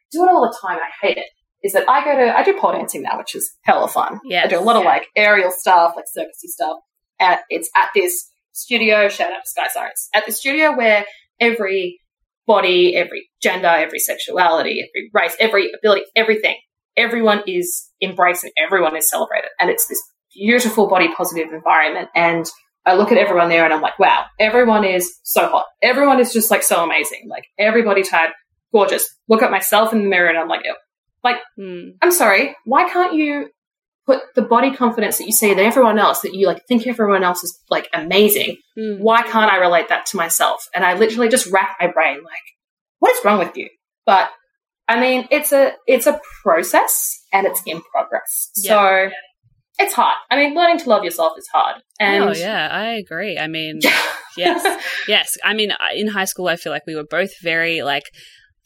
I 0.00 0.06
do 0.12 0.24
it 0.24 0.32
all 0.32 0.42
the 0.42 0.58
time. 0.60 0.78
I 0.78 1.06
hate 1.06 1.18
it. 1.18 1.26
Is 1.62 1.72
that 1.72 1.88
I 1.88 2.04
go 2.04 2.16
to 2.16 2.38
I 2.38 2.44
do 2.44 2.58
pole 2.58 2.72
dancing 2.72 3.02
now, 3.02 3.18
which 3.18 3.34
is 3.34 3.50
hella 3.62 3.88
fun. 3.88 4.20
Yeah, 4.24 4.44
I 4.44 4.46
do 4.46 4.58
a 4.58 4.62
lot 4.62 4.76
of 4.76 4.84
like 4.84 5.06
aerial 5.16 5.50
stuff, 5.50 5.94
like 5.96 6.04
circusy 6.06 6.48
stuff. 6.48 6.78
And 7.20 7.38
it's 7.50 7.68
at 7.76 7.90
this 7.94 8.30
studio. 8.52 9.08
Shout 9.08 9.32
out 9.32 9.42
to 9.44 9.50
Sky 9.50 9.68
Science. 9.68 10.08
At 10.14 10.24
the 10.26 10.32
studio 10.32 10.76
where 10.76 11.04
every 11.40 11.98
body, 12.46 12.96
every 12.96 13.28
gender, 13.42 13.68
every 13.68 13.98
sexuality, 13.98 14.80
every 14.88 15.10
race, 15.12 15.36
every 15.38 15.70
ability, 15.72 16.02
everything. 16.16 16.56
Everyone 16.98 17.42
is 17.46 17.88
embraced 18.02 18.44
and 18.44 18.52
everyone 18.58 18.96
is 18.96 19.08
celebrated. 19.08 19.48
And 19.58 19.70
it's 19.70 19.86
this 19.86 20.02
beautiful 20.34 20.88
body 20.88 21.08
positive 21.14 21.52
environment. 21.52 22.10
And 22.14 22.46
I 22.84 22.94
look 22.94 23.10
at 23.10 23.18
everyone 23.18 23.48
there 23.48 23.64
and 23.64 23.72
I'm 23.72 23.80
like, 23.80 23.98
wow, 23.98 24.26
everyone 24.38 24.84
is 24.84 25.18
so 25.22 25.48
hot. 25.48 25.64
Everyone 25.82 26.20
is 26.20 26.32
just 26.32 26.50
like 26.50 26.62
so 26.62 26.84
amazing. 26.84 27.28
Like 27.28 27.46
every 27.58 27.82
body 27.82 28.02
type, 28.02 28.30
gorgeous. 28.72 29.08
Look 29.28 29.42
at 29.42 29.50
myself 29.50 29.92
in 29.92 30.02
the 30.02 30.08
mirror 30.08 30.28
and 30.28 30.38
I'm 30.38 30.48
like, 30.48 30.62
ew. 30.64 30.74
Mm. 31.58 31.96
I'm 32.00 32.12
sorry, 32.12 32.56
why 32.64 32.88
can't 32.88 33.14
you 33.14 33.50
put 34.06 34.20
the 34.34 34.42
body 34.42 34.74
confidence 34.74 35.18
that 35.18 35.26
you 35.26 35.32
see 35.32 35.50
in 35.50 35.58
everyone 35.58 35.98
else, 35.98 36.20
that 36.22 36.32
you 36.32 36.46
like 36.46 36.64
think 36.66 36.86
everyone 36.86 37.24
else 37.24 37.44
is 37.44 37.58
like 37.68 37.88
amazing? 37.92 38.56
Mm. 38.78 39.00
why 39.00 39.22
can't 39.22 39.52
I 39.52 39.56
relate 39.56 39.88
that 39.88 40.06
to 40.06 40.16
myself? 40.16 40.64
And 40.74 40.84
I 40.84 40.94
literally 40.94 41.28
just 41.28 41.46
rack 41.48 41.76
my 41.80 41.88
brain 41.88 42.22
like, 42.24 42.42
what 43.00 43.14
is 43.14 43.24
wrong 43.24 43.38
with 43.38 43.56
you? 43.56 43.68
But 44.06 44.30
I 44.88 44.98
mean, 45.00 45.28
it's 45.30 45.52
a 45.52 45.72
it's 45.86 46.06
a 46.06 46.18
process 46.42 47.20
and 47.32 47.46
it's 47.46 47.62
in 47.66 47.82
progress. 47.92 48.50
So 48.54 49.10
it's 49.78 49.92
hard. 49.92 50.16
I 50.30 50.36
mean, 50.36 50.54
learning 50.54 50.78
to 50.78 50.88
love 50.88 51.04
yourself 51.04 51.34
is 51.38 51.46
hard. 51.52 51.76
And 52.00 52.24
oh 52.24 52.32
yeah, 52.32 52.68
I 52.72 52.94
agree. 52.94 53.38
I 53.38 53.46
mean, 53.48 53.80
yes, 54.36 54.82
yes. 55.06 55.36
I 55.44 55.54
mean, 55.54 55.72
in 55.94 56.08
high 56.08 56.24
school, 56.24 56.48
I 56.48 56.56
feel 56.56 56.72
like 56.72 56.86
we 56.86 56.94
were 56.96 57.04
both 57.08 57.30
very 57.42 57.82
like 57.82 58.04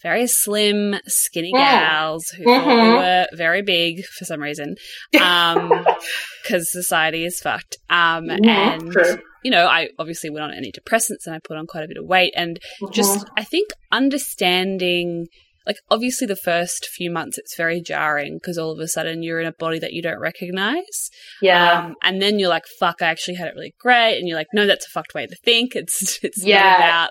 very 0.03 0.27
slim, 0.27 0.97
skinny 1.07 1.53
gals 1.53 2.29
who 2.31 2.43
we 2.45 2.51
Mhm. 2.51 2.97
were 2.97 3.27
very 3.35 3.63
big 3.63 4.05
for 4.05 4.25
some 4.25 4.41
reason, 4.41 4.75
because 5.13 6.71
society 6.73 7.25
is 7.25 7.41
fucked. 7.41 7.77
Um, 7.89 8.27
Mhm, 8.27 8.49
and 8.49 8.93
true. 8.93 9.19
you 9.45 9.51
know, 9.51 9.67
I 9.67 9.89
obviously 9.99 10.31
went 10.31 10.45
on 10.45 10.51
antidepressants 10.51 11.27
and 11.27 11.35
I 11.35 11.39
put 11.43 11.57
on 11.57 11.67
quite 11.67 11.85
a 11.85 11.89
bit 11.89 11.97
of 11.99 12.05
weight, 12.07 12.33
and 12.37 12.59
Mm-hmm. 12.81 12.93
just 12.93 13.27
I 13.37 13.45
think 13.45 13.71
understanding. 13.91 15.27
Like 15.67 15.77
obviously, 15.91 16.27
the 16.27 16.37
first 16.37 16.87
few 16.87 17.11
months 17.11 17.39
it's 17.39 17.57
very 17.57 17.81
jarring 17.81 18.37
because 18.37 18.59
all 18.59 18.73
of 18.73 18.79
a 18.79 18.89
sudden 18.89 19.23
you're 19.23 19.41
in 19.41 19.47
a 19.47 19.53
body 19.53 19.79
that 19.79 19.93
you 19.93 20.03
don't 20.03 20.21
recognize, 20.21 21.11
yeah. 21.41 21.79
um, 21.87 21.95
and 22.03 22.21
then 22.21 22.39
you're 22.39 22.49
like, 22.49 22.65
"Fuck, 22.81 23.03
I 23.03 23.07
actually 23.07 23.35
had 23.35 23.49
it 23.49 23.55
really 23.55 23.75
great," 23.79 24.19
and 24.19 24.27
you're 24.29 24.37
like, 24.37 24.49
"No, 24.53 24.67
that's 24.67 24.87
a 24.87 24.91
fucked 24.91 25.15
way 25.15 25.27
to 25.27 25.37
think. 25.45 25.73
It's 25.77 26.19
it's 26.23 26.43
Yeah. 26.45 26.63
not 26.63 26.77
about 26.77 27.11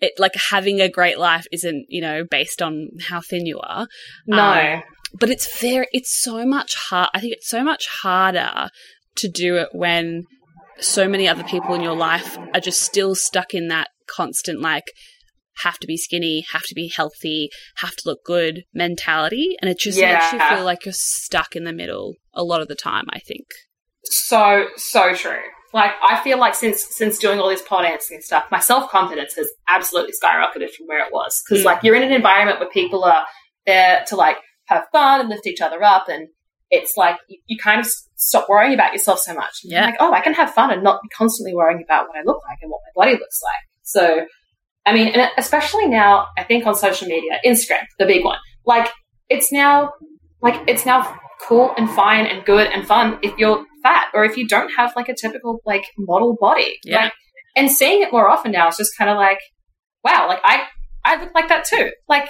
it. 0.00 0.12
Like 0.18 0.34
having 0.50 0.80
a 0.80 0.88
great 0.88 1.18
life 1.18 1.46
isn't 1.52 1.86
you 1.88 2.00
know 2.00 2.24
based 2.30 2.62
on 2.62 2.88
how 3.08 3.20
thin 3.20 3.46
you 3.46 3.60
are, 3.60 3.86
no. 4.26 4.42
um, 4.74 4.82
but 5.18 5.30
it's 5.30 5.60
very 5.60 5.86
it's 5.92 6.20
so 6.20 6.44
much 6.44 6.74
hard. 6.74 7.10
I 7.14 7.20
think 7.20 7.32
it's 7.32 7.48
so 7.48 7.62
much 7.64 7.86
harder 8.02 8.68
to 9.16 9.28
do 9.28 9.56
it 9.56 9.68
when 9.72 10.24
so 10.80 11.08
many 11.08 11.26
other 11.26 11.42
people 11.42 11.74
in 11.74 11.80
your 11.80 11.96
life 11.96 12.38
are 12.54 12.60
just 12.60 12.82
still 12.82 13.14
stuck 13.16 13.52
in 13.52 13.66
that 13.68 13.88
constant 14.08 14.60
like 14.60 14.84
have 15.64 15.78
to 15.78 15.86
be 15.86 15.96
skinny, 15.96 16.44
have 16.52 16.62
to 16.64 16.74
be 16.74 16.88
healthy, 16.94 17.50
have 17.76 17.90
to 17.96 18.02
look 18.06 18.24
good 18.24 18.64
mentality. 18.74 19.56
And 19.60 19.70
it 19.70 19.78
just 19.78 19.98
Yeah. 19.98 20.14
makes 20.14 20.32
you 20.32 20.38
feel 20.56 20.64
like 20.64 20.84
you're 20.84 20.92
stuck 20.94 21.56
in 21.56 21.64
the 21.64 21.72
middle 21.72 22.14
a 22.34 22.42
lot 22.44 22.60
of 22.62 22.68
the 22.68 22.74
time, 22.74 23.04
I 23.10 23.18
think. 23.20 23.46
So 24.04 24.66
so 24.76 25.14
true. 25.14 25.42
Like 25.74 25.92
I 26.02 26.20
feel 26.22 26.38
like 26.38 26.54
since 26.54 26.82
since 26.96 27.18
doing 27.18 27.38
all 27.40 27.48
this 27.48 27.62
pole 27.62 27.82
dancing 27.82 28.16
and 28.16 28.24
stuff, 28.24 28.44
my 28.50 28.58
self 28.60 28.90
confidence 28.90 29.34
has 29.34 29.48
absolutely 29.68 30.12
skyrocketed 30.22 30.70
from 30.70 30.86
where 30.86 31.04
it 31.04 31.12
was. 31.12 31.42
Because 31.46 31.62
Mm. 31.62 31.66
like 31.66 31.82
you're 31.82 31.94
in 31.94 32.02
an 32.02 32.12
environment 32.12 32.58
where 32.60 32.70
people 32.70 33.04
are 33.04 33.26
there 33.66 34.04
to 34.08 34.16
like 34.16 34.36
have 34.66 34.84
fun 34.92 35.20
and 35.20 35.28
lift 35.28 35.46
each 35.46 35.60
other 35.60 35.82
up, 35.82 36.08
and 36.08 36.28
it's 36.70 36.96
like 36.96 37.16
you, 37.28 37.38
you 37.46 37.58
kind 37.58 37.80
of 37.80 37.90
stop 38.16 38.48
worrying 38.48 38.72
about 38.74 38.92
yourself 38.92 39.18
so 39.18 39.34
much. 39.34 39.60
Yeah. 39.62 39.86
like 39.86 39.96
oh, 40.00 40.12
I 40.12 40.20
can 40.20 40.34
have 40.34 40.54
fun 40.54 40.70
and 40.70 40.82
not 40.82 41.00
be 41.02 41.08
constantly 41.10 41.54
worrying 41.54 41.82
about 41.84 42.08
what 42.08 42.16
I 42.16 42.22
look 42.24 42.40
like 42.48 42.58
and 42.62 42.70
what 42.70 42.80
my 42.94 43.04
body 43.04 43.18
looks 43.18 43.40
like. 43.42 43.62
So, 43.82 44.26
I 44.88 44.94
mean, 44.94 45.08
and 45.08 45.30
especially 45.36 45.86
now, 45.86 46.26
I 46.36 46.44
think 46.44 46.66
on 46.66 46.74
social 46.74 47.06
media, 47.08 47.38
Instagram, 47.44 47.84
the 47.98 48.06
big 48.06 48.24
one, 48.24 48.38
like 48.64 48.88
it's 49.28 49.50
now 49.52 49.92
like 50.40 50.56
it's 50.66 50.84
now 50.86 51.18
cool 51.46 51.72
and 51.76 51.88
fine 51.90 52.26
and 52.26 52.44
good 52.44 52.66
and 52.74 52.86
fun 52.86 53.18
if 53.22 53.36
you're 53.38 53.64
fat 53.82 54.06
or 54.14 54.24
if 54.24 54.36
you 54.36 54.46
don't 54.48 54.70
have 54.76 54.92
like 54.96 55.08
a 55.08 55.14
typical 55.14 55.60
like 55.66 55.84
model 55.98 56.36
body. 56.40 56.78
Yeah. 56.84 57.04
Like, 57.04 57.12
and 57.56 57.70
seeing 57.70 58.02
it 58.02 58.12
more 58.12 58.28
often 58.28 58.50
now 58.52 58.68
is 58.68 58.76
just 58.76 58.96
kind 58.96 59.10
of 59.10 59.16
like, 59.16 59.38
wow, 60.04 60.26
like 60.28 60.40
I 60.44 60.64
I 61.04 61.20
look 61.20 61.34
like 61.34 61.48
that 61.48 61.64
too. 61.64 61.90
Like 62.08 62.28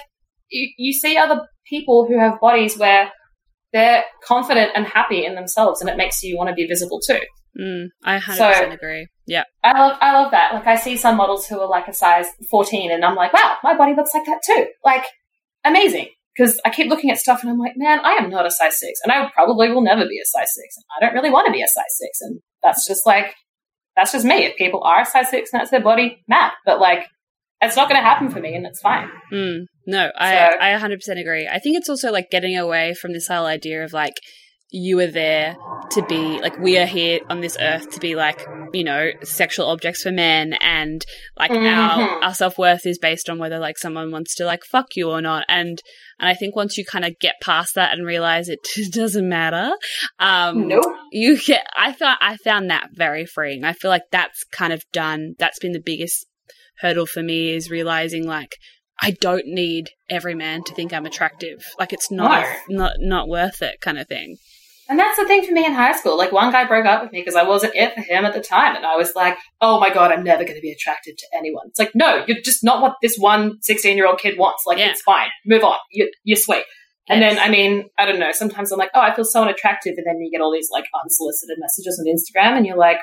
you, 0.49 0.69
you 0.77 0.93
see 0.93 1.17
other 1.17 1.41
people 1.67 2.07
who 2.07 2.19
have 2.19 2.39
bodies 2.39 2.77
where 2.77 3.11
they're 3.73 4.03
confident 4.23 4.71
and 4.75 4.85
happy 4.85 5.23
in 5.25 5.35
themselves, 5.35 5.79
and 5.81 5.89
it 5.89 5.97
makes 5.97 6.23
you 6.23 6.35
want 6.37 6.49
to 6.49 6.55
be 6.55 6.65
visible 6.65 6.99
too. 7.05 7.19
Mm, 7.59 7.85
I 8.03 8.17
100% 8.19 8.35
So- 8.37 8.69
agree. 8.71 9.07
Yeah. 9.29 9.43
I 9.63 9.71
love 9.79 9.97
I 10.01 10.13
love 10.21 10.31
that. 10.31 10.53
Like 10.53 10.67
I 10.67 10.75
see 10.75 10.97
some 10.97 11.17
models 11.17 11.45
who 11.47 11.59
are 11.59 11.67
like 11.69 11.87
a 11.87 11.93
size 11.93 12.25
14 12.49 12.91
and 12.91 13.05
I'm 13.05 13.15
like, 13.15 13.31
wow, 13.33 13.57
my 13.63 13.77
body 13.77 13.93
looks 13.95 14.13
like 14.13 14.25
that 14.25 14.41
too. 14.45 14.67
Like 14.83 15.05
amazing. 15.63 16.07
Because 16.35 16.59
I 16.65 16.69
keep 16.69 16.89
looking 16.89 17.11
at 17.11 17.17
stuff 17.17 17.41
and 17.41 17.51
I'm 17.51 17.57
like, 17.59 17.73
man, 17.75 17.99
I 18.03 18.13
am 18.13 18.29
not 18.29 18.45
a 18.45 18.51
size 18.51 18.79
six, 18.79 18.99
and 19.03 19.11
I 19.11 19.29
probably 19.33 19.69
will 19.71 19.81
never 19.81 20.05
be 20.07 20.19
a 20.19 20.25
size 20.25 20.47
six. 20.53 20.77
And 20.77 20.85
I 20.95 21.05
don't 21.05 21.13
really 21.15 21.31
want 21.33 21.47
to 21.47 21.51
be 21.51 21.61
a 21.61 21.67
size 21.67 21.83
six, 21.99 22.21
and 22.21 22.39
that's 22.63 22.87
just 22.87 23.05
like 23.05 23.35
that's 23.95 24.13
just 24.13 24.23
me. 24.25 24.45
If 24.45 24.55
people 24.55 24.81
are 24.83 25.01
a 25.01 25.05
size 25.05 25.29
six 25.29 25.51
and 25.51 25.59
that's 25.59 25.71
their 25.71 25.81
body, 25.83 26.23
map. 26.29 26.53
But 26.65 26.79
like, 26.79 27.07
it's 27.61 27.75
not 27.75 27.89
going 27.89 27.99
to 27.99 28.07
happen 28.07 28.29
for 28.29 28.39
me, 28.39 28.55
and 28.55 28.65
it's 28.65 28.79
fine. 28.79 29.09
Mm, 29.33 29.65
no, 29.85 30.11
I 30.17 30.31
So- 30.31 30.57
I 30.61 30.71
100% 30.79 31.19
agree. 31.19 31.45
I 31.51 31.59
think 31.59 31.75
it's 31.77 31.89
also 31.89 32.09
like 32.09 32.29
getting 32.31 32.57
away 32.57 32.93
from 32.93 33.11
this 33.11 33.27
whole 33.27 33.45
idea 33.45 33.83
of 33.83 33.91
like 33.91 34.13
you 34.71 34.99
are 34.99 35.07
there 35.07 35.55
to 35.91 36.03
be 36.03 36.39
like 36.39 36.57
we 36.59 36.77
are 36.77 36.85
here 36.85 37.19
on 37.29 37.41
this 37.41 37.57
earth 37.59 37.89
to 37.89 37.99
be 37.99 38.15
like 38.15 38.45
you 38.71 38.83
know 38.83 39.09
sexual 39.23 39.65
objects 39.65 40.03
for 40.03 40.11
men 40.11 40.53
and 40.61 41.03
like 41.37 41.49
our 41.49 41.57
Mhm. 41.57 42.21
our 42.23 42.33
self-worth 42.35 42.85
is 42.85 42.99
based 42.99 43.29
on 43.29 43.39
whether 43.39 43.57
like 43.57 43.77
someone 43.79 44.11
wants 44.11 44.35
to 44.35 44.45
like 44.45 44.63
fuck 44.63 44.95
you 44.95 45.09
or 45.09 45.21
not. 45.21 45.43
And 45.49 45.81
and 46.19 46.29
I 46.29 46.35
think 46.35 46.55
once 46.55 46.77
you 46.77 46.85
kind 46.85 47.03
of 47.05 47.17
get 47.19 47.35
past 47.41 47.73
that 47.75 47.93
and 47.93 48.05
realize 48.05 48.47
it 48.49 48.59
doesn't 48.91 49.27
matter 49.27 49.71
um 50.19 50.67
Nope. 50.67 50.85
you 51.11 51.39
get 51.39 51.65
i 51.75 51.91
thought 51.91 52.19
i 52.21 52.37
found 52.37 52.69
that 52.69 52.89
very 52.93 53.25
freeing. 53.25 53.63
I 53.63 53.73
feel 53.73 53.89
like 53.89 54.03
that's 54.11 54.43
kind 54.51 54.71
of 54.73 54.83
done 54.93 55.33
that's 55.39 55.59
been 55.59 55.71
the 55.71 55.81
biggest 55.83 56.27
hurdle 56.81 57.07
for 57.07 57.23
me 57.23 57.55
is 57.55 57.71
realizing 57.71 58.25
like 58.25 58.55
i 59.01 59.11
don't 59.11 59.45
need 59.47 59.89
every 60.09 60.35
man 60.35 60.63
to 60.65 60.73
think 60.75 60.93
i'm 60.93 61.07
attractive. 61.07 61.57
Like 61.79 61.91
it's 61.93 62.11
not 62.11 62.45
not 62.69 62.93
not 62.99 63.27
worth 63.27 63.63
it 63.63 63.81
kind 63.81 63.97
of 63.97 64.07
thing 64.07 64.37
And 64.89 64.97
that's 64.97 65.17
the 65.17 65.25
thing 65.27 65.45
for 65.45 65.51
me 65.53 65.65
in 65.65 65.71
high 65.73 65.95
school. 65.95 66.17
Like 66.17 66.31
one 66.31 66.51
guy 66.51 66.65
broke 66.65 66.87
up 66.87 67.03
with 67.03 67.11
me 67.11 67.21
because 67.21 67.35
I 67.35 67.43
wasn't 67.43 67.75
it 67.75 67.93
for 67.93 68.01
him 68.01 68.25
at 68.25 68.33
the 68.33 68.41
time. 68.41 68.75
And 68.75 68.85
I 68.85 68.95
was 68.95 69.11
like, 69.15 69.37
oh 69.61 69.79
my 69.79 69.93
God, 69.93 70.11
I'm 70.11 70.23
never 70.23 70.43
going 70.43 70.55
to 70.55 70.61
be 70.61 70.71
attractive 70.71 71.15
to 71.15 71.25
anyone. 71.37 71.67
It's 71.67 71.77
like, 71.77 71.91
no, 71.93 72.25
you're 72.27 72.41
just 72.43 72.63
not 72.63 72.81
what 72.81 72.95
this 73.01 73.15
one 73.15 73.61
16 73.61 73.95
year 73.95 74.07
old 74.07 74.19
kid 74.19 74.37
wants. 74.37 74.63
Like, 74.65 74.79
Yeah. 74.79 74.89
it's 74.89 75.01
fine. 75.03 75.27
Move 75.45 75.63
on. 75.63 75.77
You're, 75.91 76.07
you're 76.23 76.37
sweet. 76.37 76.63
And 77.07 77.21
Yes. 77.21 77.35
then, 77.35 77.43
I 77.47 77.51
mean, 77.51 77.85
I 77.99 78.05
don't 78.07 78.19
know. 78.19 78.31
Sometimes 78.31 78.71
I'm 78.71 78.79
like, 78.79 78.89
oh, 78.95 79.01
I 79.01 79.15
feel 79.15 79.25
so 79.25 79.43
unattractive. 79.43 79.93
And 79.97 80.05
then 80.07 80.19
you 80.21 80.31
get 80.31 80.41
all 80.41 80.51
these 80.51 80.69
like 80.71 80.85
unsolicited 81.03 81.57
messages 81.59 81.99
on 81.99 82.05
Instagram 82.11 82.57
and 82.57 82.65
you're 82.65 82.75
like, 82.77 82.99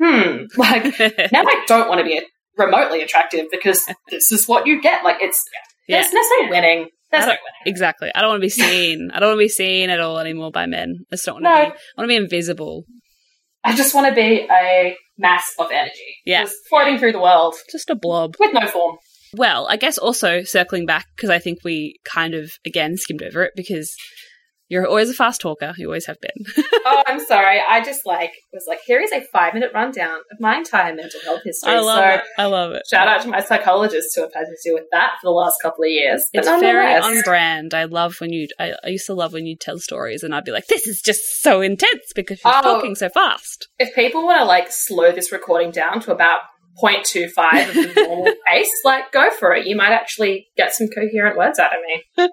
hmm, 0.00 0.44
like 0.56 0.84
now 1.32 1.42
I 1.42 1.64
don't 1.66 1.88
want 1.88 1.98
to 2.00 2.04
be 2.04 2.22
remotely 2.56 3.02
attractive 3.02 3.46
because 3.50 3.84
this 4.10 4.30
is 4.30 4.46
what 4.46 4.66
you 4.68 4.80
get. 4.80 5.02
Like 5.04 5.18
it's, 5.20 5.42
yeah 5.88 6.02
there's 6.02 6.12
no 6.12 6.50
winning. 6.50 6.88
There's 7.10 7.24
I 7.24 7.26
don't- 7.26 7.38
winning. 7.38 7.72
exactly 7.74 8.10
i 8.14 8.20
don't 8.20 8.30
want 8.30 8.40
to 8.40 8.46
be 8.46 8.48
seen 8.64 9.10
i 9.12 9.20
don't 9.20 9.30
want 9.30 9.38
to 9.38 9.44
be 9.44 9.48
seen 9.48 9.90
at 9.90 10.00
all 10.00 10.18
anymore 10.18 10.50
by 10.50 10.66
men 10.66 10.96
i 11.10 11.14
just 11.14 11.26
don't 11.26 11.42
want 11.42 11.44
to 11.44 11.70
be 11.70 11.76
i 11.76 12.00
want 12.00 12.04
to 12.04 12.06
be 12.08 12.16
invisible 12.16 12.84
I 13.64 13.74
just 13.74 13.94
want 13.96 14.06
to 14.06 14.14
be 14.14 14.46
a 14.48 14.96
mass 15.18 15.52
of 15.58 15.72
energy. 15.72 16.18
Yeah. 16.24 16.42
Just 16.44 16.54
floating 16.70 16.98
through 16.98 17.10
the 17.10 17.18
world 17.20 17.56
just 17.72 17.90
a 17.90 17.96
blob 17.96 18.36
with 18.38 18.54
no 18.54 18.64
form. 18.68 18.96
Well, 19.34 19.66
I 19.68 19.76
guess 19.76 19.98
also 19.98 20.44
circling 20.44 20.86
back 20.86 21.06
because 21.16 21.30
I 21.30 21.40
think 21.40 21.64
we 21.64 21.98
kind 22.04 22.34
of 22.34 22.52
again 22.64 22.96
skimmed 22.96 23.24
over 23.24 23.42
it 23.42 23.54
because 23.56 23.92
you're 24.68 24.86
always 24.86 25.10
a 25.10 25.14
fast 25.14 25.40
talker. 25.40 25.72
You 25.76 25.86
always 25.86 26.06
have 26.06 26.16
been. 26.20 26.64
oh, 26.86 27.02
I'm 27.06 27.20
sorry. 27.24 27.60
I 27.68 27.82
just 27.84 28.04
like 28.04 28.32
was 28.52 28.64
like, 28.66 28.80
here 28.86 29.00
is 29.00 29.12
a 29.12 29.20
five 29.32 29.54
minute 29.54 29.70
rundown 29.72 30.16
of 30.32 30.40
my 30.40 30.56
entire 30.56 30.94
mental 30.94 31.20
health 31.24 31.42
history. 31.44 31.72
I 31.72 31.80
love 31.80 31.98
so 31.98 32.14
it. 32.16 32.20
I 32.38 32.44
love 32.46 32.72
it. 32.72 32.82
shout 32.90 33.06
out 33.08 33.22
to 33.22 33.28
my 33.28 33.40
psychologist 33.40 34.08
who 34.14 34.22
have 34.22 34.32
had 34.34 34.44
to 34.46 34.56
deal 34.64 34.74
with 34.74 34.86
that 34.92 35.12
for 35.20 35.26
the 35.28 35.30
last 35.32 35.56
couple 35.62 35.84
of 35.84 35.90
years. 35.90 36.26
It's 36.32 36.48
very 36.48 36.94
on 36.96 37.20
brand. 37.22 37.74
I 37.74 37.84
love 37.84 38.16
when 38.20 38.32
you. 38.32 38.48
I, 38.58 38.74
I 38.84 38.88
used 38.88 39.06
to 39.06 39.14
love 39.14 39.32
when 39.32 39.46
you 39.46 39.56
tell 39.56 39.78
stories, 39.78 40.22
and 40.22 40.34
I'd 40.34 40.44
be 40.44 40.52
like, 40.52 40.66
"This 40.66 40.86
is 40.86 41.00
just 41.00 41.42
so 41.42 41.60
intense 41.60 42.12
because 42.14 42.38
she's 42.38 42.52
Oh. 42.54 42.62
talking 42.62 42.94
so 42.94 43.08
fast." 43.08 43.68
if 43.78 43.94
people 43.94 44.24
want 44.24 44.40
to 44.40 44.44
like 44.44 44.70
slow 44.70 45.12
this 45.12 45.30
recording 45.32 45.70
down 45.70 46.00
to 46.00 46.12
about 46.12 46.40
0.25 46.82 47.68
of 47.68 47.74
the 47.74 47.92
normal 48.06 48.32
pace, 48.46 48.70
like 48.84 49.10
go 49.12 49.30
for 49.30 49.52
it. 49.54 49.66
You 49.66 49.76
might 49.76 49.92
actually 49.92 50.48
get 50.56 50.74
some 50.74 50.88
coherent 50.88 51.36
words 51.36 51.58
out 51.58 51.72
of 51.74 51.80
me. 51.86 52.28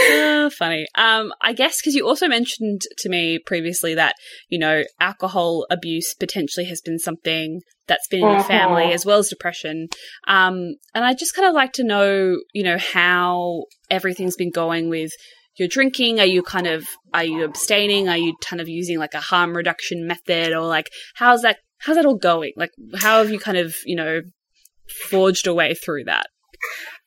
Ah, 0.00 0.48
funny. 0.58 0.86
Um, 0.94 1.32
I 1.40 1.52
guess 1.52 1.80
because 1.80 1.94
you 1.94 2.06
also 2.06 2.28
mentioned 2.28 2.82
to 2.98 3.08
me 3.08 3.38
previously 3.44 3.94
that 3.94 4.14
you 4.48 4.58
know 4.58 4.82
alcohol 5.00 5.66
abuse 5.70 6.14
potentially 6.14 6.66
has 6.66 6.80
been 6.80 6.98
something 6.98 7.60
that's 7.86 8.06
been 8.08 8.20
in 8.20 8.30
your 8.34 8.44
family 8.44 8.84
Mhm. 8.84 8.92
as 8.94 9.06
well 9.06 9.18
as 9.18 9.28
depression. 9.28 9.88
Um, 10.26 10.74
and 10.94 11.04
I 11.04 11.14
just 11.14 11.34
kind 11.34 11.48
of 11.48 11.54
like 11.54 11.72
to 11.74 11.84
know, 11.84 12.36
you 12.52 12.62
know, 12.62 12.76
how 12.78 13.64
everything's 13.90 14.36
been 14.36 14.50
going 14.50 14.90
with 14.90 15.10
your 15.56 15.68
drinking. 15.68 16.20
Are 16.20 16.26
you 16.26 16.42
kind 16.42 16.66
of 16.66 16.86
are 17.14 17.24
you 17.24 17.44
abstaining? 17.44 18.08
Are 18.08 18.16
you 18.18 18.34
kind 18.44 18.60
of 18.60 18.68
using 18.68 18.98
like 18.98 19.14
a 19.14 19.20
harm 19.20 19.56
reduction 19.56 20.06
method, 20.06 20.52
or 20.52 20.66
like 20.66 20.90
how's 21.14 21.42
that 21.42 21.58
how's 21.78 21.96
that 21.96 22.06
all 22.06 22.16
going? 22.16 22.52
Like 22.56 22.70
how 22.98 23.18
have 23.18 23.30
you 23.30 23.38
kind 23.38 23.58
of 23.58 23.76
you 23.84 23.96
know 23.96 24.20
forged 25.10 25.46
a 25.46 25.54
way 25.54 25.74
through 25.74 26.04
that? 26.04 26.26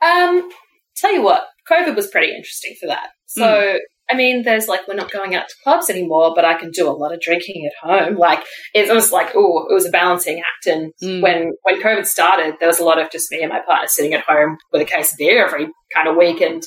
Um, 0.01 0.49
tell 0.95 1.13
you 1.13 1.21
what, 1.23 1.45
COVID 1.69 1.95
was 1.95 2.07
pretty 2.07 2.29
interesting 2.35 2.75
for 2.79 2.87
that. 2.87 3.09
So, 3.25 3.77
I 4.09 4.15
mean, 4.15 4.43
there's 4.43 4.67
like, 4.67 4.87
we're 4.87 4.95
not 4.95 5.11
going 5.11 5.35
out 5.35 5.47
to 5.47 5.55
clubs 5.63 5.89
anymore, 5.89 6.33
but 6.35 6.43
I 6.43 6.55
can 6.55 6.71
do 6.71 6.89
a 6.89 6.91
lot 6.91 7.13
of 7.13 7.21
drinking 7.21 7.65
at 7.65 7.87
home. 7.87 8.17
Like, 8.17 8.43
it 8.73 8.93
was 8.93 9.11
like, 9.11 9.31
oh, 9.35 9.67
it 9.69 9.73
was 9.73 9.85
a 9.85 9.89
balancing 9.91 10.39
act. 10.39 10.67
And 10.67 10.91
Mm. 11.01 11.21
when, 11.21 11.51
when 11.63 11.81
COVID 11.81 12.05
started, 12.05 12.55
there 12.59 12.67
was 12.67 12.79
a 12.79 12.83
lot 12.83 12.99
of 12.99 13.09
just 13.09 13.31
me 13.31 13.41
and 13.41 13.49
my 13.51 13.61
partner 13.61 13.87
sitting 13.87 14.13
at 14.13 14.25
home 14.27 14.57
with 14.73 14.81
a 14.81 14.85
case 14.85 15.13
of 15.13 15.17
beer 15.17 15.45
every 15.45 15.69
kind 15.93 16.07
of 16.09 16.17
week 16.17 16.41
and 16.41 16.61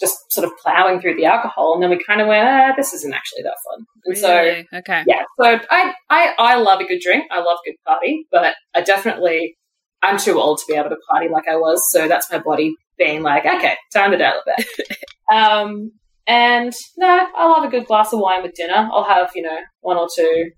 just 0.00 0.14
sort 0.30 0.46
of 0.46 0.52
plowing 0.62 1.00
through 1.00 1.16
the 1.16 1.24
alcohol. 1.24 1.74
And 1.74 1.82
then 1.82 1.90
we 1.90 2.02
kind 2.02 2.20
of 2.20 2.26
went, 2.26 2.46
ah, 2.46 2.72
this 2.76 2.92
isn't 2.92 3.14
actually 3.14 3.42
that 3.42 3.56
fun. 3.70 3.86
And 4.04 4.18
so, 4.18 4.36
Really? 4.36 4.66
okay, 4.74 5.04
yeah, 5.06 5.22
so 5.40 5.58
I, 5.70 5.94
I, 6.10 6.34
I 6.38 6.56
love 6.56 6.80
a 6.80 6.86
good 6.86 7.00
drink. 7.00 7.24
I 7.30 7.40
love 7.40 7.58
good 7.64 7.76
party, 7.86 8.26
but 8.30 8.54
I 8.74 8.82
definitely, 8.82 9.56
I'm 10.02 10.18
too 10.18 10.38
old 10.38 10.58
to 10.58 10.64
be 10.68 10.74
able 10.74 10.90
to 10.90 10.96
party 11.10 11.28
like 11.28 11.48
I 11.50 11.56
was. 11.56 11.82
So 11.90 12.08
that's 12.08 12.30
my 12.30 12.38
body 12.38 12.74
being 12.98 13.22
like, 13.22 13.46
okay, 13.46 13.76
time 13.92 14.10
to 14.10 14.18
dial 14.18 14.40
it 14.44 14.56
back. 14.56 14.96
um, 15.32 15.92
and 16.26 16.74
no, 16.96 17.28
I 17.36 17.46
love 17.46 17.64
a 17.64 17.68
good 17.68 17.86
glass 17.86 18.12
of 18.12 18.20
wine 18.20 18.42
with 18.42 18.54
dinner. 18.54 18.88
I'll 18.92 19.04
have, 19.04 19.30
you 19.34 19.42
know, 19.42 19.58
one 19.80 19.96
or 19.96 20.08
two 20.14 20.50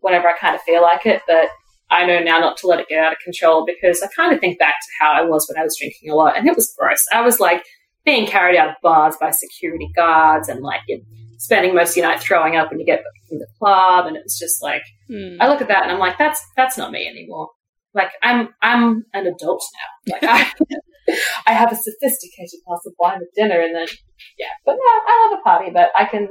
whenever 0.00 0.28
I 0.28 0.36
kind 0.38 0.54
of 0.54 0.60
feel 0.62 0.82
like 0.82 1.06
it, 1.06 1.22
but 1.26 1.48
I 1.90 2.06
know 2.06 2.20
now 2.20 2.38
not 2.38 2.56
to 2.58 2.66
let 2.66 2.80
it 2.80 2.88
get 2.88 3.02
out 3.02 3.12
of 3.12 3.18
control 3.24 3.64
because 3.64 4.02
I 4.02 4.08
kind 4.14 4.34
of 4.34 4.40
think 4.40 4.58
back 4.58 4.74
to 4.74 5.04
how 5.04 5.12
I 5.12 5.22
was 5.22 5.46
when 5.48 5.60
I 5.60 5.64
was 5.64 5.76
drinking 5.80 6.10
a 6.10 6.14
lot 6.14 6.36
and 6.36 6.46
it 6.46 6.54
was 6.54 6.74
gross. 6.78 7.02
I 7.12 7.22
was 7.22 7.40
like 7.40 7.62
being 8.04 8.26
carried 8.26 8.56
out 8.56 8.68
of 8.68 8.74
bars 8.82 9.16
by 9.20 9.30
security 9.30 9.90
guards 9.96 10.48
and 10.48 10.60
like 10.60 10.80
you're 10.88 11.00
spending 11.38 11.74
most 11.74 11.90
of 11.90 11.96
your 11.96 12.06
night 12.06 12.20
throwing 12.20 12.56
up 12.56 12.70
when 12.70 12.80
you 12.80 12.86
get 12.86 12.98
back 12.98 13.28
from 13.28 13.38
the 13.38 13.46
club 13.58 14.06
and 14.06 14.16
it's 14.16 14.38
just 14.38 14.62
like 14.62 14.82
Hmm. 15.08 15.36
I 15.40 15.48
look 15.48 15.60
at 15.60 15.68
that 15.68 15.82
and 15.82 15.92
I'm 15.92 15.98
like, 15.98 16.18
that's 16.18 16.40
that's 16.56 16.78
not 16.78 16.90
me 16.90 17.06
anymore. 17.06 17.50
Like 17.92 18.10
I'm 18.22 18.48
I'm 18.62 19.04
an 19.12 19.26
adult 19.26 19.62
now. 20.08 20.14
Like 20.14 20.22
I 20.24 20.52
I 21.46 21.52
have 21.52 21.70
a 21.70 21.76
sophisticated 21.76 22.60
glass 22.66 22.80
of 22.86 22.94
wine 22.98 23.18
with 23.20 23.28
dinner 23.34 23.60
and 23.60 23.74
then 23.74 23.86
yeah. 24.38 24.46
But 24.64 24.72
no, 24.72 24.82
I 24.82 25.28
love 25.30 25.38
a 25.40 25.42
party, 25.42 25.70
but 25.70 25.90
I 25.96 26.06
can 26.06 26.28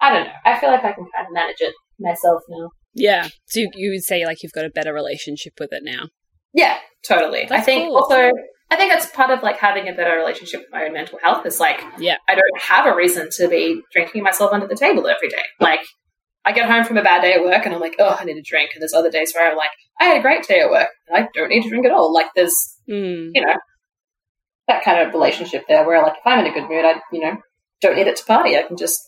I 0.00 0.12
don't 0.12 0.24
know. 0.24 0.32
I 0.44 0.58
feel 0.58 0.70
like 0.70 0.84
I 0.84 0.92
can 0.92 1.06
kind 1.14 1.26
of 1.26 1.32
manage 1.32 1.60
it 1.60 1.74
myself 1.98 2.42
now. 2.48 2.70
Yeah. 2.94 3.28
So 3.46 3.60
you, 3.60 3.70
you 3.74 3.90
would 3.90 4.02
say 4.04 4.26
like 4.26 4.42
you've 4.42 4.52
got 4.52 4.66
a 4.66 4.70
better 4.70 4.92
relationship 4.92 5.54
with 5.58 5.72
it 5.72 5.82
now. 5.84 6.08
Yeah, 6.52 6.76
totally. 7.08 7.50
I 7.50 7.62
think 7.62 7.88
cool. 7.88 7.96
also 7.96 8.30
I 8.72 8.76
think 8.76 8.90
that's 8.90 9.06
part 9.06 9.30
of 9.30 9.42
like 9.42 9.58
having 9.58 9.86
a 9.88 9.92
better 9.92 10.16
relationship 10.16 10.60
with 10.62 10.70
my 10.72 10.84
own 10.84 10.94
mental 10.94 11.18
health 11.22 11.44
is 11.44 11.60
like 11.60 11.80
Yeah. 11.98 12.16
I 12.28 12.34
don't 12.34 12.62
have 12.62 12.86
a 12.86 12.94
reason 12.96 13.28
to 13.36 13.48
be 13.48 13.82
drinking 13.92 14.22
myself 14.22 14.50
under 14.52 14.66
the 14.66 14.74
table 14.76 15.06
every 15.06 15.28
day. 15.28 15.42
Like 15.60 15.80
I 16.44 16.52
get 16.52 16.68
home 16.70 16.84
from 16.84 16.96
a 16.96 17.02
bad 17.02 17.20
day 17.20 17.34
at 17.34 17.44
work 17.44 17.64
and 17.66 17.74
I'm 17.74 17.80
like, 17.80 17.96
oh, 17.98 18.16
I 18.18 18.24
need 18.24 18.36
a 18.38 18.42
drink. 18.42 18.70
And 18.74 18.80
there's 18.82 18.94
other 18.94 19.10
days 19.10 19.32
where 19.34 19.50
I'm 19.50 19.56
like, 19.56 19.70
I 20.00 20.04
had 20.04 20.16
a 20.16 20.22
great 20.22 20.44
day 20.48 20.60
at 20.60 20.70
work 20.70 20.88
and 21.08 21.22
I 21.22 21.28
don't 21.34 21.50
need 21.50 21.62
to 21.64 21.68
drink 21.68 21.84
at 21.86 21.92
all. 21.92 22.12
Like 22.12 22.28
there's, 22.34 22.56
Mm. 22.90 23.30
you 23.34 23.44
know, 23.46 23.54
that 24.68 24.82
kind 24.84 25.06
of 25.06 25.12
relationship 25.12 25.64
there 25.68 25.86
where 25.86 26.02
like 26.02 26.14
if 26.14 26.26
I'm 26.26 26.40
in 26.44 26.50
a 26.50 26.54
good 26.54 26.68
mood, 26.68 26.84
I, 26.84 26.94
you 27.12 27.20
know, 27.20 27.36
don't 27.80 27.96
need 27.96 28.06
it 28.08 28.16
to 28.16 28.24
party. 28.24 28.56
I 28.56 28.62
can 28.62 28.76
just 28.76 28.98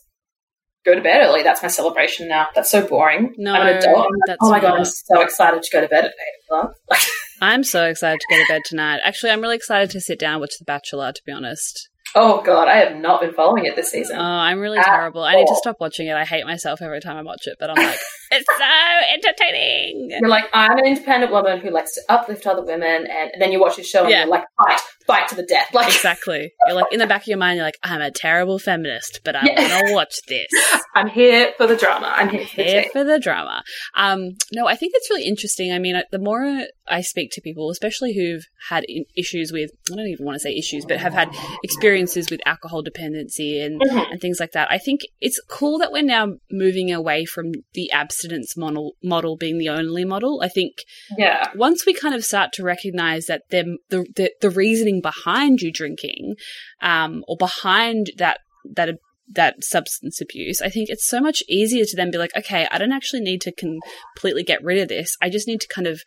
go 0.85 0.95
to 0.95 1.01
bed 1.01 1.21
early. 1.25 1.43
That's 1.43 1.61
my 1.61 1.67
celebration 1.67 2.27
now. 2.27 2.47
That's 2.55 2.69
so 2.71 2.85
boring. 2.87 3.33
No, 3.37 3.53
I'm 3.53 3.67
an 3.67 3.77
adult. 3.77 3.97
I'm 3.97 4.01
like, 4.03 4.21
that's 4.27 4.37
oh 4.41 4.49
my 4.51 4.59
god, 4.59 4.77
I'm 4.79 4.85
so 4.85 5.21
excited 5.21 5.63
to 5.63 5.69
go 5.71 5.81
to 5.81 5.87
bed 5.87 6.05
at 6.05 6.11
eight 6.11 6.45
o'clock. 6.45 6.75
I'm 7.41 7.63
so 7.63 7.85
excited 7.85 8.19
to 8.21 8.27
go 8.35 8.41
to 8.41 8.45
bed 8.47 8.61
tonight. 8.65 9.01
Actually, 9.03 9.31
I'm 9.31 9.41
really 9.41 9.55
excited 9.57 9.89
to 9.91 9.99
sit 9.99 10.19
down 10.19 10.33
and 10.35 10.41
watch 10.41 10.57
The 10.57 10.65
Bachelor, 10.65 11.11
to 11.11 11.21
be 11.25 11.31
honest. 11.33 11.89
oh 12.15 12.41
god, 12.43 12.67
I 12.69 12.77
have 12.77 12.95
not 12.95 13.19
been 13.19 13.33
following 13.33 13.65
it 13.65 13.75
this 13.75 13.91
season. 13.91 14.15
Oh, 14.17 14.21
I'm 14.21 14.59
really 14.59 14.77
At 14.77 14.85
terrible. 14.85 15.23
I 15.23 15.35
need 15.35 15.47
to 15.47 15.55
stop 15.55 15.77
watching 15.81 16.07
it. 16.07 16.13
I 16.13 16.23
hate 16.23 16.45
myself 16.45 16.81
every 16.81 17.01
time 17.01 17.17
I 17.17 17.23
watch 17.23 17.45
it, 17.45 17.57
but 17.59 17.69
I'm 17.69 17.75
like, 17.75 17.99
it's 18.31 18.47
so 18.57 19.13
entertaining. 19.13 20.11
You're 20.21 20.29
like, 20.29 20.45
I'm 20.53 20.77
an 20.77 20.85
independent 20.85 21.31
woman 21.31 21.59
who 21.59 21.71
likes 21.71 21.93
to 21.95 22.01
uplift 22.09 22.47
other 22.47 22.63
women, 22.63 23.05
and, 23.09 23.31
then 23.39 23.51
you 23.51 23.59
watch 23.59 23.75
this 23.75 23.89
show 23.89 24.03
and 24.03 24.11
Yeah. 24.11 24.19
you're 24.19 24.27
like, 24.29 24.45
fight, 24.57 24.79
fight 25.07 25.27
to 25.29 25.35
the 25.35 25.43
death. 25.43 25.73
Like, 25.73 25.87
Exactly. 25.93 26.51
You're 26.67 26.75
like, 26.75 26.85
in 26.91 26.99
the 26.99 27.07
back 27.07 27.21
of 27.21 27.27
your 27.27 27.37
mind, 27.37 27.57
you're 27.57 27.65
like, 27.65 27.77
I'm 27.83 28.01
a 28.01 28.11
terrible 28.11 28.59
feminist, 28.59 29.21
but 29.23 29.35
I 29.35 29.45
Yeah. 29.45 29.61
want 29.77 29.87
to 29.87 29.93
watch 29.93 30.15
this. 30.27 30.47
I'm 30.95 31.07
here 31.07 31.53
for 31.57 31.67
the 31.67 31.75
drama. 31.75 32.13
I'm 32.15 32.29
here 32.29 32.45
for 32.45 32.55
the 32.57 32.63
Here 32.63 32.85
for 32.91 33.03
the 33.03 33.19
drama. 33.19 33.63
Um, 33.95 34.37
no, 34.53 34.67
I 34.67 34.75
think 34.75 34.93
it's 34.95 35.09
really 35.09 35.25
interesting. 35.25 35.71
I 35.73 35.79
mean, 35.79 36.01
the 36.11 36.19
more 36.19 36.65
I 36.87 37.01
speak 37.01 37.31
to 37.33 37.41
people, 37.41 37.69
especially 37.69 38.13
who've 38.15 38.43
had 38.69 38.85
issues 39.17 39.51
with, 39.51 39.71
I 39.91 39.95
don't 39.95 40.07
even 40.07 40.25
want 40.25 40.35
to 40.35 40.39
say 40.39 40.55
issues, 40.55 40.85
but 40.85 40.97
have 40.99 41.13
had 41.13 41.29
experiences 41.63 42.29
with 42.29 42.39
alcohol 42.45 42.81
dependency 42.81 43.59
and, 43.59 43.81
Mhm. 43.81 44.11
and 44.11 44.21
things 44.21 44.39
like 44.39 44.51
that, 44.51 44.71
I 44.71 44.77
think 44.77 45.01
it's 45.21 45.39
cool 45.49 45.77
that 45.79 45.91
we're 45.91 46.03
now 46.03 46.33
moving 46.51 46.91
away 46.93 47.25
from 47.25 47.51
the 47.73 47.91
abstinence 47.91 48.55
model, 48.55 48.93
model 49.03 49.35
being 49.37 49.57
the 49.57 49.69
only 49.69 50.05
model. 50.05 50.41
I 50.43 50.47
think 50.47 50.73
Yeah. 51.17 51.47
once 51.55 51.85
we 51.85 51.93
kind 51.93 52.15
of 52.15 52.23
start 52.23 52.51
to 52.53 52.63
recognize 52.63 53.25
that 53.25 53.43
the 53.49 53.77
the, 53.89 54.05
the, 54.15 54.31
the 54.41 54.49
reasoning 54.95 55.01
behind 55.01 55.61
you 55.61 55.71
drinking 55.71 56.35
um, 56.81 57.23
or 57.27 57.37
behind 57.37 58.11
that 58.17 58.39
that 58.73 58.89
that 59.27 59.63
substance 59.63 60.21
abuse 60.21 60.61
i 60.61 60.69
think 60.69 60.89
it's 60.89 61.07
so 61.07 61.19
much 61.19 61.41
easier 61.49 61.83
to 61.83 61.95
then 61.95 62.11
be 62.11 62.17
like 62.17 62.35
okay 62.37 62.67
i 62.71 62.77
don't 62.77 62.91
actually 62.91 63.21
need 63.21 63.41
to 63.41 63.51
completely 63.51 64.43
get 64.43 64.63
rid 64.63 64.81
of 64.81 64.87
this. 64.87 65.17
I 65.21 65.29
just 65.29 65.47
need 65.47 65.61
to 65.61 65.67
kind 65.67 65.87
of 65.87 66.01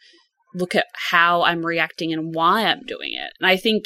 look 0.55 0.75
at 0.75 0.87
how 1.11 1.43
i'm 1.43 1.67
reacting 1.67 2.13
and 2.13 2.35
why 2.35 2.65
i'm 2.65 2.83
doing 2.87 3.13
it. 3.13 3.33
And 3.41 3.49
i 3.49 3.57
think 3.57 3.85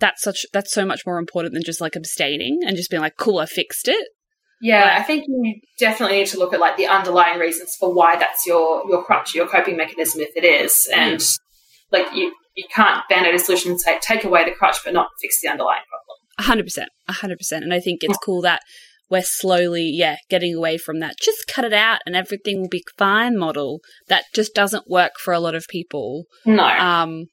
that's 0.00 0.22
such 0.22 0.46
that's 0.52 0.72
so 0.72 0.84
much 0.84 1.04
more 1.04 1.18
important 1.18 1.54
than 1.54 1.64
just 1.64 1.80
like 1.80 1.96
abstaining 1.96 2.60
and 2.64 2.76
just 2.76 2.90
being 2.90 3.02
like 3.02 3.16
cool 3.16 3.38
i 3.38 3.46
fixed 3.46 3.88
it. 3.88 4.08
Yeah, 4.60 4.96
I 4.98 5.04
think 5.04 5.24
you 5.28 5.60
definitely 5.78 6.18
need 6.18 6.26
to 6.28 6.38
look 6.38 6.52
at 6.52 6.58
like 6.58 6.76
the 6.76 6.88
underlying 6.88 7.38
reasons 7.38 7.76
for 7.78 7.94
why 7.94 8.16
that's 8.16 8.44
your 8.44 8.84
your 8.88 9.04
crutch, 9.04 9.32
your 9.32 9.46
coping 9.46 9.76
mechanism, 9.76 10.20
if 10.20 10.36
it 10.36 10.44
is, 10.44 10.88
and 10.92 11.22
like 11.92 12.12
you 12.12 12.32
you 12.58 12.64
can't 12.74 13.02
band 13.08 13.24
aid 13.26 13.34
a 13.34 13.38
solution 13.38 13.70
and 13.70 13.80
say 13.80 13.98
take 14.00 14.24
away 14.24 14.44
the 14.44 14.50
crutch 14.50 14.78
but 14.84 14.92
not 14.92 15.08
fix 15.22 15.40
the 15.40 15.48
underlying 15.48 15.82
problem. 15.88 16.16
A 16.38 16.42
hundred 16.42 16.64
percent, 16.64 16.90
a 17.06 17.12
hundred 17.12 17.38
percent. 17.38 17.62
And 17.64 17.72
I 17.72 17.80
think 17.80 18.02
it's 18.02 18.18
cool 18.18 18.42
that 18.42 18.60
we're 19.08 19.22
slowly, 19.22 19.90
yeah, 19.94 20.16
getting 20.28 20.54
away 20.54 20.76
from 20.76 20.98
that. 21.00 21.14
Just 21.20 21.46
cut 21.46 21.64
it 21.64 21.72
out 21.72 22.00
and 22.04 22.14
everything 22.16 22.60
will 22.60 22.68
be 22.68 22.84
fine 22.98 23.38
model. 23.38 23.80
That 24.08 24.24
just 24.34 24.54
doesn't 24.54 24.90
work 24.90 25.12
for 25.22 25.32
a 25.32 25.40
lot 25.40 25.54
of 25.54 25.66
people. 25.68 26.24
No, 26.44 26.64
Um, 26.64 27.26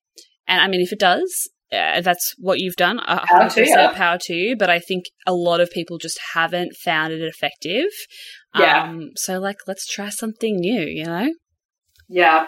and 0.47 0.61
I 0.61 0.67
mean, 0.67 0.81
if 0.81 0.93
it 0.93 0.99
does, 0.99 1.49
uh, 1.71 2.01
that's 2.01 2.35
what 2.37 2.59
you've 2.59 2.75
done. 2.75 2.99
Power 2.99 3.49
to 3.49 3.65
you. 3.65 3.89
power 3.93 4.17
to 4.21 4.33
you. 4.33 4.55
But 4.55 4.69
I 4.69 4.79
think 4.79 5.05
a 5.25 5.33
lot 5.33 5.59
of 5.59 5.71
people 5.71 5.97
just 5.97 6.19
haven't 6.33 6.73
found 6.75 7.11
it 7.11 7.21
effective. 7.21 7.89
Yeah. 8.55 8.83
Um, 8.83 9.09
so 9.15 9.39
like, 9.39 9.57
let's 9.67 9.91
try 9.91 10.09
something 10.09 10.55
new. 10.57 10.81
You 10.81 11.05
know, 11.05 11.33
yeah, 12.07 12.45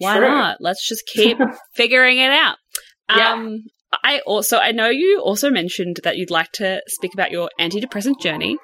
why 0.00 0.16
True. 0.18 0.28
not? 0.28 0.56
Let's 0.60 0.86
just 0.88 1.06
keep 1.06 1.38
figuring 1.74 2.18
it 2.18 2.30
out. 2.30 2.56
Yeah. 3.14 3.34
Um, 3.34 3.64
I 4.04 4.20
also 4.20 4.56
I 4.56 4.72
know 4.72 4.88
you 4.88 5.20
also 5.22 5.50
mentioned 5.50 6.00
that 6.04 6.16
you'd 6.16 6.30
like 6.30 6.52
to 6.52 6.80
speak 6.86 7.12
about 7.12 7.30
your 7.30 7.50
antidepressant 7.60 8.20
journey. 8.20 8.56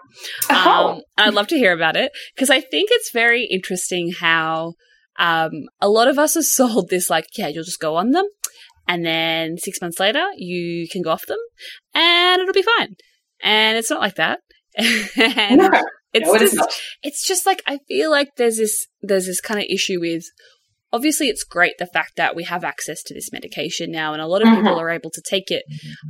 Oh. 0.48 0.94
Um, 0.94 1.02
I'd 1.18 1.34
love 1.34 1.48
to 1.48 1.58
hear 1.58 1.72
about 1.72 1.96
it 1.96 2.10
because 2.34 2.48
I 2.48 2.60
think 2.60 2.88
it's 2.90 3.10
very 3.12 3.44
interesting 3.44 4.12
how 4.18 4.74
um, 5.18 5.50
a 5.80 5.88
lot 5.88 6.08
of 6.08 6.18
us 6.18 6.36
are 6.36 6.42
sold 6.42 6.88
this 6.88 7.10
like, 7.10 7.26
yeah, 7.36 7.48
you'll 7.48 7.64
just 7.64 7.80
go 7.80 7.96
on 7.96 8.12
them, 8.12 8.26
and 8.88 9.04
then 9.04 9.58
six 9.58 9.80
months 9.82 10.00
later 10.00 10.24
you 10.36 10.88
can 10.88 11.02
go 11.02 11.10
off 11.10 11.26
them, 11.26 11.38
and 11.92 12.40
it'll 12.40 12.54
be 12.54 12.62
fine. 12.78 12.96
And 13.42 13.76
it's 13.76 13.90
not 13.90 14.00
like 14.00 14.14
that. 14.14 14.40
and 14.78 15.58
no, 15.58 15.70
it's 16.14 16.26
no, 16.26 16.34
it 16.34 16.38
just 16.38 16.82
it's 17.02 17.26
just 17.26 17.44
like 17.44 17.62
I 17.66 17.78
feel 17.88 18.10
like 18.10 18.28
there's 18.36 18.56
this 18.56 18.86
there's 19.02 19.26
this 19.26 19.40
kind 19.40 19.60
of 19.60 19.66
issue 19.68 20.00
with 20.00 20.24
obviously 20.92 21.28
it's 21.28 21.44
great 21.44 21.74
the 21.78 21.86
fact 21.86 22.12
that 22.16 22.34
we 22.36 22.44
have 22.44 22.64
access 22.64 23.02
to 23.02 23.12
this 23.14 23.32
medication 23.32 23.90
now 23.90 24.12
and 24.12 24.22
a 24.22 24.26
lot 24.26 24.42
of 24.42 24.48
Mhm. 24.48 24.56
people 24.56 24.78
are 24.80 24.90
able 24.90 25.10
to 25.10 25.22
take 25.28 25.50
it 25.50 25.64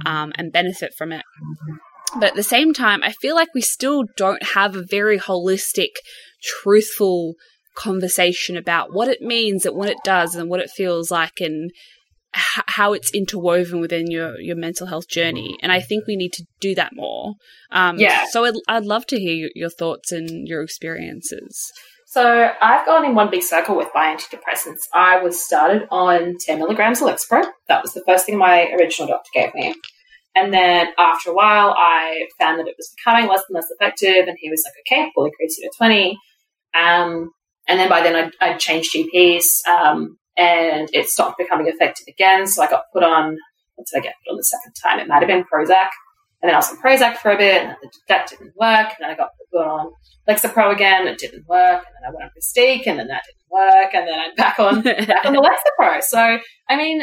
um, 0.04 0.32
and 0.36 0.52
benefit 0.52 0.92
from 0.96 1.12
it. 1.12 1.24
But 2.14 2.30
at 2.30 2.34
the 2.36 2.42
same 2.42 2.72
time 2.72 3.02
i 3.02 3.12
feel 3.12 3.34
like 3.34 3.48
we 3.54 3.60
still 3.62 4.04
don't 4.16 4.42
have 4.54 4.76
a 4.76 4.82
very 4.88 5.18
holistic 5.18 5.90
truthful 6.42 7.34
conversation 7.74 8.56
about 8.56 8.92
what 8.92 9.08
it 9.08 9.20
means 9.20 9.66
and 9.66 9.76
what 9.76 9.88
it 9.88 9.98
does 10.04 10.34
and 10.34 10.48
what 10.48 10.60
it 10.60 10.70
feels 10.70 11.10
like 11.10 11.40
and 11.40 11.70
h- 12.34 12.64
how 12.68 12.92
it's 12.92 13.12
interwoven 13.14 13.80
within 13.80 14.10
your, 14.10 14.40
your 14.40 14.56
mental 14.56 14.86
health 14.86 15.08
journey. 15.08 15.56
And 15.62 15.70
i 15.72 15.80
think 15.80 16.06
we 16.06 16.16
need 16.16 16.32
to 16.34 16.44
do 16.60 16.74
that 16.74 16.92
more. 16.94 17.34
Um, 17.70 17.98
Yeah. 17.98 18.24
so 18.30 18.44
I'd, 18.44 18.54
I'd 18.68 18.84
love 18.84 19.06
to 19.08 19.18
hear 19.18 19.34
your, 19.34 19.50
your 19.54 19.70
thoughts 19.70 20.10
and 20.12 20.46
your 20.48 20.62
experiences 20.62 21.72
So 22.16 22.50
I've 22.62 22.86
gone 22.86 23.04
in 23.04 23.14
one 23.14 23.30
big 23.30 23.42
circle 23.42 23.76
with 23.76 23.90
my 23.94 24.16
antidepressants. 24.16 24.88
I 24.94 25.22
was 25.22 25.44
started 25.44 25.86
on 25.90 26.36
10 26.40 26.58
milligrams 26.58 27.02
of 27.02 27.08
Lexapro. 27.08 27.44
That 27.68 27.82
was 27.82 27.92
the 27.92 28.02
first 28.06 28.24
thing 28.24 28.38
my 28.38 28.70
original 28.70 29.06
doctor 29.06 29.28
gave 29.34 29.54
me. 29.54 29.74
And 30.34 30.50
then 30.50 30.86
after 30.96 31.28
a 31.28 31.34
while, 31.34 31.74
I 31.76 32.26
found 32.40 32.58
that 32.58 32.68
it 32.68 32.74
was 32.78 32.90
becoming 32.96 33.28
less 33.28 33.42
and 33.46 33.54
less 33.54 33.66
effective. 33.70 34.28
And 34.28 34.38
he 34.40 34.48
was 34.48 34.64
like, 34.64 34.72
okay, 34.86 35.12
we'll 35.14 35.26
increase 35.26 35.58
you 35.58 35.68
to 35.68 35.76
20. 35.76 36.18
Um, 36.72 37.32
and 37.68 37.78
then 37.78 37.90
by 37.90 38.00
then 38.00 38.16
I'd, 38.16 38.32
I'd 38.40 38.60
changed 38.60 38.96
GPs 38.96 39.66
um, 39.68 40.16
and 40.38 40.88
it 40.94 41.10
stopped 41.10 41.36
becoming 41.36 41.66
effective 41.66 42.06
again. 42.08 42.46
So 42.46 42.62
I 42.62 42.70
got 42.70 42.84
put 42.94 43.02
on, 43.02 43.36
what 43.74 43.88
did 43.92 43.98
I 43.98 44.00
get 44.00 44.14
put 44.24 44.32
on 44.32 44.38
the 44.38 44.42
second 44.42 44.72
time? 44.82 45.00
It 45.00 45.08
might 45.08 45.20
have 45.20 45.28
been 45.28 45.44
Prozac. 45.44 45.90
And 46.46 46.50
then 46.50 46.54
I 46.54 46.58
was 46.58 46.70
on 46.70 46.76
Prozac 46.78 47.16
for 47.16 47.32
a 47.32 47.36
bit 47.36 47.62
and 47.64 47.74
that 48.08 48.28
didn't 48.28 48.52
work. 48.56 48.86
And 48.86 48.96
then 49.00 49.10
I 49.10 49.14
got 49.16 49.30
put 49.52 49.66
on 49.66 49.90
Lexapro 50.28 50.72
again, 50.72 51.08
it 51.08 51.18
didn't 51.18 51.44
work, 51.48 51.82
and 51.86 51.94
then 51.96 52.08
I 52.08 52.10
went 52.10 52.22
on 52.24 52.30
Pristiq, 52.30 52.86
and 52.86 52.98
then 52.98 53.08
that 53.08 53.22
didn't 53.26 53.50
work, 53.50 53.94
and 53.94 54.06
then 54.06 54.18
I'm 54.18 54.34
back 54.36 54.58
on 54.60 54.82
back 54.82 55.24
on 55.24 55.32
the 55.32 55.40
Lexapro. 55.80 56.02
So, 56.02 56.38
I 56.68 56.76
mean, 56.76 57.02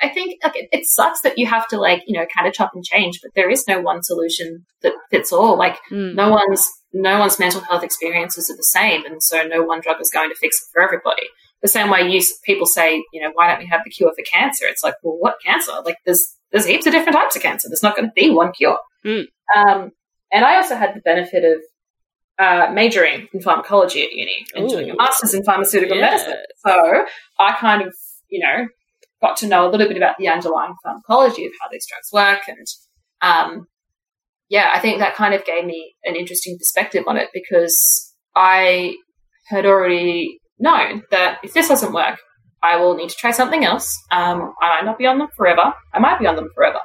I 0.00 0.08
think 0.08 0.40
like 0.42 0.56
it, 0.56 0.68
it 0.72 0.86
sucks 0.86 1.20
that 1.22 1.36
you 1.38 1.46
have 1.46 1.68
to 1.68 1.78
like 1.78 2.02
you 2.06 2.18
know 2.18 2.26
kind 2.34 2.48
of 2.48 2.54
chop 2.54 2.72
and 2.74 2.84
change, 2.84 3.20
but 3.22 3.32
there 3.36 3.50
is 3.50 3.64
no 3.68 3.80
one 3.80 4.02
solution 4.02 4.64
that 4.82 4.92
fits 5.10 5.32
all. 5.32 5.56
Like 5.58 5.78
Mm. 5.90 6.14
no 6.14 6.30
one's 6.30 6.68
no 6.92 7.18
one's 7.20 7.38
mental 7.38 7.60
health 7.60 7.84
experiences 7.84 8.50
are 8.50 8.56
the 8.56 8.62
same, 8.62 9.04
and 9.04 9.22
so 9.22 9.42
no 9.44 9.62
one 9.62 9.80
drug 9.80 10.00
is 10.00 10.10
going 10.10 10.30
to 10.30 10.36
fix 10.36 10.56
it 10.56 10.66
for 10.72 10.82
everybody. 10.82 11.26
The 11.62 11.68
same 11.68 11.90
way 11.90 12.08
you 12.10 12.22
people 12.44 12.66
say, 12.66 13.04
you 13.12 13.20
know, 13.20 13.30
why 13.34 13.48
don't 13.48 13.58
we 13.58 13.66
have 13.66 13.82
the 13.84 13.90
cure 13.90 14.12
for 14.16 14.24
cancer? 14.30 14.64
It's 14.66 14.82
like, 14.82 14.94
well, 15.02 15.16
what 15.18 15.36
cancer? 15.44 15.72
Like 15.84 15.96
there's 16.06 16.24
there's 16.52 16.66
heaps 16.66 16.86
of 16.86 16.92
different 16.92 17.16
types 17.16 17.36
of 17.36 17.42
cancer. 17.42 17.68
There's 17.68 17.82
not 17.82 17.96
going 17.96 18.08
to 18.08 18.12
be 18.14 18.30
one 18.30 18.52
cure. 18.52 18.78
Mm. 19.04 19.26
Um, 19.56 19.90
and 20.32 20.44
I 20.44 20.56
also 20.56 20.76
had 20.76 20.94
the 20.94 21.00
benefit 21.00 21.44
of 21.44 21.62
uh, 22.38 22.72
majoring 22.72 23.28
in 23.32 23.40
pharmacology 23.40 24.02
at 24.02 24.12
uni 24.12 24.46
and 24.54 24.64
Ooh. 24.64 24.68
doing 24.68 24.90
a 24.90 24.96
master's 24.96 25.34
in 25.34 25.44
pharmaceutical 25.44 25.96
Yeah. 25.96 26.10
medicine. 26.10 26.36
So 26.66 27.04
I 27.38 27.52
kind 27.52 27.82
of, 27.82 27.94
you 28.28 28.40
know, 28.40 28.66
got 29.20 29.36
to 29.38 29.46
know 29.46 29.68
a 29.68 29.70
little 29.70 29.86
bit 29.88 29.96
about 29.96 30.16
the 30.18 30.28
underlying 30.28 30.74
pharmacology 30.82 31.44
of 31.46 31.52
how 31.60 31.68
these 31.70 31.86
drugs 31.86 32.08
work. 32.12 32.40
And 32.48 32.66
um, 33.20 33.66
yeah, 34.48 34.70
I 34.74 34.80
think 34.80 34.98
that 34.98 35.14
kind 35.14 35.34
of 35.34 35.44
gave 35.44 35.64
me 35.64 35.94
an 36.04 36.16
interesting 36.16 36.56
perspective 36.56 37.04
on 37.06 37.16
it 37.16 37.28
because 37.34 38.14
I 38.34 38.96
had 39.48 39.66
already 39.66 40.40
known 40.58 41.02
that 41.10 41.38
if 41.42 41.52
this 41.52 41.68
doesn't 41.68 41.92
work, 41.92 42.18
I 42.62 42.76
will 42.76 42.94
need 42.94 43.10
to 43.10 43.16
try 43.16 43.30
something 43.30 43.64
else. 43.64 43.98
Um, 44.10 44.54
I 44.60 44.68
might 44.76 44.84
not 44.84 44.98
be 44.98 45.06
on 45.06 45.18
them 45.18 45.28
forever. 45.36 45.72
I 45.94 45.98
might 45.98 46.18
be 46.18 46.26
on 46.26 46.36
them 46.36 46.48
forever. 46.54 46.80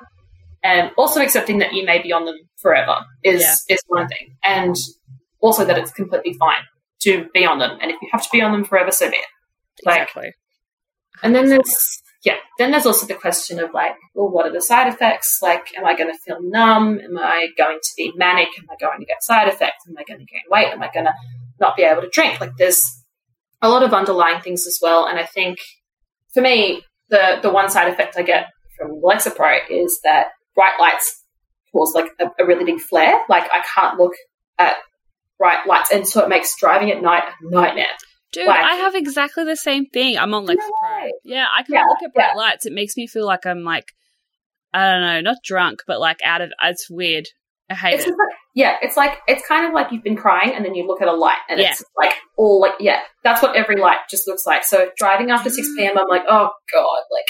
And 0.63 0.91
also 0.97 1.21
accepting 1.21 1.59
that 1.59 1.73
you 1.73 1.85
may 1.85 2.01
be 2.01 2.11
on 2.11 2.25
them 2.25 2.37
forever 2.57 2.97
is 3.23 3.41
Yeah. 3.41 3.75
is 3.75 3.81
one 3.87 4.07
thing. 4.07 4.35
And 4.43 4.75
also 5.39 5.65
that 5.65 5.77
it's 5.77 5.91
completely 5.91 6.33
fine 6.33 6.63
to 7.01 7.27
be 7.33 7.45
on 7.45 7.59
them. 7.59 7.77
And 7.81 7.91
if 7.91 7.97
you 8.01 8.09
have 8.11 8.23
to 8.23 8.29
be 8.31 8.41
on 8.41 8.51
them 8.51 8.65
forever, 8.65 8.91
so 8.91 9.09
be 9.09 9.17
it. 9.17 9.25
Like 9.85 10.01
exactly 10.03 10.31
and 11.23 11.35
then 11.35 11.49
there's 11.49 12.01
yeah, 12.23 12.37
then 12.57 12.71
there's 12.71 12.87
also 12.87 13.05
the 13.05 13.13
question 13.13 13.59
of 13.59 13.71
like, 13.71 13.93
well, 14.15 14.29
what 14.29 14.47
are 14.47 14.51
the 14.51 14.61
side 14.61 14.87
effects? 14.91 15.39
Like, 15.43 15.67
am 15.77 15.85
I 15.85 15.95
going 15.95 16.11
to 16.11 16.17
feel 16.25 16.37
numb? 16.41 16.99
Am 16.99 17.17
I 17.19 17.49
going 17.55 17.77
to 17.79 17.89
be 17.95 18.11
manic? 18.15 18.47
Am 18.57 18.65
I 18.71 18.75
going 18.83 18.99
to 18.99 19.05
get 19.05 19.21
side 19.23 19.47
effects? 19.47 19.85
Am 19.87 19.95
I 19.95 20.03
going 20.03 20.19
to 20.21 20.25
gain 20.25 20.41
weight? 20.49 20.69
Am 20.73 20.81
I 20.81 20.89
going 20.91 21.05
to 21.05 21.13
not 21.59 21.75
be 21.77 21.83
able 21.83 22.01
to 22.01 22.09
drink? 22.09 22.41
Like, 22.41 22.57
there's 22.57 22.83
a 23.65 23.69
lot 23.69 23.83
of 23.83 23.93
underlying 23.93 24.41
things 24.41 24.65
as 24.67 24.79
well. 24.81 25.05
And 25.07 25.19
I 25.19 25.25
think 25.25 25.57
for 26.33 26.41
me, 26.41 26.83
the 27.09 27.39
the 27.41 27.49
one 27.51 27.69
side 27.69 27.91
effect 27.91 28.15
I 28.17 28.21
get 28.23 28.47
from 28.77 29.01
Lexapro 29.01 29.57
is 29.69 29.99
that 30.03 30.27
bright 30.55 30.79
lights 30.79 31.21
cause 31.71 31.93
like 31.95 32.07
a, 32.19 32.25
a 32.43 32.45
really 32.45 32.65
big 32.65 32.79
flare. 32.79 33.19
Like, 33.29 33.43
I 33.51 33.61
can't 33.75 33.97
look 33.99 34.13
at 34.57 34.75
bright 35.37 35.67
lights, 35.67 35.91
and 35.91 36.07
so 36.07 36.23
it 36.23 36.29
makes 36.29 36.57
driving 36.59 36.91
at 36.91 37.01
night 37.01 37.23
a 37.41 37.49
nightmare. 37.49 37.85
Dude, 38.31 38.47
Like- 38.47 38.63
I 38.65 38.75
have 38.75 38.95
exactly 38.95 39.43
the 39.45 39.55
same 39.55 39.85
thing. 39.87 40.17
I'm 40.17 40.33
on 40.33 40.45
Lexapro. 40.45 40.57
Right. 40.83 41.11
Yeah, 41.23 41.45
I 41.53 41.63
can 41.63 41.75
Yeah, 41.75 41.83
look 41.87 42.01
at 42.03 42.13
bright 42.13 42.31
yeah. 42.33 42.37
lights. 42.41 42.65
It 42.65 42.73
makes 42.73 42.95
me 42.97 43.07
feel 43.07 43.25
like 43.25 43.45
I'm 43.45 43.63
like, 43.63 43.93
I 44.73 44.85
don't 44.91 45.01
know, 45.01 45.21
not 45.21 45.37
drunk, 45.43 45.83
but 45.87 45.99
like 45.99 46.19
out 46.23 46.41
of. 46.41 46.51
It's 46.61 46.89
weird. 46.89 47.27
I 47.69 47.75
hate 47.75 47.95
It's 47.95 48.05
it. 48.05 48.09
like, 48.09 48.37
yeah, 48.55 48.77
it's 48.81 48.97
like 48.97 49.19
it's 49.27 49.45
kind 49.47 49.67
of 49.67 49.73
like 49.73 49.91
you've 49.91 50.03
been 50.03 50.15
crying, 50.15 50.51
and 50.55 50.65
then 50.65 50.73
you 50.73 50.87
look 50.87 51.01
at 51.03 51.07
a 51.07 51.13
light, 51.13 51.37
and 51.49 51.59
Yeah. 51.59 51.69
it's 51.71 51.83
like 51.95 52.13
all 52.37 52.59
like 52.59 52.73
yeah, 52.79 53.01
that's 53.23 53.41
what 53.43 53.55
every 53.55 53.75
light 53.79 53.97
just 54.09 54.27
looks 54.27 54.45
like. 54.47 54.63
So 54.63 54.89
driving 54.97 55.29
after 55.29 55.49
six 55.51 55.67
Mm. 55.69 55.75
p.m., 55.77 55.97
I'm 55.99 56.07
like, 56.07 56.23
oh 56.27 56.49
god, 56.73 57.01
like 57.11 57.25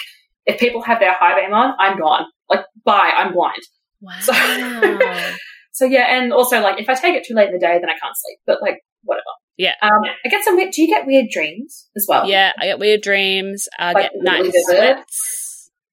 if 0.46 0.60
people 0.60 0.82
have 0.84 1.00
their 1.00 1.14
high 1.14 1.38
beam 1.42 1.54
on, 1.54 1.74
I'm 1.80 2.00
gone. 2.00 2.26
Like 2.50 2.64
bye, 2.86 3.12
I'm 3.18 3.34
blind. 3.34 3.62
Wow. 4.00 4.14
So 5.72 5.84
yeah, 5.84 6.16
and 6.18 6.32
also 6.32 6.62
like 6.62 6.80
if 6.80 6.88
I 6.88 6.94
take 6.94 7.16
it 7.16 7.26
too 7.28 7.34
late 7.34 7.50
in 7.50 7.54
the 7.54 7.60
day, 7.60 7.78
then 7.82 7.90
I 7.90 7.98
can't 8.02 8.16
sleep. 8.16 8.40
But 8.48 8.62
like 8.62 8.78
whatever. 9.04 9.24
Yeah. 9.58 9.74
Um, 9.82 9.92
I 10.24 10.30
get 10.30 10.42
some. 10.46 10.56
weird- 10.56 10.72
Do 10.72 10.82
you 10.82 10.88
get 10.88 11.06
weird 11.06 11.26
dreams 11.30 11.90
as 11.98 12.06
well? 12.08 12.26
yeah, 12.30 12.54
I 12.58 12.66
get 12.66 12.80
weird 12.80 13.02
dreams. 13.02 13.68
I 13.78 13.92
Like 13.92 14.04
get 14.04 14.12
night 14.16 14.52
sweats. 14.54 15.45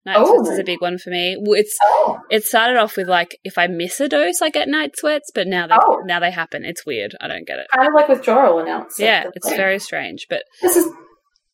Night 0.05 0.17
Oh. 0.19 0.35
sweats 0.37 0.51
is 0.51 0.59
a 0.59 0.63
oh. 0.63 0.65
big 0.65 0.81
one 0.81 0.99
for 0.99 1.11
me. 1.11 1.37
Well, 1.41 1.59
It's 1.61 1.77
Oh. 1.85 2.19
it 2.31 2.45
started 2.45 2.77
off 2.77 2.97
with 2.97 3.09
like 3.09 3.39
if 3.45 3.57
I 3.59 3.67
miss 3.69 4.01
a 4.01 4.09
dose, 4.09 4.43
I 4.43 4.51
get 4.51 4.69
night 4.69 4.97
sweats, 4.97 5.31
but 5.35 5.47
now 5.47 5.67
they 5.67 5.77
Oh. 5.81 6.03
now 6.05 6.19
they 6.21 6.31
happen. 6.31 6.65
It's 6.65 6.85
weird. 6.85 7.15
I 7.21 7.29
don't 7.29 7.47
get 7.47 7.59
it. 7.59 7.67
Kind 7.75 7.89
of 7.89 7.95
like 7.95 8.09
withdrawal 8.09 8.59
announced. 8.59 8.99
Yeah, 8.99 9.25
it's 9.35 9.49
very 9.51 9.79
strange, 9.79 10.27
but 10.29 10.43
This 10.61 10.77
is 10.77 10.91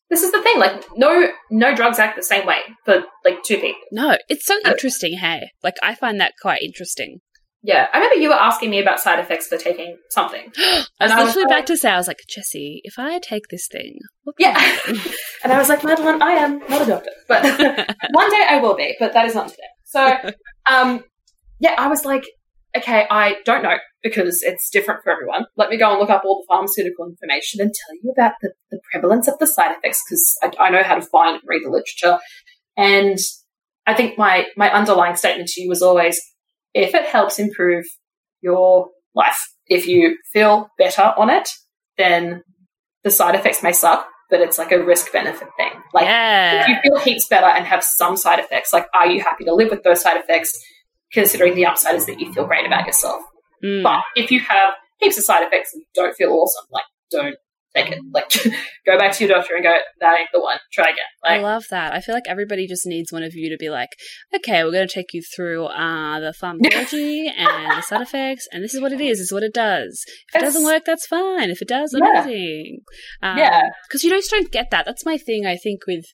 this 0.09 0.23
is 0.23 0.31
the 0.31 0.41
thing. 0.41 0.57
Like 0.57 0.83
no 0.95 1.29
no 1.51 1.75
drugs 1.75 1.99
act 1.99 2.15
the 2.15 2.23
same 2.23 2.45
way 2.47 2.57
for 2.85 3.03
like 3.23 3.43
two 3.43 3.57
people. 3.57 3.79
no, 3.91 4.17
it's 4.27 4.45
so 4.45 4.57
interesting. 4.65 5.17
Hey, 5.19 5.51
like 5.63 5.75
I 5.83 5.93
find 5.93 6.19
that 6.19 6.33
quite 6.41 6.63
interesting. 6.63 7.19
Yeah, 7.61 7.87
I 7.93 7.97
remember 7.97 8.15
you 8.15 8.29
were 8.29 8.35
asking 8.35 8.69
me 8.69 8.79
about 8.79 8.99
side 8.99 9.19
effects 9.19 9.47
for 9.47 9.57
taking 9.57 9.97
something. 10.11 10.51
I 10.57 10.61
was 10.61 10.87
And 11.01 11.11
I 11.11 11.23
was 11.23 11.35
literally 11.35 11.53
about 11.53 11.67
to 11.67 11.77
say, 11.77 11.91
I 11.91 11.97
was 11.97 12.07
like, 12.07 12.21
Jesse, 12.29 12.81
if 12.85 12.97
I 12.97 13.19
take 13.19 13.47
this 13.49 13.67
thing, 13.67 13.99
Yeah. 14.37 14.55
And 15.43 15.53
I 15.53 15.57
was 15.57 15.69
like, 15.69 15.83
Madeline, 15.83 16.21
I 16.21 16.31
am 16.31 16.59
not 16.59 16.81
a 16.81 16.85
doctor, 16.85 17.11
but 17.27 17.43
one 18.11 18.29
day 18.29 18.45
I 18.49 18.59
will 18.61 18.75
be, 18.75 18.95
but 18.99 19.13
that 19.13 19.25
is 19.25 19.35
not 19.35 19.49
today. 19.49 19.63
So, 19.85 20.17
um, 20.69 21.03
yeah, 21.59 21.75
I 21.77 21.87
was 21.87 22.05
like, 22.05 22.25
okay, 22.75 23.05
I 23.09 23.37
don't 23.45 23.63
know 23.63 23.77
because 24.03 24.41
it's 24.43 24.69
different 24.69 25.01
for 25.03 25.11
everyone. 25.11 25.45
Let 25.57 25.69
me 25.69 25.77
go 25.77 25.89
and 25.91 25.99
look 25.99 26.09
up 26.09 26.23
all 26.25 26.41
the 26.41 26.45
pharmaceutical 26.47 27.07
information 27.07 27.61
and 27.61 27.73
tell 27.73 27.95
you 28.01 28.11
about 28.11 28.33
the, 28.41 28.53
the 28.71 28.79
prevalence 28.91 29.27
of 29.27 29.37
the 29.39 29.47
side 29.47 29.75
effects 29.75 30.01
because 30.07 30.37
I, 30.43 30.67
I 30.67 30.69
know 30.69 30.83
how 30.83 30.95
to 30.95 31.01
find 31.01 31.35
and 31.35 31.43
read 31.45 31.63
the 31.63 31.69
literature. 31.69 32.19
And 32.77 33.17
I 33.85 33.93
think 33.93 34.17
my 34.17 34.45
my 34.55 34.71
underlying 34.71 35.15
statement 35.15 35.49
to 35.49 35.61
you 35.61 35.69
was 35.69 35.81
always, 35.81 36.21
if 36.73 36.93
it 36.93 37.05
helps 37.05 37.39
improve 37.39 37.85
your 38.41 38.89
life, 39.15 39.39
if 39.67 39.87
you 39.87 40.17
feel 40.31 40.69
better 40.77 41.13
on 41.17 41.29
it, 41.29 41.49
then 41.97 42.43
the 43.03 43.11
side 43.11 43.35
effects 43.35 43.63
may 43.63 43.71
suck, 43.71 44.07
but 44.29 44.41
it's 44.41 44.57
like 44.57 44.71
a 44.71 44.83
risk 44.83 45.11
benefit 45.11 45.47
thing. 45.57 45.71
Like 45.93 46.05
yeah, 46.05 46.61
if 46.61 46.67
you 46.67 46.75
feel 46.83 46.99
heaps 46.99 47.27
better 47.27 47.47
and 47.47 47.65
have 47.65 47.83
some 47.83 48.17
side 48.17 48.39
effects, 48.39 48.73
like 48.73 48.87
are 48.93 49.07
you 49.07 49.21
happy 49.21 49.45
to 49.45 49.53
live 49.53 49.69
with 49.69 49.83
those 49.83 50.01
side 50.01 50.17
effects, 50.17 50.57
considering 51.11 51.55
the 51.55 51.65
upside 51.65 51.95
is 51.95 52.05
that 52.05 52.19
you 52.19 52.31
feel 52.33 52.45
great 52.45 52.65
about 52.65 52.85
yourself? 52.85 53.21
Mm. 53.63 53.83
But 53.83 54.01
if 54.15 54.31
you 54.31 54.39
have 54.39 54.73
heaps 54.99 55.17
of 55.17 55.23
side 55.23 55.45
effects 55.45 55.73
and 55.73 55.81
you 55.81 55.87
don't 55.93 56.15
feel 56.15 56.31
awesome, 56.31 56.65
like 56.71 56.85
don't 57.11 57.35
take 57.75 57.91
it. 57.91 57.99
Like 58.11 58.31
go 58.85 58.97
back 58.97 59.13
to 59.13 59.25
your 59.25 59.35
doctor 59.37 59.55
and 59.55 59.63
go, 59.63 59.75
that 59.99 60.19
ain't 60.19 60.29
the 60.33 60.39
one. 60.39 60.57
Try 60.71 60.85
again. 60.85 61.05
I 61.23 61.39
love 61.39 61.65
that. 61.69 61.93
I 61.93 61.99
feel 62.01 62.15
like 62.15 62.27
everybody 62.27 62.67
just 62.67 62.85
needs 62.85 63.11
one 63.11 63.23
of 63.23 63.33
you 63.35 63.49
to 63.49 63.57
be 63.57 63.69
like, 63.69 63.89
okay, 64.35 64.63
we're 64.63 64.71
going 64.71 64.87
to 64.87 64.93
take 64.93 65.13
you 65.13 65.21
through 65.35 65.65
uh, 65.65 66.19
the 66.19 66.33
pharmacology 66.33 67.27
and 67.37 67.77
the 67.77 67.81
side 67.81 68.01
effects, 68.01 68.47
and 68.51 68.63
this 68.63 68.73
is 68.73 68.81
what 68.81 68.91
it 68.91 69.01
is. 69.01 69.17
This 69.19 69.27
is 69.27 69.33
what 69.33 69.43
it 69.43 69.53
does. 69.53 70.03
If 70.33 70.41
it 70.41 70.45
doesn't 70.45 70.63
work, 70.63 70.83
that's 70.85 71.07
fine. 71.07 71.49
If 71.49 71.61
it 71.61 71.67
does, 71.67 71.95
Yeah. 71.97 72.21
amazing. 72.23 72.79
Um, 73.21 73.37
Yeah. 73.37 73.61
because 73.87 74.03
you 74.03 74.09
just 74.09 74.31
don't 74.31 74.51
get 74.51 74.71
that. 74.71 74.85
That's 74.85 75.05
my 75.05 75.17
thing. 75.17 75.45
I 75.45 75.55
think 75.55 75.81
with 75.87 76.05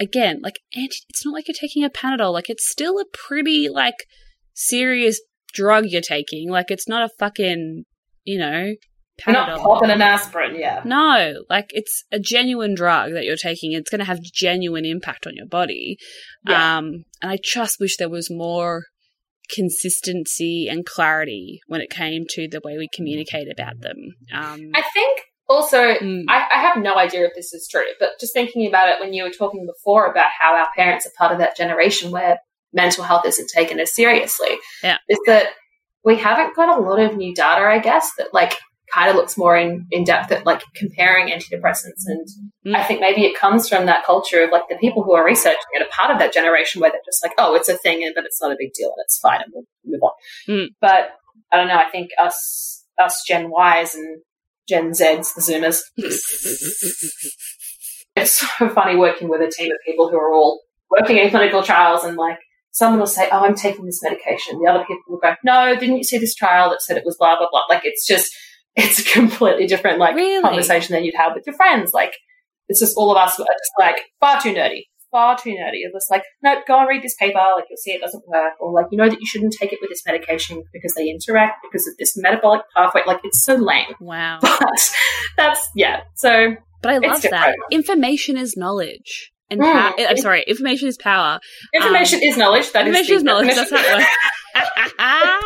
again, 0.00 0.40
like 0.42 0.58
anti. 0.74 0.96
It's 1.08 1.24
not 1.24 1.34
like 1.34 1.46
you're 1.46 1.54
taking 1.60 1.84
a 1.84 1.90
Panadol. 1.90 2.32
Like 2.32 2.48
it's 2.50 2.68
still 2.68 2.98
a 2.98 3.04
pretty 3.12 3.68
like 3.68 4.06
serious 4.54 5.20
drug 5.52 5.84
you're 5.86 6.00
taking. 6.00 6.50
Like 6.50 6.70
it's 6.70 6.88
not 6.88 7.02
a 7.02 7.10
fucking 7.18 7.84
you 8.24 8.38
know 8.38 8.74
you're 9.26 9.34
not 9.34 9.60
popping 9.60 9.90
an 9.90 10.02
aspirin, 10.02 10.58
yeah. 10.58 10.82
No, 10.84 11.42
like 11.48 11.66
it's 11.70 12.04
a 12.12 12.18
genuine 12.18 12.74
drug 12.74 13.12
that 13.12 13.24
you're 13.24 13.36
taking. 13.36 13.72
It's 13.72 13.90
going 13.90 13.98
to 14.00 14.04
have 14.04 14.20
genuine 14.22 14.84
impact 14.84 15.26
on 15.26 15.34
your 15.36 15.46
body. 15.46 15.96
Yeah. 16.48 16.78
Um, 16.78 17.04
and 17.22 17.32
I 17.32 17.38
just 17.42 17.78
wish 17.80 17.96
there 17.96 18.08
was 18.08 18.30
more 18.30 18.84
consistency 19.54 20.68
and 20.68 20.86
clarity 20.86 21.60
when 21.66 21.80
it 21.80 21.90
came 21.90 22.24
to 22.30 22.48
the 22.48 22.60
way 22.64 22.78
we 22.78 22.88
communicate 22.94 23.48
about 23.50 23.80
them. 23.80 23.96
Um, 24.32 24.70
I 24.74 24.82
think 24.94 25.22
also 25.48 25.78
mm, 25.94 26.24
I, 26.28 26.46
I 26.52 26.60
have 26.60 26.76
no 26.76 26.94
idea 26.96 27.24
if 27.24 27.32
this 27.34 27.52
is 27.52 27.68
true, 27.70 27.84
but 27.98 28.10
just 28.20 28.32
thinking 28.32 28.66
about 28.66 28.88
it 28.88 29.00
when 29.00 29.12
you 29.12 29.24
were 29.24 29.30
talking 29.30 29.66
before 29.66 30.06
about 30.10 30.26
how 30.38 30.54
our 30.54 30.68
parents 30.76 31.06
are 31.06 31.12
part 31.18 31.32
of 31.32 31.38
that 31.38 31.56
generation 31.56 32.10
where 32.10 32.38
mental 32.72 33.04
health 33.04 33.26
isn't 33.26 33.50
taken 33.50 33.80
as 33.80 33.94
seriously, 33.94 34.56
Yeah. 34.82 34.98
is 35.08 35.18
that 35.26 35.48
we 36.04 36.16
haven't 36.16 36.54
got 36.54 36.78
a 36.78 36.80
lot 36.80 37.00
of 37.00 37.16
new 37.16 37.34
data, 37.34 37.62
I 37.64 37.78
guess, 37.80 38.10
that 38.16 38.32
like 38.32 38.56
kind 38.92 39.08
of 39.10 39.16
looks 39.16 39.36
more 39.38 39.56
in, 39.56 39.86
in 39.90 40.04
depth 40.04 40.30
at 40.32 40.44
like 40.46 40.62
comparing 40.74 41.28
antidepressants. 41.28 42.04
And 42.06 42.26
Mm. 42.66 42.76
I 42.76 42.84
think 42.84 43.00
maybe 43.00 43.24
it 43.24 43.34
comes 43.38 43.70
from 43.70 43.86
that 43.86 44.04
culture 44.04 44.44
of 44.44 44.50
like 44.50 44.68
the 44.68 44.76
people 44.76 45.02
who 45.02 45.14
are 45.14 45.24
researching 45.24 45.56
it 45.72 45.80
are 45.82 45.88
part 45.90 46.10
of 46.10 46.18
that 46.18 46.34
generation 46.34 46.78
where 46.80 46.90
they're 46.90 47.00
just 47.06 47.24
like, 47.24 47.32
oh, 47.38 47.54
it's 47.54 47.70
a 47.70 47.76
thing, 47.78 48.06
but 48.14 48.26
it's 48.26 48.38
not 48.40 48.52
a 48.52 48.56
big 48.58 48.74
deal 48.74 48.88
and 48.88 49.02
it's 49.02 49.18
fine 49.18 49.40
and 49.40 49.50
we'll 49.54 49.64
move 49.86 50.02
on. 50.02 50.10
Mm. 50.46 50.66
But 50.78 51.12
I 51.50 51.56
don't 51.56 51.68
know. 51.68 51.78
I 51.78 51.88
think 51.90 52.10
us, 52.22 52.84
us 53.02 53.22
Gen 53.26 53.50
Ys 53.50 53.94
and 53.94 54.20
Gen 54.68 54.90
Zs, 54.90 55.34
the 55.34 55.40
Zoomers, 55.40 55.80
it's 58.16 58.40
so 58.40 58.68
funny 58.68 58.96
working 58.96 59.30
with 59.30 59.40
a 59.40 59.50
team 59.50 59.72
of 59.72 59.78
people 59.86 60.10
who 60.10 60.18
are 60.18 60.30
all 60.32 60.60
working 60.90 61.16
in 61.16 61.30
clinical 61.30 61.62
trials 61.62 62.04
and 62.04 62.16
like 62.18 62.38
someone 62.72 63.00
will 63.00 63.06
say, 63.06 63.26
Oh, 63.32 63.40
I'm 63.44 63.54
taking 63.54 63.86
this 63.86 64.02
medication. 64.02 64.60
The 64.62 64.70
other 64.70 64.80
people 64.84 65.02
will 65.08 65.18
go, 65.18 65.34
No, 65.44 65.74
didn't 65.76 65.96
you 65.96 66.04
see 66.04 66.18
this 66.18 66.34
trial 66.34 66.68
that 66.70 66.82
said 66.82 66.98
it 66.98 67.04
was 67.06 67.16
blah, 67.16 67.38
blah, 67.38 67.48
blah. 67.50 67.62
Like 67.70 67.82
it's 67.84 68.06
just, 68.06 68.30
it's 68.80 68.98
a 69.00 69.04
completely 69.04 69.66
different 69.66 69.98
like 69.98 70.14
Really? 70.14 70.42
conversation 70.42 70.94
than 70.94 71.04
you'd 71.04 71.14
have 71.16 71.32
with 71.34 71.44
your 71.46 71.54
friends. 71.56 71.92
Like 71.92 72.12
it's 72.68 72.80
just 72.80 72.96
all 72.96 73.10
of 73.10 73.16
us 73.16 73.38
are 73.38 73.44
just 73.44 73.72
like 73.78 73.96
far 74.20 74.40
too 74.40 74.52
nerdy. 74.54 74.82
Far 75.10 75.36
too 75.36 75.50
nerdy. 75.50 75.78
It's 75.82 75.92
just 75.92 76.08
like, 76.10 76.22
no, 76.42 76.60
go 76.68 76.78
and 76.78 76.88
read 76.88 77.02
this 77.02 77.16
paper. 77.18 77.38
Like 77.56 77.64
you'll 77.68 77.76
see 77.78 77.90
it 77.90 78.00
doesn't 78.00 78.22
work, 78.28 78.52
or 78.60 78.72
like 78.72 78.86
you 78.92 78.98
know 78.98 79.08
that 79.08 79.18
you 79.20 79.26
shouldn't 79.26 79.54
take 79.60 79.72
it 79.72 79.78
with 79.80 79.90
this 79.90 80.02
medication 80.06 80.62
because 80.72 80.94
they 80.94 81.08
interact 81.08 81.64
because 81.64 81.86
of 81.88 81.94
this 81.98 82.12
metabolic 82.16 82.62
pathway. 82.76 83.02
Like 83.06 83.20
it's 83.24 83.44
so 83.44 83.54
lame. 83.56 83.86
wow. 84.00 84.38
But 84.42 84.90
that's 85.36 85.68
yeah. 85.74 86.02
So 86.14 86.54
But 86.82 86.92
I 86.92 86.98
love 86.98 87.22
that. 87.22 87.54
Information 87.72 88.36
is 88.36 88.56
knowledge. 88.56 89.32
And 89.50 89.60
Mm. 89.60 89.72
pow- 89.72 89.94
eh, 89.98 90.06
I'm 90.08 90.16
sorry, 90.18 90.44
information 90.46 90.86
is 90.86 90.96
power. 90.96 91.34
Um, 91.34 91.82
information 91.82 92.20
is 92.22 92.36
knowledge. 92.36 92.70
That 92.70 92.86
is 92.86 92.94
information 92.94 93.16
is 93.16 93.22
the 93.22 93.26
knowledge. 93.26 93.54
That's 93.56 93.70
how 93.70 93.78
it 93.78 93.96
works. 93.98 94.06
Ah, 94.52 94.68
ah, 94.76 94.90
ah, 94.98 95.40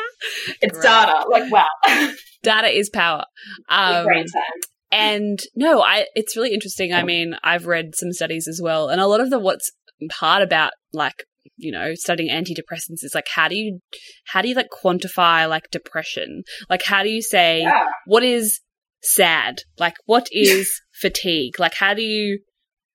it's 0.60 0.78
data. 0.78 1.24
Like 1.30 1.50
wow, 1.50 1.66
Data 2.42 2.68
is 2.68 2.90
power. 2.90 3.24
Um, 3.68 4.04
great 4.06 4.26
time. 4.32 4.60
And 4.92 5.38
no, 5.56 5.82
I 5.82 6.06
it's 6.14 6.36
really 6.36 6.54
interesting. 6.54 6.92
I 6.94 7.02
mean, 7.02 7.34
I've 7.42 7.66
read 7.66 7.94
some 7.96 8.12
studies 8.12 8.46
as 8.46 8.60
well, 8.62 8.88
and 8.88 9.00
a 9.00 9.06
lot 9.06 9.20
of 9.20 9.30
the 9.30 9.38
what's 9.38 9.70
hard 10.12 10.42
about 10.42 10.72
like 10.92 11.24
you 11.56 11.72
know 11.72 11.94
studying 11.94 12.30
antidepressants 12.30 13.02
is 13.02 13.12
like 13.14 13.26
how 13.34 13.48
do 13.48 13.56
you 13.56 13.80
how 14.26 14.40
do 14.42 14.48
you 14.48 14.54
like 14.54 14.68
quantify 14.70 15.48
like 15.48 15.64
depression? 15.72 16.42
Like 16.70 16.82
how 16.84 17.02
do 17.02 17.08
you 17.08 17.22
say 17.22 17.62
Yeah. 17.62 17.86
what 18.06 18.22
is 18.22 18.60
sad? 19.02 19.62
Like 19.78 19.94
what 20.06 20.28
is 20.32 20.70
fatigue? 21.00 21.58
Like 21.58 21.74
how 21.74 21.94
do 21.94 22.02
you 22.02 22.40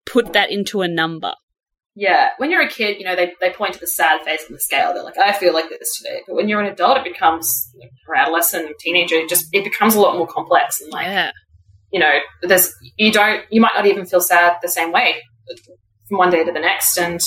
put 0.05 0.34
that 0.34 0.51
into 0.51 0.82
a 0.82 0.88
number? 0.88 1.34
Yeah, 2.01 2.29
when 2.37 2.49
you're 2.49 2.61
a 2.61 2.69
kid, 2.69 2.97
you 2.97 3.03
know, 3.03 3.13
they, 3.15 3.33
they 3.41 3.51
point 3.51 3.73
to 3.73 3.79
the 3.81 3.87
sad 3.87 4.21
face 4.21 4.45
on 4.47 4.53
the 4.53 4.59
scale. 4.61 4.93
They're 4.93 5.03
like, 5.03 5.17
I 5.17 5.33
feel 5.33 5.53
like 5.53 5.67
this 5.69 5.97
today. 5.97 6.21
But 6.25 6.35
when 6.35 6.47
you're 6.47 6.61
an 6.61 6.71
adult, 6.71 6.97
it 6.97 7.03
becomes, 7.03 7.69
like, 7.77 7.91
or 8.07 8.15
adolescent, 8.15 8.77
teenager, 8.79 9.15
it 9.15 9.27
just, 9.27 9.47
it 9.51 9.65
becomes 9.65 9.95
a 9.95 9.99
lot 9.99 10.15
more 10.15 10.25
complex. 10.27 10.79
And 10.79 10.89
like, 10.91 11.07
Yeah. 11.07 11.31
you 11.91 11.99
know, 11.99 12.13
there's, 12.43 12.73
you 12.95 13.11
don't, 13.11 13.43
you 13.51 13.59
might 13.59 13.73
not 13.75 13.85
even 13.85 14.05
feel 14.05 14.21
sad 14.21 14.55
the 14.61 14.69
same 14.69 14.93
way 14.93 15.15
from 16.07 16.17
one 16.19 16.29
day 16.31 16.45
to 16.45 16.51
the 16.53 16.59
next. 16.61 16.97
And, 16.97 17.19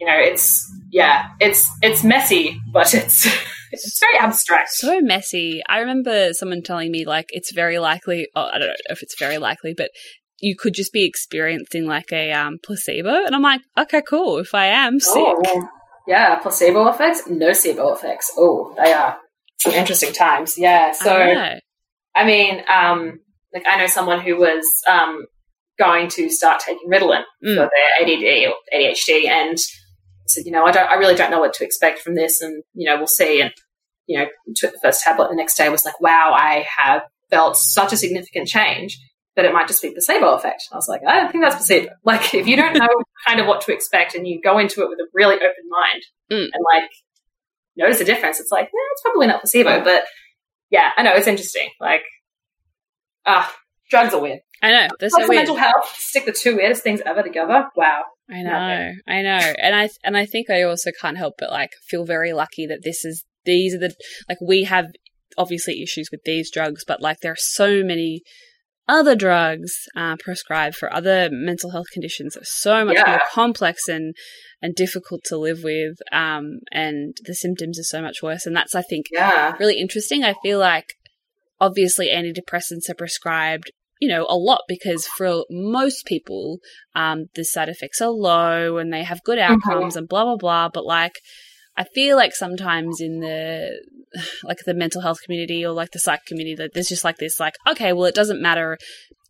you 0.00 0.06
know, 0.06 0.16
it's, 0.18 0.66
yeah, 0.90 1.26
it's, 1.38 1.68
it's 1.82 2.02
messy, 2.02 2.58
but 2.72 2.94
it's, 3.00 3.26
it's 3.72 4.00
very 4.00 4.16
abstract. 4.16 4.70
so 4.70 5.00
messy. 5.02 5.60
I 5.68 5.80
remember 5.80 6.32
someone 6.32 6.62
telling 6.62 6.90
me 6.90 7.04
like 7.04 7.26
it's 7.30 7.52
very 7.52 7.78
likely. 7.78 8.28
Oh, 8.34 8.48
I 8.52 8.58
don't 8.58 8.68
know 8.68 8.74
if 8.90 9.02
it's 9.02 9.18
very 9.18 9.38
likely, 9.38 9.74
but 9.76 9.90
you 10.42 10.56
could 10.56 10.74
just 10.74 10.92
be 10.92 11.06
experiencing 11.06 11.86
like 11.86 12.12
a 12.12 12.32
um, 12.32 12.58
placebo, 12.62 13.24
and 13.24 13.34
I'm 13.34 13.42
like, 13.42 13.62
okay, 13.78 14.02
cool. 14.06 14.38
If 14.38 14.54
I 14.54 14.66
am 14.66 14.98
sick, 14.98 15.14
Oh, 15.16 15.68
yeah, 16.06 16.36
placebo 16.40 16.88
effects, 16.88 17.22
nocebo 17.28 17.94
effects. 17.94 18.32
Oh, 18.36 18.74
they 18.76 18.92
are 18.92 19.16
some 19.60 19.72
interesting 19.72 20.12
times. 20.12 20.58
Yeah. 20.58 20.92
So, 20.92 21.16
I. 21.16 21.60
I 22.14 22.26
mean, 22.26 22.62
um, 22.68 23.20
like 23.54 23.64
I 23.66 23.78
know 23.78 23.86
someone 23.86 24.20
who 24.20 24.36
was 24.36 24.66
um, 24.90 25.24
going 25.78 26.08
to 26.08 26.28
start 26.28 26.60
taking 26.60 26.90
Ritalin 26.90 27.22
Mm. 27.44 27.54
for 27.54 27.70
their 27.70 28.02
ADD 28.02 28.48
or 28.48 28.54
ADHD, 28.74 29.28
and 29.28 29.56
said, 30.26 30.44
you 30.44 30.50
know, 30.50 30.64
I 30.64 30.72
don't, 30.72 30.90
I 30.90 30.94
really 30.94 31.14
don't 31.14 31.30
know 31.30 31.40
what 31.40 31.54
to 31.54 31.64
expect 31.64 32.00
from 32.00 32.16
this, 32.16 32.40
and 32.42 32.64
you 32.74 32.90
know, 32.90 32.96
we'll 32.96 33.06
see. 33.06 33.40
And 33.40 33.52
you 34.06 34.18
know, 34.18 34.26
took 34.56 34.72
the 34.72 34.80
first 34.82 35.04
tablet 35.04 35.28
the 35.30 35.36
next 35.36 35.56
day, 35.56 35.68
was 35.68 35.84
like, 35.84 36.00
wow, 36.00 36.32
I 36.36 36.66
have 36.78 37.02
felt 37.30 37.56
such 37.56 37.92
a 37.92 37.96
significant 37.96 38.48
change 38.48 38.98
that 39.36 39.44
it 39.44 39.52
might 39.52 39.66
just 39.68 39.80
be 39.82 39.90
placebo 39.90 40.34
effect. 40.34 40.64
I 40.72 40.76
was 40.76 40.88
like, 40.88 41.00
I 41.06 41.20
don't 41.20 41.32
think 41.32 41.42
that's 41.44 41.56
placebo. 41.56 41.92
Like, 42.04 42.34
if 42.34 42.46
you 42.46 42.56
don't 42.56 42.74
know 42.76 42.88
kind 43.26 43.40
of 43.40 43.46
what 43.46 43.62
to 43.62 43.72
expect 43.72 44.14
and 44.14 44.26
you 44.26 44.40
go 44.42 44.58
into 44.58 44.82
it 44.82 44.88
with 44.88 44.98
a 44.98 45.06
really 45.14 45.36
open 45.36 45.68
mind 45.68 46.02
Mm. 46.30 46.48
and 46.52 46.64
like 46.72 46.90
notice 47.76 48.00
a 48.00 48.04
difference, 48.04 48.40
it's 48.40 48.50
like, 48.50 48.66
eh, 48.66 48.88
it's 48.92 49.02
probably 49.02 49.26
not 49.26 49.40
placebo. 49.40 49.82
But 49.84 50.04
yeah, 50.70 50.90
I 50.96 51.02
know 51.02 51.12
it's 51.14 51.26
interesting. 51.26 51.68
Like, 51.80 52.02
ah, 53.26 53.54
drugs 53.90 54.14
are 54.14 54.20
weird. 54.20 54.40
I 54.62 54.70
know. 54.70 54.88
They're 55.00 55.10
so 55.10 55.18
weird. 55.20 55.30
mental 55.30 55.56
health, 55.56 55.92
stick 55.96 56.24
the 56.24 56.32
two 56.32 56.56
weirdest 56.56 56.82
things 56.82 57.00
ever 57.04 57.22
together. 57.22 57.66
Wow. 57.76 58.02
I 58.30 58.42
know, 58.42 58.92
I 59.08 59.22
know, 59.22 59.52
and 59.58 59.74
I 59.74 59.90
and 60.04 60.16
I 60.16 60.24
think 60.24 60.48
I 60.48 60.62
also 60.62 60.90
can't 60.98 61.18
help 61.18 61.34
but 61.38 61.50
like 61.50 61.72
feel 61.88 62.04
very 62.06 62.32
lucky 62.32 62.66
that 62.66 62.80
this 62.82 63.04
is 63.04 63.24
these 63.44 63.74
are 63.74 63.78
the 63.78 63.94
like 64.28 64.38
we 64.40 64.64
have 64.64 64.86
obviously 65.36 65.82
issues 65.82 66.08
with 66.10 66.20
these 66.24 66.50
drugs, 66.50 66.84
but 66.86 67.02
like 67.02 67.18
there 67.20 67.32
are 67.32 67.36
so 67.36 67.82
many 67.82 68.22
other 68.88 69.14
drugs 69.14 69.72
uh, 69.96 70.16
prescribed 70.16 70.74
for 70.76 70.92
other 70.92 71.28
mental 71.30 71.70
health 71.70 71.86
conditions 71.92 72.36
are 72.36 72.44
so 72.44 72.84
much 72.84 72.96
Yeah. 72.96 73.08
more 73.10 73.20
complex 73.30 73.88
and 73.88 74.14
and 74.60 74.74
difficult 74.76 75.22
to 75.24 75.36
live 75.36 75.64
with, 75.64 75.96
um, 76.12 76.60
and 76.70 77.16
the 77.24 77.34
symptoms 77.34 77.80
are 77.80 77.84
so 77.84 78.00
much 78.00 78.22
worse, 78.22 78.46
and 78.46 78.54
that's 78.54 78.74
I 78.74 78.82
think 78.82 79.06
Yeah. 79.10 79.56
really 79.58 79.78
interesting. 79.78 80.22
I 80.24 80.34
feel 80.42 80.58
like 80.58 80.94
obviously 81.60 82.08
antidepressants 82.08 82.88
are 82.88 82.94
prescribed, 82.94 83.70
you 84.00 84.08
know, 84.08 84.24
a 84.28 84.36
lot 84.36 84.62
because 84.68 85.06
for 85.06 85.44
most 85.50 86.06
people, 86.06 86.58
um, 86.94 87.26
the 87.34 87.44
side 87.44 87.68
effects 87.68 88.00
are 88.00 88.10
low 88.10 88.78
and 88.78 88.92
they 88.92 89.02
have 89.04 89.22
good 89.24 89.38
outcomes 89.38 89.96
and 89.96 90.08
blah 90.08 90.24
blah 90.24 90.36
blah. 90.36 90.68
But 90.68 90.84
like, 90.84 91.20
I 91.76 91.84
feel 91.84 92.16
like 92.16 92.34
sometimes 92.34 93.00
in 93.00 93.20
the 93.20 93.70
like 94.44 94.58
the 94.66 94.74
mental 94.74 95.02
health 95.02 95.22
community 95.24 95.64
or 95.64 95.72
like 95.72 95.92
the 95.92 95.98
psych 95.98 96.24
community, 96.26 96.54
that 96.56 96.74
there's 96.74 96.88
just 96.88 97.04
like 97.04 97.18
this, 97.18 97.40
like, 97.40 97.54
okay, 97.68 97.92
well, 97.92 98.04
it 98.04 98.14
doesn't 98.14 98.42
matter 98.42 98.78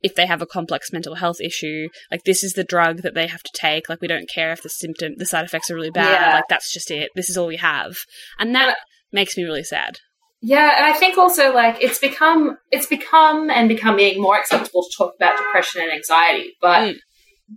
if 0.03 0.14
they 0.16 0.26
have 0.26 0.43
a 0.43 0.47
complex 0.47 0.93
mental 0.93 1.14
health 1.14 1.40
issue. 1.40 1.88
Like, 2.11 2.24
this 2.24 2.43
is 2.43 2.55
the 2.55 2.64
drug 2.64 3.03
that 3.03 3.14
they 3.14 3.28
have 3.28 3.43
to 3.43 3.51
take. 3.55 3.88
Like, 3.88 4.01
we 4.01 4.09
don't 4.09 4.28
care 4.28 4.51
if 4.51 4.62
the 4.62 4.68
symptom, 4.68 5.12
the 5.16 5.26
side 5.26 5.45
effects 5.45 5.70
are 5.70 5.76
really 5.76 5.93
bad. 5.93 6.11
Yeah. 6.20 6.34
Like, 6.34 6.49
that's 6.49 6.72
just 6.72 6.90
it. 6.90 7.11
This 7.14 7.30
is 7.30 7.38
all 7.38 7.47
we 7.47 7.59
have, 7.59 7.95
and 8.38 8.55
that 8.57 8.76
makes 9.12 9.36
me 9.36 9.45
really 9.45 9.62
sad. 9.62 9.99
Yeah, 10.45 10.72
and 10.76 10.84
I 10.84 10.93
think 10.93 11.16
also 11.16 11.55
like 11.55 11.80
it's 11.80 12.01
become 12.01 12.59
it's 12.72 12.86
become 12.86 13.49
and 13.49 13.68
becoming 13.68 14.20
more 14.20 14.36
acceptable 14.36 14.82
to 14.82 14.90
talk 14.99 15.14
about 15.14 15.36
depression 15.36 15.82
and 15.82 15.93
anxiety. 15.93 16.57
But 16.61 16.95
Mm. 16.95 16.97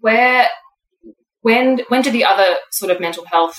where 0.02 0.50
when 1.42 1.80
when 1.88 2.04
do 2.04 2.12
the 2.12 2.26
other 2.26 2.58
sort 2.70 2.92
of 2.92 3.00
mental 3.00 3.26
health 3.26 3.58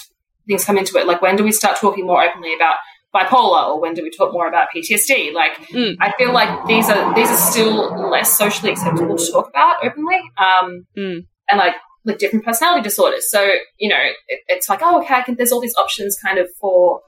things 0.48 0.64
come 0.64 0.78
into 0.78 0.96
it? 0.98 1.06
Like 1.06 1.22
when 1.22 1.36
do 1.36 1.44
we 1.44 1.52
start 1.52 1.76
talking 1.80 2.06
more 2.06 2.22
openly 2.24 2.54
about 2.54 2.76
bipolar 3.14 3.68
or 3.68 3.80
when 3.80 3.94
do 3.94 4.02
we 4.02 4.10
talk 4.10 4.32
more 4.32 4.46
about 4.48 4.68
PTSD? 4.74 5.32
Like 5.32 5.52
Mm. 5.68 5.96
I 6.00 6.12
feel 6.18 6.32
like 6.32 6.66
these 6.66 6.88
are 6.90 7.14
these 7.14 7.30
are 7.30 7.36
still 7.36 8.10
less 8.10 8.36
socially 8.36 8.72
acceptable 8.72 9.16
to 9.16 9.32
talk 9.32 9.48
about 9.50 9.76
openly. 9.84 10.20
Um 10.38 10.86
Mm. 10.96 11.18
and 11.50 11.58
like 11.58 11.74
like 12.04 12.18
different 12.18 12.44
personality 12.44 12.82
disorders. 12.82 13.28
So, 13.30 13.40
you 13.78 13.88
know, 13.88 13.98
it, 14.28 14.38
it's 14.46 14.68
like, 14.68 14.78
oh, 14.80 15.00
okay, 15.00 15.12
I 15.14 15.22
can, 15.22 15.34
there's 15.34 15.50
all 15.50 15.60
these 15.60 15.74
options 15.76 16.16
kind 16.24 16.38
of 16.38 16.46
for 16.60 17.00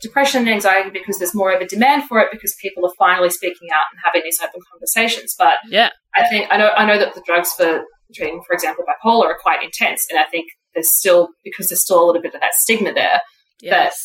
depression 0.00 0.42
and 0.42 0.50
anxiety 0.50 0.90
because 0.90 1.18
there's 1.18 1.34
more 1.34 1.50
of 1.52 1.60
a 1.60 1.66
demand 1.66 2.04
for 2.04 2.20
it 2.20 2.28
because 2.30 2.54
people 2.62 2.86
are 2.86 2.92
finally 2.96 3.30
speaking 3.30 3.68
out 3.74 3.82
and 3.92 4.00
having 4.04 4.22
these 4.22 4.38
open 4.40 4.60
conversations. 4.70 5.34
But 5.36 5.54
Yeah. 5.68 5.90
I 6.14 6.28
think 6.28 6.46
I 6.50 6.56
know 6.58 6.68
I 6.68 6.84
know 6.84 6.98
that 6.98 7.14
the 7.14 7.22
drugs 7.26 7.52
for 7.54 7.82
treating, 8.14 8.40
for 8.46 8.52
example, 8.54 8.84
bipolar 8.84 9.24
are 9.26 9.38
quite 9.40 9.64
intense, 9.64 10.06
and 10.10 10.18
I 10.18 10.24
think 10.30 10.46
there's 10.76 10.94
still 10.94 11.30
because 11.42 11.70
there's 11.70 11.82
still 11.82 12.04
a 12.04 12.06
little 12.06 12.22
bit 12.22 12.34
of 12.34 12.40
that 12.40 12.54
stigma 12.54 12.92
there. 12.92 13.20
Yes. 13.60 13.96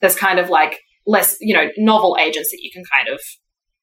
There's 0.00 0.16
kind 0.16 0.38
of 0.38 0.50
like 0.50 0.80
less, 1.06 1.36
you 1.40 1.54
know, 1.54 1.68
novel 1.78 2.18
agents 2.20 2.50
that 2.50 2.58
you 2.60 2.70
can 2.70 2.82
kind 2.92 3.08
of 3.08 3.20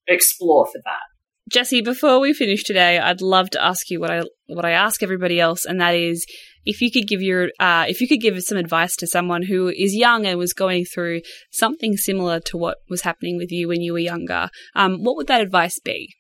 explore 0.07 0.65
for 0.67 0.79
that. 0.83 1.01
Jesse, 1.49 1.81
before 1.81 2.19
we 2.19 2.33
finish 2.33 2.63
today, 2.63 2.99
I'd 2.99 3.21
love 3.21 3.49
to 3.51 3.63
ask 3.63 3.89
you 3.89 3.99
what 3.99 4.11
I 4.11 4.23
what 4.47 4.65
I 4.65 4.71
ask 4.71 5.01
everybody 5.01 5.39
else, 5.39 5.65
and 5.65 5.79
that 5.81 5.95
is 5.95 6.25
if 6.65 6.81
you 6.81 6.89
could 6.91 7.07
give 7.07 7.21
your 7.21 7.49
uh, 7.59 7.85
if 7.87 7.99
you 7.99 8.07
could 8.07 8.21
give 8.21 8.41
some 8.41 8.57
advice 8.57 8.95
to 8.97 9.07
someone 9.07 9.43
who 9.43 9.67
is 9.67 9.93
young 9.95 10.25
and 10.25 10.37
was 10.37 10.53
going 10.53 10.85
through 10.85 11.21
something 11.51 11.97
similar 11.97 12.39
to 12.41 12.57
what 12.57 12.77
was 12.89 13.01
happening 13.01 13.37
with 13.37 13.51
you 13.51 13.67
when 13.67 13.81
you 13.81 13.93
were 13.93 13.99
younger, 13.99 14.49
um, 14.75 15.03
what 15.03 15.15
would 15.15 15.27
that 15.27 15.41
advice 15.41 15.79
be? 15.79 16.13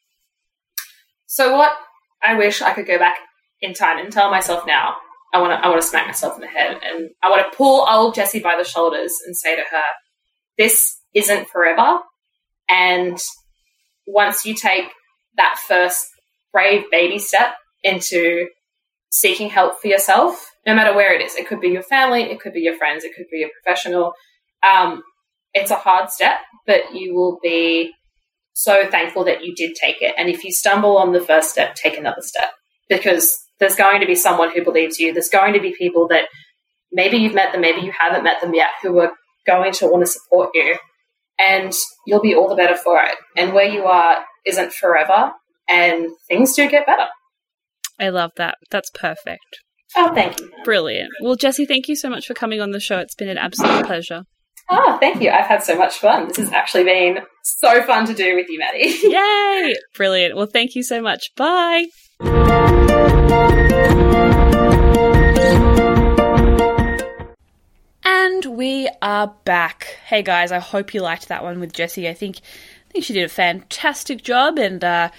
So 1.25 1.55
what 1.55 1.73
I 2.21 2.35
wish 2.35 2.61
I 2.61 2.73
could 2.73 2.87
go 2.87 2.97
back 2.97 3.17
in 3.61 3.73
time 3.73 3.97
and 3.97 4.11
tell 4.11 4.29
myself 4.29 4.65
now, 4.67 4.95
I 5.33 5.41
want 5.41 5.51
to 5.51 5.65
I 5.65 5.69
want 5.69 5.81
to 5.81 5.87
smack 5.87 6.05
myself 6.05 6.35
in 6.35 6.41
the 6.41 6.47
head 6.47 6.79
and 6.83 7.09
I 7.21 7.29
want 7.29 7.49
to 7.49 7.57
pull 7.57 7.85
old 7.89 8.15
Jessie 8.15 8.39
by 8.39 8.55
the 8.57 8.63
shoulders 8.63 9.13
and 9.25 9.35
say 9.35 9.55
to 9.55 9.63
her, 9.69 9.83
this 10.57 10.99
isn't 11.13 11.49
forever. 11.49 11.99
And 12.69 13.17
once 14.05 14.45
you 14.45 14.53
take 14.53 14.85
that 15.37 15.59
first 15.67 16.07
brave 16.51 16.83
baby 16.91 17.17
step 17.19 17.55
into 17.83 18.47
seeking 19.09 19.49
help 19.49 19.81
for 19.81 19.87
yourself, 19.87 20.51
no 20.65 20.75
matter 20.75 20.93
where 20.93 21.13
it 21.13 21.21
is, 21.21 21.35
it 21.35 21.47
could 21.47 21.59
be 21.59 21.69
your 21.69 21.83
family, 21.83 22.23
it 22.23 22.39
could 22.39 22.53
be 22.53 22.61
your 22.61 22.75
friends, 22.75 23.03
it 23.03 23.15
could 23.15 23.25
be 23.31 23.43
a 23.43 23.49
professional. 23.61 24.13
Um, 24.67 25.01
it's 25.53 25.71
a 25.71 25.75
hard 25.75 26.09
step, 26.09 26.37
but 26.65 26.93
you 26.93 27.13
will 27.13 27.39
be 27.41 27.91
so 28.53 28.87
thankful 28.89 29.23
that 29.25 29.43
you 29.43 29.53
did 29.55 29.75
take 29.75 30.01
it. 30.01 30.13
And 30.17 30.29
if 30.29 30.43
you 30.43 30.51
stumble 30.51 30.97
on 30.97 31.11
the 31.11 31.21
first 31.21 31.49
step, 31.49 31.75
take 31.75 31.97
another 31.97 32.21
step 32.21 32.51
because 32.87 33.42
there's 33.59 33.75
going 33.75 34.01
to 34.01 34.07
be 34.07 34.15
someone 34.15 34.51
who 34.51 34.63
believes 34.63 34.99
you. 34.99 35.13
There's 35.13 35.29
going 35.29 35.53
to 35.53 35.59
be 35.59 35.73
people 35.77 36.07
that 36.09 36.25
maybe 36.91 37.17
you've 37.17 37.33
met 37.33 37.51
them, 37.51 37.61
maybe 37.61 37.81
you 37.81 37.93
haven't 37.97 38.23
met 38.23 38.41
them 38.41 38.53
yet, 38.53 38.69
who 38.81 38.99
are 38.99 39.11
going 39.45 39.71
to 39.73 39.87
want 39.87 40.05
to 40.05 40.11
support 40.11 40.49
you. 40.53 40.75
And 41.39 41.73
you'll 42.05 42.21
be 42.21 42.35
all 42.35 42.47
the 42.47 42.55
better 42.55 42.75
for 42.75 43.01
it. 43.01 43.15
And 43.35 43.53
where 43.53 43.67
you 43.67 43.85
are 43.85 44.23
isn't 44.45 44.73
forever, 44.73 45.31
and 45.67 46.07
things 46.27 46.55
do 46.55 46.69
get 46.69 46.85
better. 46.85 47.07
I 47.99 48.09
love 48.09 48.31
that. 48.37 48.55
That's 48.69 48.89
perfect. 48.91 49.59
Oh, 49.95 50.13
thank 50.13 50.39
you. 50.39 50.51
Brilliant. 50.63 51.09
Well, 51.21 51.35
Jesse, 51.35 51.65
thank 51.65 51.87
you 51.87 51.95
so 51.95 52.09
much 52.09 52.25
for 52.25 52.33
coming 52.33 52.61
on 52.61 52.71
the 52.71 52.79
show. 52.79 52.97
It's 52.97 53.15
been 53.15 53.29
an 53.29 53.37
absolute 53.37 53.85
pleasure. 53.85 54.23
Oh, 54.69 54.97
thank 54.99 55.21
you. 55.21 55.29
I've 55.29 55.45
had 55.45 55.61
so 55.61 55.77
much 55.77 55.97
fun. 55.97 56.27
This 56.27 56.37
has 56.37 56.51
actually 56.51 56.85
been 56.85 57.19
so 57.43 57.83
fun 57.83 58.05
to 58.07 58.13
do 58.13 58.35
with 58.35 58.47
you, 58.49 58.59
Maddie. 58.59 58.95
Yay! 59.03 59.75
Brilliant. 59.95 60.35
Well, 60.35 60.47
thank 60.47 60.75
you 60.75 60.83
so 60.83 61.01
much. 61.01 61.31
Bye. 61.35 61.85
And 68.43 68.57
we 68.57 68.89
are 69.01 69.33
back. 69.45 69.99
Hey 70.05 70.21
guys, 70.21 70.51
I 70.51 70.59
hope 70.59 70.93
you 70.93 71.01
liked 71.01 71.27
that 71.27 71.43
one 71.43 71.59
with 71.59 71.71
Jessie. 71.71 72.09
I 72.09 72.13
think 72.13 72.37
I 72.89 72.91
think 72.91 73.05
she 73.05 73.13
did 73.13 73.23
a 73.23 73.29
fantastic 73.29 74.21
job 74.23 74.57
and 74.57 74.83
uh 74.83 75.09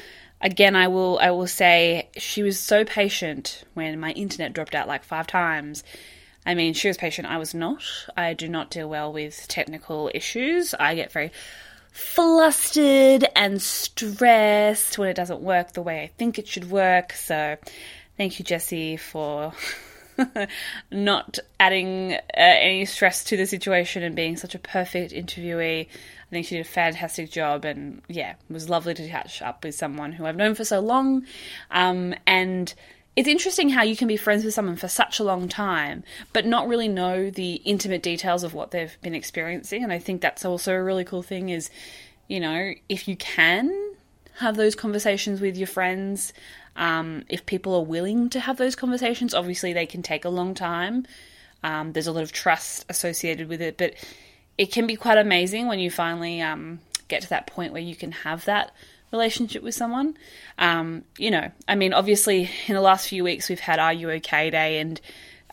again 0.41 0.77
I 0.77 0.89
will 0.89 1.19
I 1.21 1.31
will 1.31 1.47
say 1.47 2.09
she 2.17 2.43
was 2.43 2.59
so 2.59 2.85
patient 2.85 3.65
when 3.75 3.99
my 3.99 4.11
internet 4.13 4.53
dropped 4.53 4.75
out 4.75 4.89
like 4.89 5.05
5 5.05 5.27
times. 5.27 5.85
I 6.45 6.55
mean, 6.55 6.75
she 6.75 6.89
was 6.89 6.99
patient, 6.99 7.29
I 7.29 7.39
was 7.39 7.55
not. 7.55 7.83
I 8.17 8.35
do 8.35 8.49
not 8.49 8.71
deal 8.71 8.89
well 8.89 9.13
with 9.13 9.49
technical 9.49 10.11
issues. 10.15 10.75
I 10.75 10.95
get 10.95 11.13
very 11.13 11.33
flustered 11.93 13.25
and 13.35 13.63
stressed 13.63 14.99
when 14.99 15.09
it 15.09 15.17
doesn't 15.17 15.41
work 15.41 15.73
the 15.73 15.83
way 15.83 16.03
I 16.03 16.11
think 16.19 16.39
it 16.39 16.49
should 16.49 16.71
work. 16.71 17.13
So, 17.13 17.57
thank 18.19 18.39
you, 18.39 18.45
Jessie, 18.45 18.97
for 18.97 19.55
not 20.91 21.39
adding 21.59 22.15
uh, 22.15 22.19
any 22.37 22.85
stress 22.85 23.25
to 23.25 23.37
the 23.37 23.47
situation 23.47 24.03
and 24.03 24.15
being 24.15 24.37
such 24.37 24.55
a 24.55 24.59
perfect 24.59 25.13
interviewee. 25.13 25.87
I 25.87 26.31
think 26.31 26.47
she 26.47 26.57
did 26.57 26.67
a 26.67 26.69
fantastic 26.69 27.31
job, 27.31 27.65
and 27.65 28.03
yeah, 28.09 28.33
it 28.33 28.53
was 28.53 28.69
lovely 28.69 28.95
to 28.95 29.09
catch 29.09 29.43
up 29.43 29.65
with 29.65 29.75
someone 29.75 30.13
who 30.13 30.27
I've 30.27 30.37
known 30.37 30.55
for 30.55 30.65
so 30.65 30.81
long. 30.81 31.25
Um, 31.71 32.15
and 32.27 32.75
it's 33.17 33.29
interesting 33.29 33.69
how 33.69 33.83
you 33.83 33.97
can 33.97 34.09
be 34.09 34.17
friends 34.17 34.45
with 34.45 34.55
someone 34.55 34.77
for 34.77 34.89
such 34.89 35.21
a 35.21 35.25
long 35.25 35.49
time, 35.49 36.03
but 36.33 36.47
not 36.47 36.67
really 36.67 36.89
know 36.89 37.31
the 37.31 37.55
intimate 37.57 38.03
details 38.03 38.43
of 38.43 38.55
what 38.55 38.73
they've 38.73 38.97
been 39.03 39.15
experiencing. 39.15 39.85
And 39.85 39.93
I 39.93 39.99
think 40.01 40.21
that's 40.21 40.45
also 40.45 40.73
a 40.73 40.83
really 40.83 41.05
cool 41.05 41.23
thing 41.23 41.51
is, 41.51 41.71
you 42.27 42.41
know, 42.41 42.73
if 42.89 43.07
you 43.07 43.17
can 43.17 43.95
have 44.39 44.57
those 44.57 44.75
conversations 44.75 45.41
with 45.41 45.57
your 45.57 45.69
friends, 45.69 46.33
um, 46.77 47.25
if 47.29 47.47
people 47.47 47.75
are 47.75 47.85
willing 47.85 48.29
to 48.31 48.41
have 48.41 48.57
those 48.57 48.75
conversations, 48.75 49.35
obviously 49.35 49.73
they 49.73 49.87
can 49.87 50.03
take 50.03 50.25
a 50.25 50.29
long 50.31 50.55
time. 50.55 51.07
Um, 51.63 51.93
there's 51.93 52.07
a 52.07 52.13
lot 52.13 52.23
of 52.23 52.33
trust 52.33 52.85
associated 52.89 53.49
with 53.49 53.63
it, 53.63 53.79
but 53.79 53.95
it 54.59 54.73
can 54.73 54.87
be 54.87 54.97
quite 54.97 55.19
amazing 55.19 55.67
when 55.67 55.79
you 55.79 55.91
finally 55.91 56.41
um, 56.41 56.81
get 57.09 57.23
to 57.23 57.29
that 57.31 57.47
point 57.47 57.73
where 57.73 57.83
you 57.83 57.97
can 57.97 58.13
have 58.13 58.45
that 58.45 58.73
relationship 59.13 59.63
with 59.63 59.75
someone. 59.75 60.17
Um, 60.59 61.05
you 61.17 61.31
know, 61.31 61.51
I 61.69 61.75
mean, 61.75 61.93
obviously, 61.93 62.51
in 62.67 62.75
the 62.75 62.81
last 62.81 63.09
few 63.09 63.25
weeks, 63.25 63.49
we've 63.49 63.61
had 63.61 63.79
Are 63.79 63.93
You 63.93 64.11
OK 64.11 64.51
Day, 64.51 64.79
and 64.79 65.01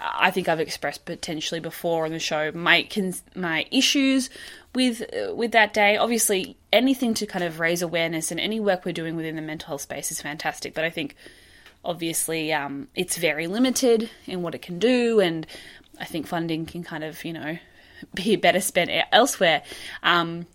I 0.02 0.32
think 0.32 0.50
I've 0.50 0.60
expressed 0.60 1.06
potentially 1.06 1.60
before 1.60 2.06
on 2.06 2.12
the 2.12 2.20
show 2.20 2.52
my 2.54 2.88
my 3.36 3.66
issues 3.72 4.30
with 4.74 5.02
uh, 5.02 5.36
with 5.36 5.52
that 5.52 5.74
day. 5.74 5.98
Obviously, 5.98 6.58
anything 6.74 7.14
to 7.16 7.26
kind 7.26 7.44
of 7.44 7.60
raise 7.60 7.82
awareness 7.82 8.32
and 8.32 8.40
any 8.40 8.60
work 8.60 8.86
we're 8.86 8.94
doing 8.94 9.16
within 9.16 9.36
the 9.36 9.42
mental 9.42 9.68
health 9.68 9.82
space 9.82 10.12
is 10.12 10.22
fantastic. 10.22 10.74
But 10.74 10.86
I 10.86 10.90
think 10.90 11.16
obviously 11.84 12.54
um, 12.54 12.88
it's 12.96 13.18
very 13.18 13.48
limited 13.48 14.10
in 14.26 14.42
what 14.42 14.56
it 14.56 14.62
can 14.62 14.80
do, 14.80 15.20
and 15.20 15.46
I 16.00 16.06
think 16.06 16.28
funding 16.28 16.66
can 16.66 16.84
kind 16.84 17.04
of 17.04 17.24
you 17.24 17.34
know 17.34 17.58
be 18.14 18.36
better 18.36 18.62
spent 18.62 18.90
elsewhere. 19.12 19.64
Um, 20.04 20.48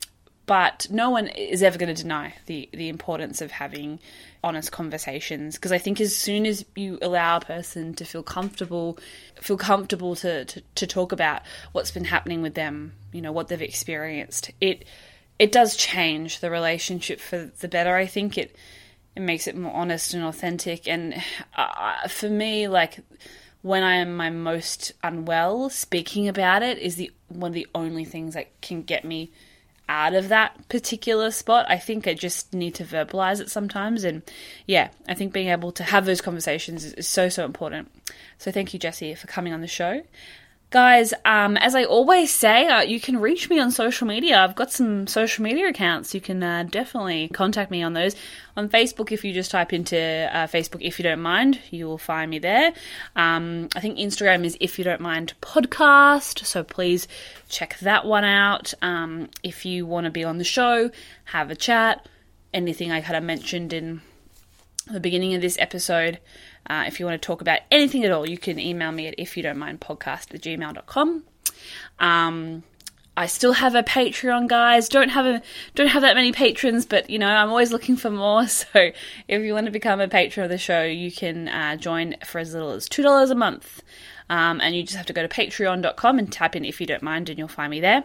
but 0.47 0.86
no 0.90 1.11
one 1.11 1.26
is 1.26 1.62
ever 1.62 1.78
going 1.78 1.94
to 1.94 2.03
deny 2.03 2.34
the 2.47 2.68
the 2.72 2.88
importance 2.88 3.40
of 3.40 3.51
having 3.51 4.01
honest 4.47 4.70
conversations 4.70 5.57
because 5.57 5.72
I 5.72 5.78
think 5.78 6.01
as 6.01 6.14
soon 6.14 6.47
as 6.47 6.64
you 6.76 6.99
allow 7.03 7.38
a 7.38 7.40
person 7.40 7.94
to 7.94 8.05
feel 8.05 8.22
comfortable, 8.22 8.97
feel 9.40 9.57
comfortable 9.57 10.14
to, 10.16 10.44
to, 10.44 10.62
to 10.76 10.86
talk 10.86 11.11
about 11.11 11.42
what's 11.72 11.90
been 11.90 12.05
happening 12.05 12.42
with 12.42 12.55
them, 12.55 12.92
you 13.12 13.20
know, 13.20 13.32
what 13.32 13.49
they've 13.49 13.61
experienced, 13.61 14.53
it 14.61 14.84
it 15.38 15.53
does 15.53 15.76
change 15.76 16.38
the 16.38 16.51
relationship 16.51 17.20
for 17.20 17.51
the 17.61 17.68
better. 17.68 17.97
I 17.97 18.07
think 18.07 18.38
it 18.38 18.55
it 19.16 19.20
makes 19.20 19.49
it 19.49 19.57
more 19.57 19.74
honest 19.74 20.14
and 20.14 20.22
authentic. 20.22 20.86
And 20.86 21.20
uh, 21.57 22.07
for 22.07 22.28
me, 22.28 22.68
like 22.68 23.01
when 23.62 23.82
I 23.82 23.97
am 23.97 24.16
my 24.16 24.30
most 24.30 24.92
unwell, 25.03 25.70
speaking 25.70 26.28
about 26.28 26.62
it 26.62 26.78
is 26.78 26.94
the 26.94 27.11
one 27.28 27.51
of 27.51 27.55
the 27.55 27.66
only 27.74 28.05
things 28.05 28.34
that 28.34 28.61
can 28.61 28.82
get 28.82 29.05
me 29.05 29.32
out 29.89 30.14
of 30.14 30.28
that 30.28 30.68
particular 30.68 31.30
spot. 31.30 31.66
I 31.68 31.78
think 31.78 32.07
I 32.07 32.14
just 32.14 32.53
need 32.53 32.74
to 32.76 32.84
verbalize 32.84 33.41
it 33.41 33.51
sometimes. 33.51 34.05
And 34.05 34.22
yeah, 34.66 34.89
I 35.09 35.14
think 35.14 35.32
being 35.32 35.49
able 35.49 35.72
to 35.72 35.84
have 35.84 36.07
those 36.07 36.20
conversations 36.20 36.84
is, 36.84 36.93
is 36.95 37.07
so, 37.07 37.28
so 37.28 37.45
important. 37.45 37.91
So 38.39 38.51
thank 38.51 38.72
you, 38.72 38.78
Jesse, 38.80 39.14
for 39.14 39.26
coming 39.26 39.53
on 39.53 39.61
the 39.61 39.68
show. 39.68 40.03
Guys, 40.77 41.14
um, 41.24 41.57
as 41.57 41.74
I 41.74 41.85
always 41.85 42.31
say, 42.31 42.66
uh, 42.66 42.83
you 42.83 43.01
can 43.01 43.18
reach 43.18 43.49
me 43.49 43.59
on 43.59 43.70
social 43.70 44.07
media. 44.07 44.45
I've 44.45 44.55
got 44.55 44.70
some 44.70 45.07
social 45.07 45.43
media 45.43 45.68
accounts. 45.68 46.14
You 46.14 46.20
can 46.20 46.43
uh, 46.43 46.64
definitely 46.64 47.29
contact 47.29 47.70
me 47.70 47.83
on 47.83 47.95
those. 47.95 48.14
On 48.59 48.68
Facebook, 48.68 49.11
if 49.11 49.24
you 49.24 49.33
just 49.33 49.51
type 49.51 49.72
into 49.72 49.97
uh, 49.97 50.47
Facebook, 50.47 50.83
if 50.83 50.99
you 50.99 51.03
don't 51.03 51.22
mind, 51.22 51.61
you 51.70 51.87
will 51.87 51.97
find 51.97 52.31
me 52.31 52.41
there. 52.41 52.74
Um, 53.16 53.70
I 53.74 53.81
think 53.81 53.97
Instagram 53.97 54.45
is 54.45 54.59
if 54.61 54.77
you 54.77 54.85
don't 54.85 55.01
mind 55.01 55.33
podcast. 55.41 56.45
So 56.45 56.62
please 56.62 57.09
check 57.49 57.79
that 57.79 58.05
one 58.05 58.24
out. 58.24 58.74
Um, 58.83 59.31
if 59.43 59.64
you 59.64 59.87
want 59.87 60.05
to 60.05 60.11
be 60.11 60.24
on 60.24 60.37
the 60.37 60.45
show, 60.45 60.91
have 61.24 61.51
a 61.51 61.57
chat, 61.57 62.07
anything 62.53 62.93
I 62.93 63.01
kind 63.01 63.16
of 63.16 63.24
mentioned 63.24 63.72
in 63.72 64.03
the 64.91 65.01
beginning 65.01 65.35
of 65.35 65.41
this 65.41 65.57
episode. 65.59 66.18
Uh, 66.69 66.85
if 66.87 66.99
you 66.99 67.07
want 67.07 67.21
to 67.21 67.27
talk 67.27 67.41
about 67.41 67.61
anything 67.71 68.05
at 68.05 68.11
all, 68.11 68.29
you 68.29 68.39
can 68.39 68.59
email 68.59 68.93
me 68.93 69.07
at 69.07 69.14
if 69.19 69.37
you 69.37 69.43
don't 69.43 69.59
mind 69.59 69.81
podcast 69.81 70.35
at 70.35 70.43
gmail.com. 70.43 71.25
Um, 71.99 72.62
I 73.19 73.27
still 73.27 73.55
have 73.55 73.75
a 73.75 73.83
Patreon, 73.83 74.47
guys. 74.47 74.91
Don't 74.91 75.09
have 75.09 75.25
a 75.25 75.43
don't 75.75 75.87
have 75.89 76.03
that 76.03 76.14
many 76.17 76.33
patrons, 76.33 76.85
but 76.85 77.09
you 77.09 77.19
know 77.19 77.29
I'm 77.29 77.49
always 77.49 77.73
looking 77.73 77.97
for 77.97 78.11
more. 78.11 78.47
So 78.57 78.91
if 79.29 79.43
you 79.43 79.55
want 79.55 79.67
to 79.67 79.73
become 79.73 80.01
a 80.01 80.09
patron 80.09 80.45
of 80.45 80.51
the 80.51 80.59
show, 80.59 80.83
you 80.83 81.11
can 81.11 81.49
uh, 81.49 81.77
join 81.77 82.17
for 82.25 82.39
as 82.39 82.53
little 82.53 82.73
as 82.73 82.89
two 82.89 83.03
dollars 83.03 83.31
a 83.31 83.35
month, 83.35 83.83
um, 84.29 84.61
and 84.61 84.75
you 84.77 84.83
just 84.83 84.97
have 84.97 85.07
to 85.07 85.12
go 85.12 85.27
to 85.27 85.29
Patreon.com 85.29 86.19
and 86.19 86.31
type 86.31 86.57
in 86.57 86.64
if 86.64 86.81
you 86.81 86.87
don't 86.87 87.03
mind, 87.03 87.31
and 87.31 87.39
you'll 87.39 87.49
find 87.49 87.71
me 87.71 87.81
there. 87.81 88.05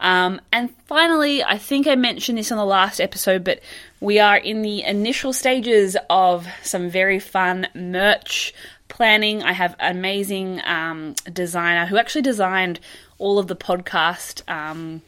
Um, 0.00 0.40
and 0.52 0.70
finally, 0.86 1.42
I 1.42 1.58
think 1.58 1.86
I 1.86 1.94
mentioned 1.94 2.38
this 2.38 2.52
on 2.52 2.58
the 2.58 2.64
last 2.64 3.00
episode, 3.00 3.44
but 3.44 3.60
we 4.00 4.18
are 4.18 4.36
in 4.36 4.62
the 4.62 4.82
initial 4.84 5.32
stages 5.32 5.96
of 6.08 6.46
some 6.62 6.88
very 6.88 7.18
fun 7.18 7.66
merch 7.74 8.54
planning. 8.88 9.42
I 9.42 9.52
have 9.52 9.74
an 9.80 9.96
amazing 9.96 10.60
um, 10.64 11.14
designer 11.32 11.86
who 11.86 11.96
actually 11.98 12.22
designed 12.22 12.80
all 13.18 13.38
of 13.38 13.48
the 13.48 13.56
podcast. 13.56 14.48
Um, 14.48 15.02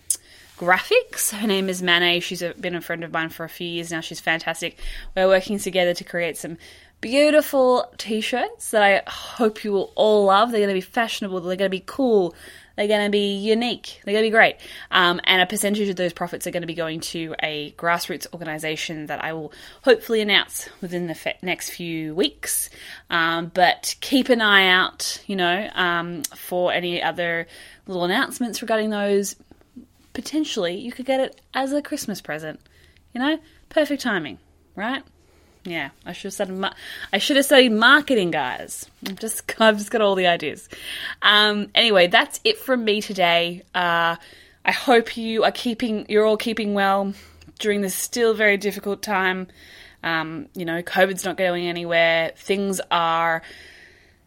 graphics. 0.60 1.30
Her 1.30 1.46
name 1.46 1.70
is 1.70 1.82
Mane. 1.82 2.20
She's 2.20 2.42
a, 2.42 2.52
been 2.52 2.74
a 2.74 2.82
friend 2.82 3.02
of 3.02 3.10
mine 3.10 3.30
for 3.30 3.44
a 3.44 3.48
few 3.48 3.66
years 3.66 3.90
now. 3.90 4.02
She's 4.02 4.20
fantastic. 4.20 4.78
We're 5.16 5.26
working 5.26 5.58
together 5.58 5.94
to 5.94 6.04
create 6.04 6.36
some 6.36 6.58
beautiful 7.00 7.90
t 7.96 8.20
shirts 8.20 8.70
that 8.72 8.82
I 8.82 9.02
hope 9.10 9.64
you 9.64 9.72
will 9.72 9.92
all 9.94 10.26
love. 10.26 10.50
They're 10.50 10.60
going 10.60 10.68
to 10.68 10.74
be 10.74 10.80
fashionable, 10.82 11.40
they're 11.40 11.56
going 11.56 11.70
to 11.70 11.76
be 11.76 11.82
cool, 11.84 12.34
they're 12.80 12.88
going 12.88 13.04
to 13.04 13.10
be 13.10 13.34
unique. 13.34 14.00
They're 14.04 14.14
going 14.14 14.24
to 14.24 14.28
be 14.28 14.30
great. 14.30 14.56
Um, 14.90 15.20
and 15.24 15.42
a 15.42 15.46
percentage 15.46 15.90
of 15.90 15.96
those 15.96 16.14
profits 16.14 16.46
are 16.46 16.50
going 16.50 16.62
to 16.62 16.66
be 16.66 16.72
going 16.72 17.00
to 17.00 17.34
a 17.42 17.72
grassroots 17.72 18.26
organization 18.32 19.04
that 19.06 19.22
I 19.22 19.34
will 19.34 19.52
hopefully 19.84 20.22
announce 20.22 20.66
within 20.80 21.06
the 21.06 21.14
fe- 21.14 21.36
next 21.42 21.68
few 21.68 22.14
weeks. 22.14 22.70
Um, 23.10 23.52
but 23.52 23.96
keep 24.00 24.30
an 24.30 24.40
eye 24.40 24.68
out, 24.68 25.22
you 25.26 25.36
know, 25.36 25.68
um, 25.74 26.22
for 26.34 26.72
any 26.72 27.02
other 27.02 27.46
little 27.86 28.04
announcements 28.04 28.62
regarding 28.62 28.88
those. 28.88 29.36
Potentially, 30.14 30.76
you 30.78 30.90
could 30.90 31.04
get 31.04 31.20
it 31.20 31.38
as 31.52 31.74
a 31.74 31.82
Christmas 31.82 32.22
present. 32.22 32.60
You 33.12 33.20
know, 33.20 33.38
perfect 33.68 34.00
timing, 34.00 34.38
right? 34.74 35.02
Yeah, 35.64 35.90
I 36.06 36.12
should 36.12 36.28
have 36.28 36.34
studied. 36.34 36.64
I 37.12 37.18
should 37.18 37.36
have 37.36 37.44
studied 37.44 37.72
marketing, 37.72 38.30
guys. 38.30 38.86
I'm 39.06 39.16
just 39.16 39.42
I've 39.60 39.78
just 39.78 39.90
got 39.90 40.00
all 40.00 40.14
the 40.14 40.26
ideas. 40.26 40.68
Um, 41.22 41.68
anyway, 41.74 42.06
that's 42.06 42.40
it 42.44 42.58
from 42.58 42.84
me 42.84 43.02
today. 43.02 43.62
Uh, 43.74 44.16
I 44.64 44.72
hope 44.72 45.16
you 45.16 45.44
are 45.44 45.52
keeping. 45.52 46.06
You're 46.08 46.24
all 46.24 46.36
keeping 46.36 46.74
well 46.74 47.12
during 47.58 47.82
this 47.82 47.94
still 47.94 48.34
very 48.34 48.56
difficult 48.56 49.02
time. 49.02 49.48
Um, 50.02 50.48
you 50.54 50.64
know, 50.64 50.82
COVID's 50.82 51.24
not 51.24 51.36
going 51.36 51.66
anywhere. 51.66 52.32
Things 52.36 52.80
are 52.90 53.42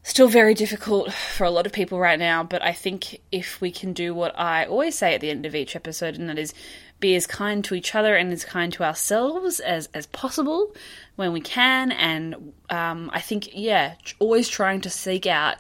still 0.03 0.27
very 0.27 0.53
difficult 0.53 1.11
for 1.13 1.45
a 1.45 1.49
lot 1.49 1.65
of 1.65 1.71
people 1.71 1.99
right 1.99 2.19
now. 2.19 2.43
But 2.43 2.61
I 2.61 2.73
think 2.73 3.19
if 3.31 3.59
we 3.59 3.71
can 3.71 3.93
do 3.93 4.13
what 4.13 4.37
I 4.37 4.65
always 4.65 4.95
say 4.95 5.15
at 5.15 5.21
the 5.21 5.31
end 5.31 5.45
of 5.45 5.55
each 5.55 5.75
episode, 5.75 6.15
and 6.15 6.29
that 6.29 6.37
is 6.37 6.53
be 6.99 7.15
as 7.15 7.27
kind 7.27 7.65
to 7.65 7.75
each 7.75 7.95
other 7.95 8.15
and 8.15 8.31
as 8.31 8.45
kind 8.45 8.71
to 8.71 8.83
ourselves 8.83 9.59
as, 9.59 9.89
as 9.93 10.05
possible 10.07 10.73
when 11.15 11.33
we 11.33 11.41
can. 11.41 11.91
And 11.91 12.53
um, 12.69 13.09
I 13.13 13.21
think, 13.21 13.49
yeah, 13.53 13.95
always 14.19 14.47
trying 14.47 14.81
to 14.81 14.89
seek 14.89 15.25
out 15.25 15.57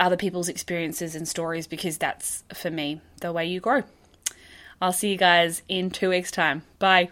other 0.00 0.16
people's 0.16 0.48
experiences 0.48 1.14
and 1.14 1.26
stories 1.26 1.66
because 1.66 1.98
that's, 1.98 2.44
for 2.54 2.70
me, 2.70 3.00
the 3.20 3.32
way 3.32 3.46
you 3.46 3.60
grow. 3.60 3.82
I'll 4.80 4.92
see 4.92 5.10
you 5.10 5.18
guys 5.18 5.62
in 5.68 5.90
two 5.90 6.10
weeks' 6.10 6.30
time. 6.30 6.62
Bye. 6.78 7.10